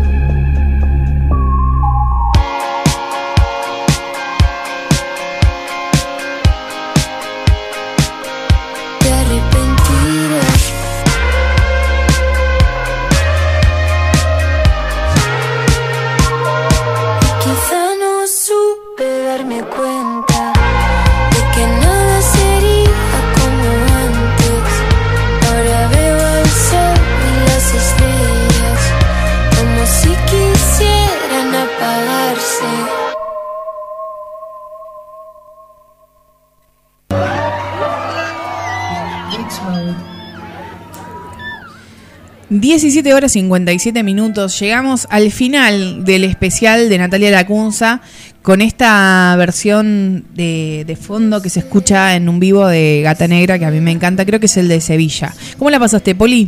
17 42.64 43.14
horas 43.14 43.34
57 43.34 44.04
minutos. 44.04 44.58
Llegamos 44.58 45.06
al 45.10 45.34
final 45.34 46.06
del 46.06 46.24
especial 46.24 46.88
de 46.88 46.98
Natalia 46.98 47.30
Lacunza 47.30 48.00
con 48.42 48.62
esta 48.62 49.36
versión 49.38 50.24
de, 50.34 50.98
fondo 50.98 51.42
que 51.42 51.50
se 51.50 51.60
escucha 51.60 52.16
en 52.16 52.30
un 52.30 52.40
vivo 52.40 52.66
de 52.66 53.02
Gata 53.04 53.28
Negra 53.28 53.60
que 53.60 53.66
a 53.66 53.70
mí 53.70 53.82
me 53.82 53.92
encanta. 53.92 54.26
Creo 54.26 54.40
que 54.40 54.46
es 54.46 54.56
el 54.56 54.70
de 54.70 54.80
Sevilla. 54.80 55.34
¿Cómo 55.58 55.72
la 55.72 55.78
pasaste, 55.78 56.16
Poli? 56.16 56.48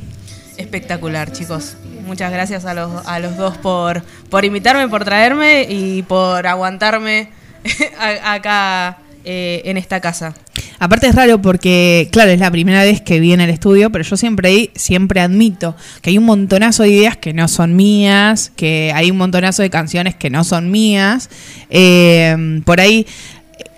Espectacular, 0.55 1.33
chicos. 1.33 1.75
Muchas 2.07 2.31
gracias 2.31 2.63
a 2.63 2.73
los, 2.73 3.05
a 3.05 3.19
los 3.19 3.35
dos 3.35 3.57
por, 3.57 4.01
por 4.29 4.45
invitarme, 4.45 4.87
por 4.87 5.03
traerme 5.03 5.67
y 5.69 6.03
por 6.03 6.47
aguantarme 6.47 7.27
acá 8.23 8.99
eh, 9.25 9.63
en 9.65 9.75
esta 9.75 9.99
casa. 9.99 10.33
Aparte 10.79 11.07
es 11.07 11.15
raro 11.15 11.41
porque, 11.41 12.09
claro, 12.11 12.31
es 12.31 12.39
la 12.39 12.51
primera 12.51 12.83
vez 12.83 13.01
que 13.01 13.19
viene 13.19 13.43
al 13.43 13.49
estudio, 13.49 13.91
pero 13.91 14.03
yo 14.03 14.17
siempre, 14.17 14.71
siempre 14.75 15.21
admito 15.21 15.75
que 16.01 16.09
hay 16.09 16.17
un 16.17 16.25
montonazo 16.25 16.83
de 16.83 16.89
ideas 16.89 17.17
que 17.17 17.33
no 17.33 17.47
son 17.47 17.75
mías, 17.75 18.51
que 18.55 18.91
hay 18.93 19.11
un 19.11 19.17
montonazo 19.17 19.61
de 19.61 19.69
canciones 19.69 20.15
que 20.15 20.29
no 20.29 20.43
son 20.43 20.71
mías. 20.71 21.29
Eh, 21.69 22.61
por 22.65 22.79
ahí 22.79 23.05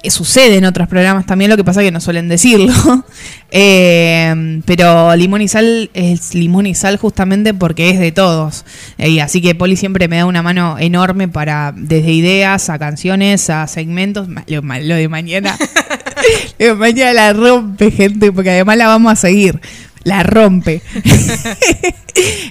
sucede 0.10 0.58
en 0.58 0.66
otros 0.66 0.88
programas 0.88 1.26
también, 1.26 1.50
lo 1.50 1.58
que 1.58 1.64
pasa 1.64 1.82
que 1.82 1.92
no 1.92 2.02
suelen 2.02 2.28
decirlo. 2.28 2.74
Eh, 3.50 4.62
pero 4.66 5.16
Limón 5.16 5.42
y 5.42 5.48
Sal 5.48 5.90
es 5.94 6.36
Limón 6.36 6.66
y 6.68 6.76
Sal 6.76 6.98
justamente 6.98 7.54
porque 7.54 7.92
es 7.92 7.98
de 7.98 8.12
todos. 8.12 8.66
Eh, 8.98 9.22
así 9.22 9.42
que 9.42 9.56
Poli 9.56 9.78
siempre 9.78 10.10
me 10.10 10.18
da 10.18 10.26
una 10.26 10.44
mano 10.44 10.78
enorme 10.78 11.30
para, 11.30 11.74
desde 11.74 12.12
ideas 12.12 12.70
a 12.70 12.78
canciones, 12.78 13.50
a 13.50 13.66
segmentos. 13.68 14.28
Lo 14.48 14.96
de 14.96 15.08
mañana. 15.08 15.58
lo 16.60 16.66
de 16.66 16.76
mañana 16.76 17.14
la 17.14 17.34
rompe, 17.34 17.92
gente, 17.92 18.32
porque 18.32 18.52
además 18.52 18.78
la 18.78 18.88
vamos 18.88 19.14
a 19.14 19.16
seguir. 19.16 19.60
La 20.04 20.24
rompe. 20.24 20.82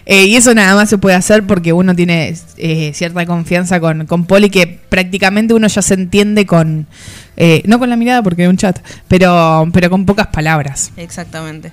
Eh, 0.05 0.27
y 0.27 0.37
eso 0.37 0.55
nada 0.55 0.77
más 0.77 0.89
se 0.89 0.99
puede 0.99 1.17
hacer 1.17 1.43
porque 1.45 1.73
uno 1.73 1.97
tiene 1.97 2.35
eh, 2.59 2.93
cierta 2.95 3.27
confianza 3.27 3.81
con, 3.81 4.07
con 4.07 4.25
Poli 4.25 4.51
que 4.51 4.67
prácticamente 4.67 5.55
uno 5.55 5.67
ya 5.67 5.83
se 5.83 5.95
entiende 5.95 6.47
con, 6.47 6.87
eh, 7.37 7.63
no 7.67 7.79
con 7.79 7.91
la 7.91 7.97
mirada 7.97 8.23
porque 8.23 8.45
es 8.45 8.49
un 8.49 8.57
chat, 8.57 8.79
pero, 9.09 9.69
pero 9.73 9.91
con 9.91 10.07
pocas 10.07 10.29
palabras. 10.29 10.93
Exactamente. 10.97 11.73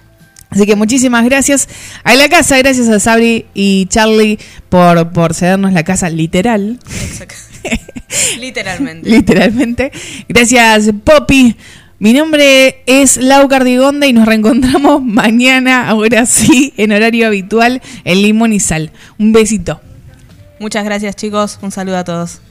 Así 0.49 0.65
que 0.65 0.75
muchísimas 0.75 1.25
gracias 1.25 1.67
a 2.03 2.15
la 2.15 2.29
casa, 2.29 2.57
gracias 2.59 2.87
a 2.87 2.99
Sabri 2.99 3.47
y 3.55 3.87
Charlie 3.87 4.37
por, 4.69 5.11
por 5.11 5.33
cedernos 5.33 5.73
la 5.73 5.83
casa 5.83 6.09
literal. 6.09 6.79
Literalmente. 8.39 9.09
Literalmente. 9.17 9.91
Gracias, 10.27 10.91
Poppy. 11.03 11.55
Mi 11.99 12.13
nombre 12.13 12.83
es 12.85 13.17
Lau 13.17 13.47
Cardigonda 13.47 14.07
y 14.07 14.13
nos 14.13 14.25
reencontramos 14.25 15.01
mañana, 15.03 15.87
ahora 15.87 16.25
sí, 16.25 16.73
en 16.77 16.91
horario 16.91 17.27
habitual, 17.27 17.81
en 18.03 18.21
Limón 18.21 18.53
y 18.53 18.59
Sal. 18.59 18.91
Un 19.17 19.31
besito. 19.31 19.79
Muchas 20.59 20.83
gracias, 20.85 21.15
chicos. 21.15 21.59
Un 21.61 21.71
saludo 21.71 21.97
a 21.97 22.03
todos. 22.03 22.41